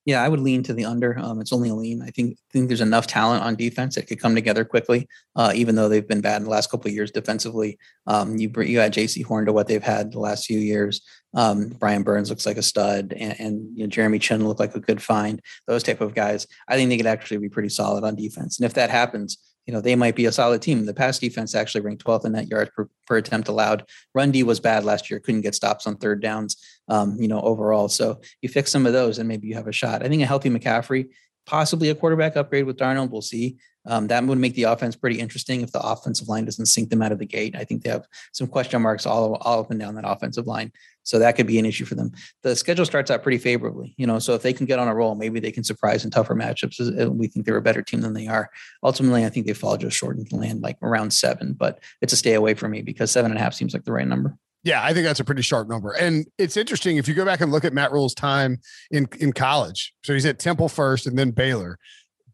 Yeah, 0.09 0.23
I 0.23 0.29
would 0.31 0.41
lean 0.41 0.63
to 0.63 0.73
the 0.73 0.87
under. 0.87 1.19
Um, 1.19 1.39
it's 1.39 1.53
only 1.53 1.69
a 1.69 1.75
lean. 1.75 2.01
I 2.01 2.09
think 2.09 2.39
think 2.51 2.69
there's 2.69 2.81
enough 2.81 3.07
talent 3.07 3.45
on 3.45 3.57
defense 3.57 3.95
that 3.95 4.07
could 4.07 4.19
come 4.19 4.35
together 4.35 4.65
quickly. 4.65 5.07
Uh, 5.37 5.53
even 5.55 5.75
though 5.75 5.87
they've 5.87 6.09
been 6.09 6.23
bad 6.23 6.39
in 6.39 6.45
the 6.45 6.51
last 6.51 6.71
couple 6.71 6.89
of 6.89 6.95
years 6.95 7.11
defensively, 7.11 7.79
um, 8.07 8.39
you 8.39 8.51
you 8.63 8.81
add 8.81 8.95
Jaycee 8.95 9.23
Horn 9.23 9.45
to 9.45 9.53
what 9.53 9.67
they've 9.69 9.83
had 9.83 10.13
the 10.13 10.19
last 10.19 10.47
few 10.47 10.59
years. 10.59 11.03
Um, 11.35 11.69
Brian 11.79 12.05
Burns 12.05 12.31
looks 12.31 12.47
like 12.47 12.57
a 12.57 12.63
stud, 12.63 13.13
and, 13.15 13.39
and 13.39 13.77
you 13.77 13.85
know, 13.85 13.91
Jeremy 13.91 14.19
Chinn 14.19 14.49
looked 14.49 14.61
like 14.61 14.75
a 14.75 14.81
good 14.81 15.03
find. 15.03 15.43
Those 15.67 15.83
type 15.83 16.01
of 16.01 16.15
guys, 16.15 16.47
I 16.69 16.77
think 16.77 16.89
they 16.89 16.97
could 16.97 17.05
actually 17.05 17.37
be 17.37 17.51
pretty 17.51 17.69
solid 17.69 18.03
on 18.03 18.17
defense. 18.17 18.59
And 18.59 18.65
if 18.65 18.73
that 18.75 18.89
happens, 18.89 19.37
you 19.69 19.75
know, 19.75 19.83
they 19.83 19.95
might 19.95 20.17
be 20.17 20.25
a 20.25 20.33
solid 20.33 20.63
team. 20.63 20.87
The 20.87 20.95
pass 20.95 21.19
defense 21.19 21.55
actually 21.55 21.83
ranked 21.83 22.03
12th 22.03 22.25
in 22.25 22.33
net 22.33 22.49
yards 22.49 22.71
per, 22.75 22.89
per 23.07 23.19
attempt 23.19 23.49
allowed. 23.49 23.85
Run 24.15 24.31
D 24.31 24.43
was 24.43 24.61
bad 24.61 24.83
last 24.83 25.11
year, 25.11 25.21
couldn't 25.21 25.43
get 25.43 25.55
stops 25.55 25.87
on 25.87 25.99
third 25.99 26.23
downs, 26.23 26.57
um, 26.89 27.19
you 27.21 27.29
know, 27.29 27.43
overall. 27.43 27.91
So 27.91 28.23
you 28.41 28.49
fix 28.49 28.73
some 28.73 28.87
of 28.87 28.95
those 28.95 29.19
and 29.19 29.29
maybe 29.29 29.47
you 29.47 29.55
have 29.57 29.67
a 29.67 29.73
shot. 29.73 30.03
I 30.03 30.09
think 30.09 30.23
a 30.23 30.27
healthy 30.27 30.49
McCaffrey, 30.49 31.09
possibly 31.45 31.91
a 31.91 31.95
quarterback 31.95 32.35
upgrade 32.35 32.65
with 32.65 32.79
Darnold, 32.79 33.11
we'll 33.11 33.21
see. 33.21 33.59
Um, 33.89 34.07
that 34.09 34.23
would 34.23 34.39
make 34.39 34.55
the 34.55 34.65
offense 34.65 34.95
pretty 34.95 35.19
interesting 35.19 35.63
if 35.63 35.73
the 35.73 35.81
offensive 35.81 36.29
line 36.29 36.45
doesn't 36.45 36.67
sink 36.67 36.91
them 36.91 37.03
out 37.03 37.11
of 37.11 37.19
the 37.19 37.27
gate. 37.27 37.57
I 37.57 37.65
think 37.65 37.83
they 37.83 37.91
have 37.91 38.07
some 38.33 38.47
question 38.47 38.83
marks 38.83 39.07
all, 39.07 39.37
all 39.37 39.61
up 39.61 39.71
and 39.71 39.81
down 39.81 39.95
that 39.95 40.09
offensive 40.09 40.47
line. 40.47 40.71
So 41.05 41.19
that 41.19 41.37
could 41.37 41.47
be 41.47 41.59
an 41.59 41.65
issue 41.65 41.87
for 41.87 41.95
them. 41.95 42.13
The 42.43 42.55
schedule 42.55 42.85
starts 42.85 43.11
out 43.11 43.23
pretty 43.23 43.39
favorably, 43.39 43.95
you 43.97 44.07
know. 44.07 44.19
So 44.19 44.35
if 44.35 44.43
they 44.43 44.53
can 44.53 44.67
get 44.67 44.79
on 44.79 44.89
a 44.89 44.95
roll, 44.95 45.15
maybe 45.15 45.41
they 45.41 45.51
can 45.51 45.65
surprise 45.65 46.05
in 46.05 46.11
tougher 46.11 46.35
matchups. 46.35 47.09
We 47.15 47.29
think 47.29 47.47
they're 47.47 47.57
a 47.57 47.63
better 47.63 47.81
team 47.81 48.03
than 48.03 48.13
they 48.13 48.27
are. 48.27 48.51
Ultimately, 48.83 49.25
I 49.25 49.31
think 49.31 49.47
they 49.47 49.55
fall 49.55 49.79
just 49.79 49.97
short 49.97 50.19
and 50.19 50.31
land 50.31 50.61
like 50.61 50.77
around 50.83 51.11
seven, 51.15 51.55
but 51.55 51.81
it's 52.03 52.13
a 52.13 52.17
stay 52.17 52.35
away 52.35 52.53
for 52.53 52.69
me 52.69 52.83
because 52.83 53.11
seven 53.11 53.31
and 53.31 53.41
a 53.41 53.43
half 53.43 53.55
seems 53.55 53.73
like 53.73 53.85
the 53.85 53.93
right 53.93 54.07
number. 54.07 54.37
Yeah, 54.65 54.85
I 54.85 54.93
think 54.93 55.07
that's 55.07 55.21
a 55.21 55.25
pretty 55.25 55.41
sharp 55.41 55.67
number. 55.67 55.93
And 55.93 56.27
it's 56.37 56.59
interesting 56.59 56.99
if 56.99 57.09
you 57.09 57.15
go 57.15 57.25
back 57.25 57.41
and 57.41 57.51
look 57.51 57.65
at 57.65 57.73
Matt 57.73 57.91
Rhule's 57.91 58.15
time 58.15 58.61
in 58.91 59.09
in 59.19 59.33
college. 59.33 59.95
So 60.05 60.13
he's 60.13 60.27
at 60.27 60.39
Temple 60.39 60.69
first 60.69 61.07
and 61.07 61.19
then 61.19 61.31
Baylor. 61.31 61.79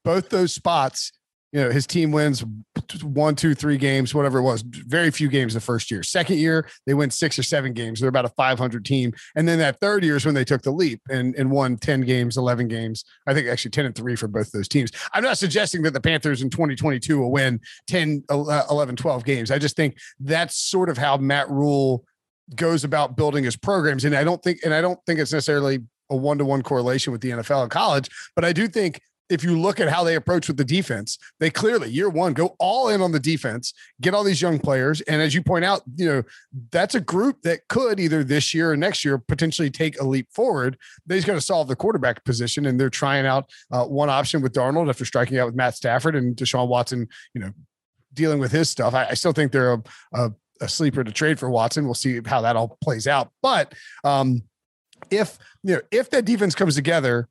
Both 0.03 0.31
those 0.31 0.53
spots 0.53 1.12
you 1.55 1.61
know, 1.61 1.71
his 1.71 1.87
team 1.87 2.11
wins 2.11 2.45
one, 3.05 3.37
two, 3.37 3.55
three 3.55 3.79
games, 3.79 4.12
whatever 4.12 4.38
it 4.38 4.43
was. 4.43 4.62
Very 4.62 5.12
few 5.12 5.29
games 5.29 5.55
the 5.55 5.61
first 5.61 5.88
year. 5.88 6.03
Second 6.03 6.38
year, 6.38 6.69
they 6.85 6.95
win 6.95 7.12
six 7.12 7.38
or 7.38 7.45
seven 7.45 7.73
games. 7.73 8.01
They're 8.01 8.09
about 8.09 8.25
a 8.25 8.31
500 8.31 8.85
team. 8.85 9.12
And 9.37 9.47
then 9.47 9.61
that 9.61 9.79
third 9.79 10.03
year 10.03 10.17
is 10.17 10.27
when 10.27 10.35
they 10.35 10.45
took 10.45 10.62
the 10.62 10.73
leap 10.73 11.01
and, 11.09 11.33
and 11.37 11.53
won 11.53 11.77
10 11.77 12.01
games, 12.01 12.37
11 12.37 12.67
games. 12.67 13.05
I 13.29 13.35
think 13.35 13.47
actually 13.47 13.71
10 13.71 13.87
and 13.87 13.95
three 13.95 14.17
for 14.17 14.27
both 14.27 14.51
those 14.51 14.67
teams. 14.67 14.90
I'm 15.12 15.23
not 15.23 15.38
suggesting 15.38 15.83
that 15.83 15.93
the 15.93 16.01
Panthers 16.01 16.43
in 16.43 16.51
2022 16.51 17.21
will 17.21 17.31
win 17.31 17.61
10, 17.87 18.25
11, 18.29 18.97
12 18.97 19.25
games. 19.25 19.53
I 19.53 19.59
just 19.61 19.77
think 19.77 19.97
that's 20.19 20.57
sort 20.57 20.88
of 20.88 20.99
how 20.99 21.19
Matt 21.19 21.49
Rhule 21.49 22.05
goes 22.57 22.83
about 22.83 23.17
building 23.17 23.45
his 23.45 23.57
programs. 23.57 24.05
And 24.05 24.17
I 24.17 24.25
don't 24.25 24.43
think, 24.43 24.59
and 24.64 24.75
I 24.75 24.81
don't 24.81 24.99
think 25.07 25.21
it's 25.21 25.33
necessarily 25.33 25.79
a 26.11 26.17
one 26.17 26.38
to 26.38 26.45
one 26.45 26.62
correlation 26.62 27.12
with 27.12 27.21
the 27.21 27.31
NFL 27.31 27.62
and 27.62 27.71
college, 27.71 28.11
but 28.35 28.45
I 28.45 28.53
do 28.53 28.67
think 28.67 29.01
if 29.31 29.43
you 29.43 29.59
look 29.59 29.81
at 29.81 29.89
how 29.89 30.05
they 30.05 30.17
approach 30.17 30.49
with 30.49 30.57
the 30.57 30.65
defense, 30.65 31.19
they 31.41 31.51
clearly 31.51 31.91
year 31.91 32.09
one 32.09 32.35
go 32.35 32.55
all 32.59 32.89
in 32.89 33.01
on 33.01 33.13
the 33.13 33.21
defense, 33.21 33.73
get 34.01 34.15
all 34.15 34.25
these 34.25 34.43
young 34.43 34.59
players, 34.59 35.01
and 35.03 35.23
as 35.23 35.35
you 35.35 35.43
point 35.43 35.65
out, 35.65 35.83
you 35.97 36.07
know 36.07 36.23
that's 36.71 36.95
a 36.95 37.01
group 37.01 37.41
that 37.43 37.67
could 37.69 37.99
either 37.99 38.23
this 38.23 38.53
year 38.53 38.73
or 38.73 38.77
next 38.77 39.05
year 39.05 39.19
potentially 39.19 39.71
take 39.71 39.99
a 40.01 40.05
leap 40.05 40.29
forward. 40.31 40.77
They've 41.07 41.25
got 41.25 41.35
to 41.35 41.41
solve 41.41 41.69
the 41.69 41.77
quarterback 41.77 42.25
position, 42.25 42.67
and 42.67 42.79
they're 42.79 42.91
trying 42.91 43.27
out 43.27 43.51
uh, 43.73 43.85
one 43.85 44.11
option 44.11 44.43
with 44.43 44.53
Darnold 44.53 44.89
after 44.89 45.05
striking 45.05 45.39
out 45.39 45.47
with 45.47 45.55
Matt 45.55 45.75
Stafford 45.75 46.17
and 46.17 46.37
Deshaun 46.37 46.69
Watson. 46.69 47.09
You 47.33 47.41
know, 47.41 47.53
dealing 48.13 48.39
with 48.39 48.53
his 48.53 48.69
stuff. 48.69 48.95
I, 48.95 49.07
I 49.11 49.15
still 49.15 49.33
think 49.33 49.53
they're 49.53 49.75
a, 49.75 49.83
a, 50.13 50.33
a, 50.61 50.69
sleeper 50.69 51.03
to 51.03 51.11
trade 51.11 51.39
for 51.39 51.51
Watson. 51.51 51.85
We'll 51.85 51.95
see 51.95 52.21
how 52.25 52.43
that 52.43 52.57
all 52.57 52.79
plays 52.83 53.07
out, 53.07 53.31
but 53.43 53.75
um, 54.05 54.43
if 55.11 55.39
you 55.63 55.77
know 55.77 55.81
if 55.91 56.11
that 56.11 56.25
defense 56.25 56.55
comes 56.55 56.75
together 56.75 57.29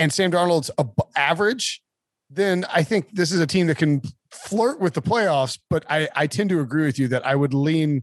and 0.00 0.12
Sam 0.12 0.32
Darnold's 0.32 0.70
average, 1.14 1.82
then 2.30 2.64
I 2.72 2.82
think 2.82 3.12
this 3.12 3.32
is 3.32 3.40
a 3.40 3.46
team 3.46 3.66
that 3.66 3.76
can 3.76 4.02
flirt 4.30 4.80
with 4.80 4.94
the 4.94 5.02
playoffs. 5.02 5.58
But 5.68 5.84
I, 5.88 6.08
I 6.16 6.26
tend 6.26 6.50
to 6.50 6.60
agree 6.60 6.86
with 6.86 6.98
you 6.98 7.08
that 7.08 7.26
I 7.26 7.36
would 7.36 7.54
lean. 7.54 8.02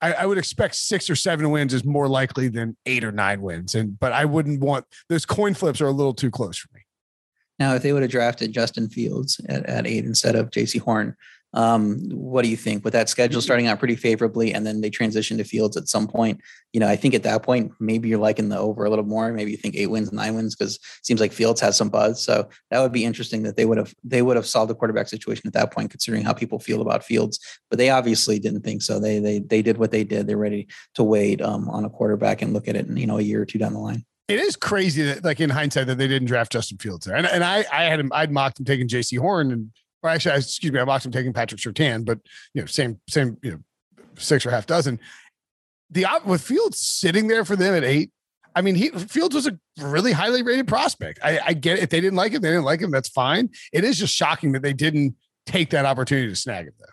I, 0.00 0.12
I, 0.12 0.26
would 0.26 0.38
expect 0.38 0.74
six 0.76 1.10
or 1.10 1.16
seven 1.16 1.50
wins 1.50 1.74
is 1.74 1.84
more 1.84 2.08
likely 2.08 2.48
than 2.48 2.76
eight 2.86 3.04
or 3.04 3.12
nine 3.12 3.40
wins. 3.42 3.74
And 3.74 3.98
but 3.98 4.12
I 4.12 4.24
wouldn't 4.24 4.60
want 4.60 4.84
those 5.08 5.26
coin 5.26 5.54
flips 5.54 5.80
are 5.80 5.86
a 5.86 5.92
little 5.92 6.14
too 6.14 6.30
close 6.30 6.58
for 6.58 6.68
me. 6.74 6.82
Now, 7.58 7.74
if 7.74 7.82
they 7.82 7.92
would 7.92 8.02
have 8.02 8.10
drafted 8.10 8.52
Justin 8.52 8.88
Fields 8.88 9.40
at, 9.48 9.64
at 9.66 9.86
eight 9.86 10.04
instead 10.04 10.36
of 10.36 10.50
Jaycee 10.50 10.80
Horn, 10.80 11.16
um, 11.54 11.98
what 12.10 12.42
do 12.42 12.48
you 12.48 12.56
think 12.56 12.84
with 12.84 12.92
that 12.92 13.08
schedule 13.08 13.38
mm-hmm. 13.38 13.44
starting 13.44 13.66
out 13.66 13.78
pretty 13.78 13.96
favorably 13.96 14.52
and 14.52 14.66
then 14.66 14.80
they 14.80 14.90
transition 14.90 15.38
to 15.38 15.44
fields 15.44 15.76
at 15.76 15.88
some 15.88 16.06
point? 16.06 16.40
You 16.72 16.80
know, 16.80 16.88
I 16.88 16.96
think 16.96 17.14
at 17.14 17.22
that 17.22 17.42
point, 17.42 17.72
maybe 17.78 18.08
you're 18.08 18.18
liking 18.18 18.48
the 18.48 18.58
over 18.58 18.84
a 18.84 18.90
little 18.90 19.04
more. 19.04 19.32
Maybe 19.32 19.52
you 19.52 19.56
think 19.56 19.76
eight 19.76 19.86
wins, 19.86 20.12
nine 20.12 20.34
wins, 20.34 20.54
because 20.54 20.74
it 20.74 21.06
seems 21.06 21.20
like 21.20 21.32
Fields 21.32 21.60
has 21.60 21.76
some 21.76 21.88
buzz. 21.88 22.22
So 22.22 22.48
that 22.70 22.80
would 22.80 22.92
be 22.92 23.04
interesting 23.04 23.44
that 23.44 23.56
they 23.56 23.64
would 23.64 23.78
have 23.78 23.94
they 24.02 24.22
would 24.22 24.36
have 24.36 24.46
solved 24.46 24.70
the 24.70 24.74
quarterback 24.74 25.08
situation 25.08 25.46
at 25.46 25.52
that 25.52 25.72
point, 25.72 25.90
considering 25.90 26.24
how 26.24 26.32
people 26.32 26.58
feel 26.58 26.82
about 26.82 27.04
Fields. 27.04 27.38
But 27.70 27.78
they 27.78 27.90
obviously 27.90 28.38
didn't 28.40 28.62
think 28.62 28.82
so. 28.82 28.98
They 28.98 29.20
they 29.20 29.38
they 29.38 29.62
did 29.62 29.78
what 29.78 29.92
they 29.92 30.02
did. 30.02 30.26
They're 30.26 30.36
ready 30.36 30.66
to 30.94 31.04
wait 31.04 31.40
um, 31.40 31.70
on 31.70 31.84
a 31.84 31.90
quarterback 31.90 32.42
and 32.42 32.52
look 32.52 32.66
at 32.66 32.76
it, 32.76 32.88
in, 32.88 32.96
you 32.96 33.06
know, 33.06 33.18
a 33.18 33.22
year 33.22 33.42
or 33.42 33.46
two 33.46 33.58
down 33.58 33.72
the 33.72 33.78
line. 33.78 34.04
It 34.26 34.40
is 34.40 34.56
crazy 34.56 35.02
that, 35.02 35.22
like 35.22 35.38
in 35.38 35.50
hindsight, 35.50 35.86
that 35.86 35.98
they 35.98 36.08
didn't 36.08 36.28
draft 36.28 36.50
Justin 36.50 36.78
Fields 36.78 37.04
there. 37.04 37.14
And, 37.14 37.26
and 37.26 37.44
I, 37.44 37.64
I 37.70 37.84
had 37.84 38.00
him, 38.00 38.10
I'd 38.12 38.32
mocked 38.32 38.58
him 38.58 38.64
taking 38.64 38.88
Jaycee 38.88 39.18
Horn 39.18 39.52
and 39.52 39.70
or 40.04 40.10
actually, 40.10 40.36
excuse 40.36 40.70
me, 40.70 40.78
I 40.78 40.84
watched 40.84 41.06
him 41.06 41.12
taking 41.12 41.32
Patrick 41.32 41.60
Surtain, 41.60 42.04
but 42.04 42.20
you 42.52 42.60
know, 42.60 42.66
same, 42.66 43.00
same, 43.08 43.38
you 43.42 43.52
know, 43.52 43.58
six 44.16 44.44
or 44.44 44.50
half 44.50 44.66
dozen. 44.66 45.00
The 45.90 46.06
with 46.26 46.42
Fields 46.42 46.78
sitting 46.78 47.26
there 47.26 47.44
for 47.44 47.56
them 47.56 47.74
at 47.74 47.84
eight. 47.84 48.12
I 48.54 48.60
mean, 48.60 48.74
he 48.74 48.90
Fields 48.90 49.34
was 49.34 49.46
a 49.46 49.58
really 49.80 50.12
highly 50.12 50.42
rated 50.42 50.68
prospect. 50.68 51.18
I, 51.22 51.40
I 51.46 51.52
get 51.54 51.78
it. 51.78 51.84
if 51.84 51.90
they 51.90 52.00
didn't 52.00 52.16
like 52.16 52.32
him, 52.32 52.42
they 52.42 52.50
didn't 52.50 52.64
like 52.64 52.80
him. 52.80 52.90
That's 52.90 53.08
fine. 53.08 53.50
It 53.72 53.82
is 53.82 53.98
just 53.98 54.14
shocking 54.14 54.52
that 54.52 54.62
they 54.62 54.72
didn't 54.72 55.16
take 55.46 55.70
that 55.70 55.86
opportunity 55.86 56.28
to 56.28 56.36
snag 56.36 56.66
him, 56.66 56.74
though. 56.78 56.86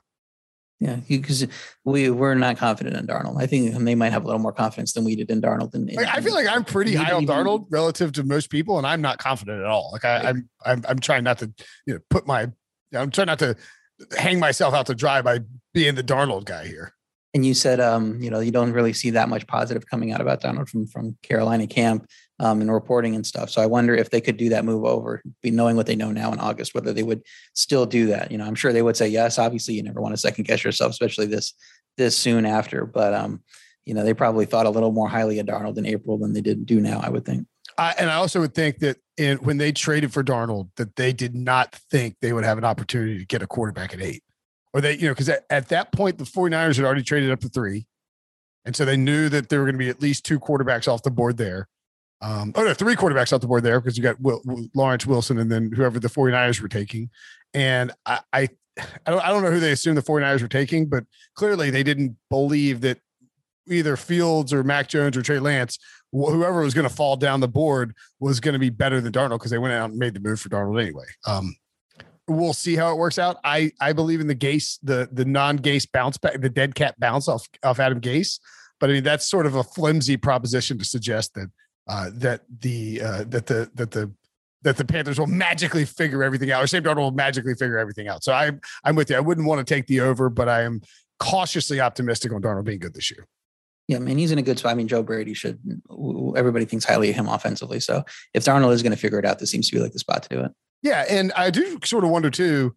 Yeah, 0.80 0.96
because 1.08 1.46
we 1.86 2.10
we're 2.10 2.34
not 2.34 2.58
confident 2.58 2.98
in 2.98 3.06
Darnold. 3.06 3.40
I 3.40 3.46
think 3.46 3.76
they 3.76 3.94
might 3.94 4.12
have 4.12 4.24
a 4.24 4.26
little 4.26 4.42
more 4.42 4.52
confidence 4.52 4.94
than 4.94 5.04
we 5.04 5.16
did 5.16 5.30
in 5.30 5.40
Darnold. 5.40 5.76
And, 5.76 5.94
like, 5.94 6.08
I 6.08 6.22
feel 6.22 6.34
like 6.34 6.48
I'm 6.48 6.64
pretty 6.64 6.96
high 6.96 7.12
on 7.12 7.28
Darnold 7.28 7.68
relative 7.70 8.14
to 8.14 8.24
most 8.24 8.50
people, 8.50 8.80
and 8.80 8.88
I'm 8.88 9.02
not 9.02 9.20
confident 9.20 9.60
at 9.60 9.68
all. 9.68 9.92
Like 9.94 10.06
I, 10.06 10.30
I'm, 10.30 10.50
I'm, 10.66 10.84
I'm 10.90 11.00
trying 11.00 11.24
not 11.24 11.38
to, 11.40 11.54
you 11.86 11.94
know, 11.94 12.00
put 12.10 12.26
my 12.26 12.48
I'm 12.94 13.12
trying 13.12 13.28
not 13.28 13.40
to 13.40 13.56
hang 14.18 14.40
myself 14.40 14.74
out 14.74 14.88
to 14.88 14.96
dry 14.96 15.22
by 15.22 15.40
being 15.74 15.96
the 15.96 16.04
Darnold 16.04 16.46
guy 16.46 16.68
here. 16.68 16.94
And 17.34 17.46
you 17.46 17.54
said, 17.54 17.80
um, 17.80 18.22
you 18.22 18.30
know, 18.30 18.42
you 18.42 18.52
don't 18.52 18.74
really 18.74 18.92
see 18.92 19.12
that 19.12 19.30
much 19.30 19.48
positive 19.48 19.86
coming 19.88 20.12
out 20.12 20.20
about 20.20 20.42
Darnold 20.42 20.68
from 20.68 20.86
from 20.86 21.18
Carolina 21.24 21.66
camp 21.66 22.06
um, 22.40 22.60
and 22.60 22.72
reporting 22.72 23.16
and 23.16 23.26
stuff. 23.26 23.50
So 23.50 23.62
I 23.62 23.68
wonder 23.68 23.96
if 23.96 24.10
they 24.10 24.20
could 24.20 24.36
do 24.36 24.50
that 24.50 24.66
move 24.66 24.84
over, 24.84 25.22
be 25.42 25.50
knowing 25.50 25.78
what 25.78 25.86
they 25.86 25.96
know 25.96 26.12
now 26.12 26.34
in 26.34 26.40
August, 26.40 26.76
whether 26.76 26.92
they 26.92 27.04
would 27.04 27.22
still 27.54 27.86
do 27.86 28.08
that. 28.08 28.32
You 28.32 28.38
know, 28.38 28.46
I'm 28.46 28.56
sure 28.56 28.74
they 28.74 28.82
would 28.82 28.98
say 28.98 29.08
yes. 29.08 29.40
Obviously, 29.40 29.76
you 29.76 29.84
never 29.84 30.02
want 30.02 30.14
to 30.14 30.20
second 30.20 30.46
guess 30.46 30.64
yourself, 30.64 30.92
especially 30.92 31.28
this 31.28 31.54
this 31.98 32.18
soon 32.18 32.46
after. 32.46 32.86
But 32.86 33.14
um, 33.14 33.42
you 33.86 33.94
know, 33.94 34.04
they 34.04 34.14
probably 34.14 34.46
thought 34.46 34.66
a 34.66 34.70
little 34.70 34.92
more 34.92 35.08
highly 35.08 35.40
of 35.40 35.46
Darnold 35.46 35.78
in 35.78 35.86
April 35.86 36.18
than 36.18 36.34
they 36.34 36.42
did 36.42 36.66
do 36.66 36.82
now. 36.82 37.00
I 37.02 37.10
would 37.10 37.24
think. 37.24 37.48
I, 37.78 37.94
and 37.98 38.10
I 38.10 38.16
also 38.16 38.40
would 38.42 38.54
think 38.54 38.80
that 38.80 38.98
in, 39.18 39.38
when 39.40 39.58
they 39.58 39.72
traded 39.72 40.14
for 40.14 40.24
Darnold, 40.24 40.70
that 40.78 40.96
they 40.96 41.14
did 41.14 41.36
not 41.36 41.76
think 41.92 42.16
they 42.22 42.34
would 42.34 42.44
have 42.44 42.58
an 42.58 42.66
opportunity 42.66 43.20
to 43.20 43.26
get 43.26 43.42
a 43.42 43.48
quarterback 43.48 43.94
at 43.94 44.02
eight. 44.02 44.24
Or 44.74 44.82
they, 44.82 44.98
you 44.98 45.08
know, 45.08 45.12
because 45.12 45.30
at, 45.30 45.46
at 45.50 45.70
that 45.70 45.92
point, 45.92 46.18
the 46.18 46.24
49ers 46.24 46.78
had 46.78 46.86
already 46.86 47.04
traded 47.04 47.32
up 47.32 47.40
to 47.42 47.50
three. 47.50 47.86
And 48.66 48.76
so 48.76 48.86
they 48.86 48.98
knew 48.98 49.28
that 49.30 49.50
there 49.50 49.60
were 49.60 49.66
going 49.66 49.76
to 49.76 49.80
be 49.80 49.90
at 49.90 50.02
least 50.02 50.26
two 50.26 50.40
quarterbacks 50.40 50.88
off 50.88 51.04
the 51.04 51.12
board 51.12 51.38
there. 51.38 51.68
Um, 52.22 52.54
oh, 52.56 52.64
no, 52.64 52.74
three 52.74 52.96
quarterbacks 52.96 53.34
off 53.34 53.42
the 53.42 53.48
board 53.48 53.64
there 53.64 53.80
because 53.82 53.98
you 53.98 54.04
got 54.04 54.22
Will, 54.22 54.42
Lawrence 54.76 55.06
Wilson 55.06 55.40
and 55.40 55.52
then 55.52 55.72
whoever 55.72 56.00
the 56.00 56.08
49ers 56.08 56.62
were 56.62 56.68
taking. 56.68 57.10
And 57.54 57.92
I, 58.06 58.20
I, 58.32 58.50
I 59.06 59.12
don't, 59.12 59.26
I 59.26 59.30
don't 59.30 59.44
know 59.44 59.52
who 59.52 59.60
they 59.60 59.72
assumed 59.72 59.98
the 59.98 60.04
49ers 60.04 60.42
were 60.42 60.48
taking, 60.48 60.86
but 60.88 61.04
clearly 61.36 61.72
they 61.72 61.84
didn't 61.84 62.16
believe 62.30 62.82
that 62.82 63.00
either 63.72 63.96
Fields 63.98 64.54
or 64.54 64.64
Mac 64.64 64.88
Jones 64.88 65.16
or 65.18 65.22
Trey 65.22 65.40
Lance 65.40 65.80
whoever 66.12 66.62
was 66.62 66.74
going 66.74 66.88
to 66.88 66.94
fall 66.94 67.16
down 67.16 67.40
the 67.40 67.48
board 67.48 67.96
was 68.20 68.40
going 68.40 68.54
to 68.54 68.60
be 68.60 68.70
better 68.70 69.00
than 69.02 69.12
Darnold 69.12 69.40
because 69.40 69.52
they 69.52 69.58
went 69.58 69.74
out 69.74 69.90
and 69.90 70.00
made 70.00 70.14
the 70.14 70.20
move 70.20 70.40
for 70.40 70.50
Darnold 70.50 70.82
anyway. 70.82 71.06
Um, 71.26 71.56
we'll 72.28 72.54
see 72.54 72.76
how 72.76 72.92
it 72.92 72.98
works 72.98 73.18
out. 73.18 73.38
I 73.44 73.72
I 73.80 73.94
believe 73.94 74.20
in 74.20 74.28
the 74.28 74.36
Gase, 74.36 74.78
the 74.84 75.10
the 75.12 75.26
non 75.26 75.60
Gase 75.60 75.90
bounce 75.92 76.18
back, 76.18 76.42
the 76.42 76.50
dead 76.50 76.76
cat 76.76 77.00
bounce 77.00 77.28
off 77.28 77.48
off 77.64 77.80
Adam 77.80 78.02
Gase. 78.02 78.40
But 78.80 78.90
I 78.90 78.94
mean, 78.94 79.04
that's 79.04 79.28
sort 79.28 79.46
of 79.46 79.56
a 79.56 79.64
flimsy 79.64 80.18
proposition 80.18 80.78
to 80.80 80.86
suggest 80.86 81.34
that 81.36 81.50
uh, 81.88 82.10
that 82.16 82.42
the 82.60 83.02
uh, 83.02 83.24
that 83.30 83.46
the 83.46 83.70
that 83.76 83.92
the 83.92 84.12
that 84.64 84.78
the 84.78 84.86
Panthers 84.86 85.20
will 85.20 85.28
magically 85.28 85.86
figure 85.86 86.24
everything 86.24 86.52
out, 86.52 86.64
or 86.64 86.68
Sam 86.68 86.84
Darnold 86.84 86.98
will 86.98 87.12
magically 87.12 87.56
figure 87.56 87.78
everything 87.78 88.08
out. 88.08 88.24
So 88.24 88.34
I'm 88.34 88.60
I'm 88.84 88.96
with 88.96 89.10
you. 89.10 89.16
I 89.16 89.22
wouldn't 89.22 89.48
want 89.48 89.66
to 89.66 89.74
take 89.74 89.88
the 89.88 90.02
over, 90.02 90.30
but 90.30 90.50
I 90.50 90.64
am 90.64 90.82
cautiously 91.20 91.80
optimistic 91.80 92.34
on 92.34 92.42
Darnold 92.42 92.66
being 92.66 92.80
good 92.80 92.94
this 92.94 93.12
year. 93.12 93.28
Yeah, 93.92 93.98
I 93.98 94.00
mean, 94.00 94.18
he's 94.18 94.32
in 94.32 94.38
a 94.38 94.42
good 94.42 94.58
spot. 94.58 94.72
I 94.72 94.76
mean, 94.76 94.88
Joe 94.88 95.04
Brady 95.04 95.34
should, 95.34 95.60
everybody 96.38 96.64
thinks 96.64 96.86
highly 96.86 97.10
of 97.10 97.16
him 97.16 97.28
offensively. 97.28 97.82
So 97.82 98.06
if 98.34 98.46
Darnold 98.46 98.72
is 98.72 98.82
going 98.82 98.94
to 98.94 98.98
figure 98.98 99.20
it 99.20 99.26
out, 99.26 99.40
this 99.40 99.52
seems 99.52 99.70
to 99.70 99.76
be 99.76 99.82
like 99.82 99.92
the 99.92 100.00
spot 100.00 100.24
to 100.24 100.30
do 100.30 100.42
it. 100.46 100.52
Yeah. 100.82 101.04
And 101.10 101.34
I 101.34 101.50
do 101.50 101.78
sort 101.84 102.06
of 102.06 102.10
wonder 102.10 102.30
too, 102.30 102.74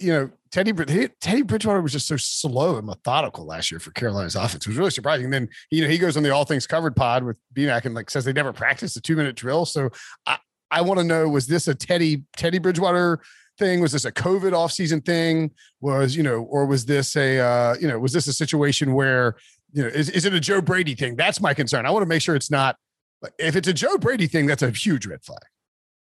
you 0.00 0.12
know, 0.12 0.30
Teddy 0.50 0.72
Teddy 1.20 1.42
Bridgewater 1.42 1.80
was 1.80 1.92
just 1.92 2.08
so 2.08 2.16
slow 2.16 2.76
and 2.76 2.86
methodical 2.88 3.46
last 3.46 3.70
year 3.70 3.78
for 3.78 3.92
Carolina's 3.92 4.34
offense. 4.34 4.66
It 4.66 4.68
was 4.68 4.76
really 4.76 4.90
surprising. 4.90 5.26
And 5.26 5.32
then 5.32 5.48
you 5.70 5.80
know 5.80 5.88
he 5.88 5.96
goes 5.96 6.16
on 6.16 6.24
the 6.24 6.30
All 6.30 6.44
Things 6.44 6.66
Covered 6.66 6.96
pod 6.96 7.22
with 7.22 7.36
BMAC 7.54 7.84
and 7.84 7.94
like 7.94 8.10
says 8.10 8.24
they 8.24 8.32
never 8.32 8.52
practiced 8.52 8.96
a 8.96 9.00
two 9.00 9.14
minute 9.14 9.36
drill. 9.36 9.64
So 9.64 9.90
I, 10.26 10.38
I 10.72 10.80
want 10.80 10.98
to 10.98 11.04
know 11.04 11.28
was 11.28 11.46
this 11.46 11.68
a 11.68 11.74
Teddy 11.76 12.24
Teddy 12.36 12.58
Bridgewater 12.58 13.20
thing? 13.60 13.80
Was 13.80 13.92
this 13.92 14.04
a 14.04 14.10
COVID 14.10 14.50
offseason 14.50 15.06
thing? 15.06 15.52
Was 15.80 16.16
you 16.16 16.24
know, 16.24 16.42
or 16.42 16.66
was 16.66 16.84
this 16.86 17.14
a 17.14 17.38
uh, 17.38 17.76
you 17.80 17.86
know 17.86 18.00
was 18.00 18.12
this 18.12 18.26
a 18.26 18.32
situation 18.32 18.94
where 18.94 19.36
you 19.72 19.82
know 19.82 19.88
is 19.88 20.08
is 20.10 20.24
it 20.24 20.34
a 20.34 20.40
Joe 20.40 20.60
Brady 20.60 20.94
thing? 20.94 21.16
That's 21.16 21.40
my 21.40 21.54
concern. 21.54 21.86
I 21.86 21.90
want 21.90 22.02
to 22.02 22.08
make 22.08 22.22
sure 22.22 22.34
it's 22.34 22.50
not. 22.50 22.76
If 23.38 23.56
it's 23.56 23.68
a 23.68 23.72
Joe 23.72 23.98
Brady 23.98 24.26
thing, 24.26 24.46
that's 24.46 24.62
a 24.62 24.70
huge 24.70 25.06
red 25.06 25.22
flag. 25.22 25.42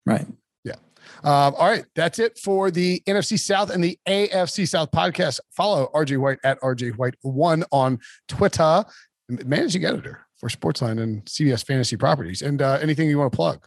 Right. 0.07 0.27
Yeah. 0.65 0.77
Um, 1.25 1.55
all 1.57 1.69
right. 1.69 1.85
That's 1.97 2.19
it 2.19 2.39
for 2.39 2.71
the 2.71 3.03
NFC 3.07 3.39
South 3.39 3.71
and 3.71 3.83
the 3.83 3.99
AFC 4.09 4.69
South 4.69 4.91
podcast. 4.93 5.41
Follow 5.51 5.91
RJ 5.95 6.19
White 6.19 6.39
at 6.45 6.61
RJ 6.61 6.93
White1 6.97 7.65
on 7.73 7.99
Twitter, 8.29 8.85
managing 9.29 9.85
editor 9.85 10.27
for 10.37 10.49
Sportsline 10.49 11.03
and 11.03 11.25
CBS 11.25 11.67
Fantasy 11.67 11.97
Properties. 11.97 12.43
And 12.43 12.63
uh, 12.63 12.79
anything 12.81 13.09
you 13.09 13.19
want 13.19 13.33
to 13.33 13.37
plug? 13.37 13.67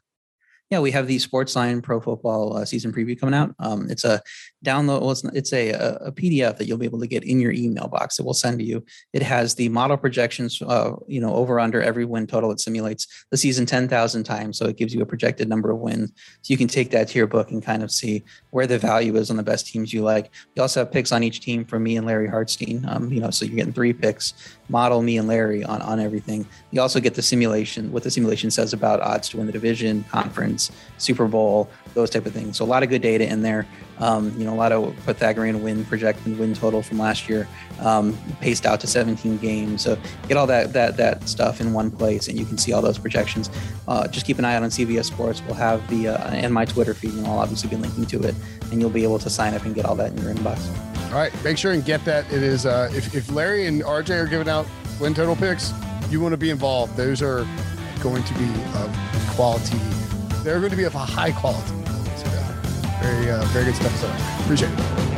yeah, 0.73 0.79
we 0.79 0.89
have 0.89 1.05
the 1.05 1.17
Sportsline 1.17 1.83
Pro 1.83 2.01
Football 2.01 2.57
uh, 2.57 2.65
season 2.65 2.91
preview 2.91 3.19
coming 3.19 3.35
out. 3.35 3.53
Um, 3.59 3.91
it's 3.91 4.03
a 4.03 4.19
download. 4.63 5.01
Well, 5.01 5.11
it's, 5.11 5.23
it's 5.25 5.53
a, 5.53 5.71
a, 5.71 6.11
PDF 6.11 6.57
that 6.57 6.67
you'll 6.67 6.77
be 6.77 6.85
able 6.85 6.99
to 6.99 7.07
get 7.07 7.23
in 7.23 7.39
your 7.39 7.51
email 7.51 7.87
box. 7.87 8.19
It 8.19 8.25
will 8.25 8.33
send 8.33 8.59
to 8.59 8.65
you. 8.65 8.83
It 9.11 9.21
has 9.21 9.55
the 9.55 9.69
model 9.69 9.97
projections. 9.97 10.61
Uh, 10.61 10.93
you 11.07 11.19
know, 11.19 11.33
over 11.35 11.59
under 11.59 11.81
every 11.81 12.05
win 12.05 12.27
total. 12.27 12.51
It 12.51 12.59
simulates 12.59 13.07
the 13.29 13.37
season 13.37 13.65
ten 13.65 13.87
thousand 13.87 14.23
times, 14.23 14.57
so 14.57 14.65
it 14.65 14.77
gives 14.77 14.93
you 14.93 15.01
a 15.01 15.05
projected 15.05 15.49
number 15.49 15.71
of 15.71 15.79
wins. 15.79 16.11
So 16.41 16.51
you 16.51 16.57
can 16.57 16.67
take 16.67 16.91
that 16.91 17.09
to 17.09 17.17
your 17.17 17.27
book 17.27 17.51
and 17.51 17.63
kind 17.63 17.83
of 17.83 17.91
see 17.91 18.23
where 18.51 18.67
the 18.67 18.77
value 18.77 19.15
is 19.15 19.29
on 19.29 19.37
the 19.37 19.43
best 19.43 19.67
teams 19.67 19.93
you 19.93 20.01
like. 20.01 20.31
You 20.55 20.61
also 20.61 20.81
have 20.81 20.91
picks 20.91 21.11
on 21.11 21.23
each 21.23 21.41
team 21.41 21.65
from 21.65 21.83
me 21.83 21.97
and 21.97 22.05
Larry 22.05 22.29
Hartstein. 22.29 22.87
Um, 22.87 23.11
you 23.11 23.19
know, 23.19 23.29
so 23.29 23.45
you're 23.45 23.55
getting 23.55 23.73
three 23.73 23.93
picks. 23.93 24.33
Model 24.69 25.01
me 25.01 25.17
and 25.17 25.27
Larry 25.27 25.63
on 25.63 25.81
on 25.81 25.99
everything. 25.99 26.47
You 26.71 26.81
also 26.81 26.99
get 26.99 27.15
the 27.15 27.21
simulation. 27.21 27.91
What 27.91 28.03
the 28.03 28.11
simulation 28.11 28.49
says 28.51 28.73
about 28.73 29.01
odds 29.01 29.29
to 29.29 29.37
win 29.37 29.47
the 29.47 29.51
division, 29.51 30.03
conference 30.09 30.71
Super 31.03 31.27
Bowl, 31.27 31.69
those 31.93 32.09
type 32.09 32.25
of 32.25 32.33
things. 32.33 32.57
So 32.57 32.65
a 32.65 32.67
lot 32.67 32.83
of 32.83 32.89
good 32.89 33.01
data 33.01 33.27
in 33.27 33.41
there. 33.41 33.67
Um, 33.99 34.33
you 34.37 34.45
know, 34.45 34.53
a 34.53 34.55
lot 34.55 34.71
of 34.71 34.95
Pythagorean 35.05 35.61
win 35.61 35.85
projected 35.85 36.39
win 36.39 36.53
total 36.53 36.81
from 36.81 36.97
last 36.97 37.29
year, 37.29 37.47
um, 37.79 38.17
paced 38.41 38.65
out 38.65 38.79
to 38.81 38.87
17 38.87 39.37
games. 39.37 39.83
So 39.83 39.97
get 40.27 40.35
all 40.35 40.47
that 40.47 40.73
that 40.73 40.97
that 40.97 41.29
stuff 41.29 41.61
in 41.61 41.73
one 41.73 41.91
place, 41.91 42.27
and 42.27 42.37
you 42.37 42.45
can 42.45 42.57
see 42.57 42.73
all 42.73 42.81
those 42.81 42.97
projections. 42.97 43.49
Uh, 43.87 44.07
just 44.07 44.25
keep 44.25 44.39
an 44.39 44.45
eye 44.45 44.55
out 44.55 44.63
on 44.63 44.69
CBS 44.69 45.05
Sports. 45.05 45.43
We'll 45.45 45.55
have 45.55 45.87
the 45.89 46.09
uh, 46.09 46.29
and 46.31 46.53
my 46.53 46.65
Twitter 46.65 46.93
feed. 46.93 47.13
And 47.13 47.27
I'll 47.27 47.39
obviously 47.39 47.69
be 47.69 47.75
linking 47.75 48.05
to 48.07 48.23
it, 48.23 48.35
and 48.71 48.81
you'll 48.81 48.89
be 48.89 49.03
able 49.03 49.19
to 49.19 49.29
sign 49.29 49.53
up 49.53 49.63
and 49.63 49.75
get 49.75 49.85
all 49.85 49.95
that 49.95 50.11
in 50.11 50.17
your 50.17 50.33
inbox. 50.33 50.67
All 51.11 51.19
right, 51.19 51.31
make 51.43 51.59
sure 51.59 51.73
and 51.73 51.85
get 51.85 52.03
that. 52.05 52.25
It 52.33 52.41
is 52.41 52.65
uh, 52.65 52.89
if 52.93 53.13
if 53.15 53.31
Larry 53.31 53.67
and 53.67 53.83
RJ 53.83 54.09
are 54.09 54.27
giving 54.27 54.49
out 54.49 54.65
win 54.99 55.13
total 55.13 55.35
picks, 55.35 55.71
you 56.09 56.19
want 56.19 56.33
to 56.33 56.37
be 56.37 56.49
involved. 56.49 56.97
Those 56.97 57.21
are 57.21 57.47
going 58.01 58.23
to 58.23 58.33
be 58.33 58.49
quality 59.35 59.77
they're 60.43 60.59
going 60.59 60.71
to 60.71 60.77
be 60.77 60.83
of 60.83 60.95
a 60.95 60.99
high 60.99 61.31
quality. 61.31 61.73
So, 62.17 62.29
very, 63.01 63.31
uh, 63.31 63.43
very 63.45 63.65
good 63.65 63.75
stuff. 63.75 63.95
So 63.97 64.43
appreciate 64.43 64.71
it. 64.71 65.12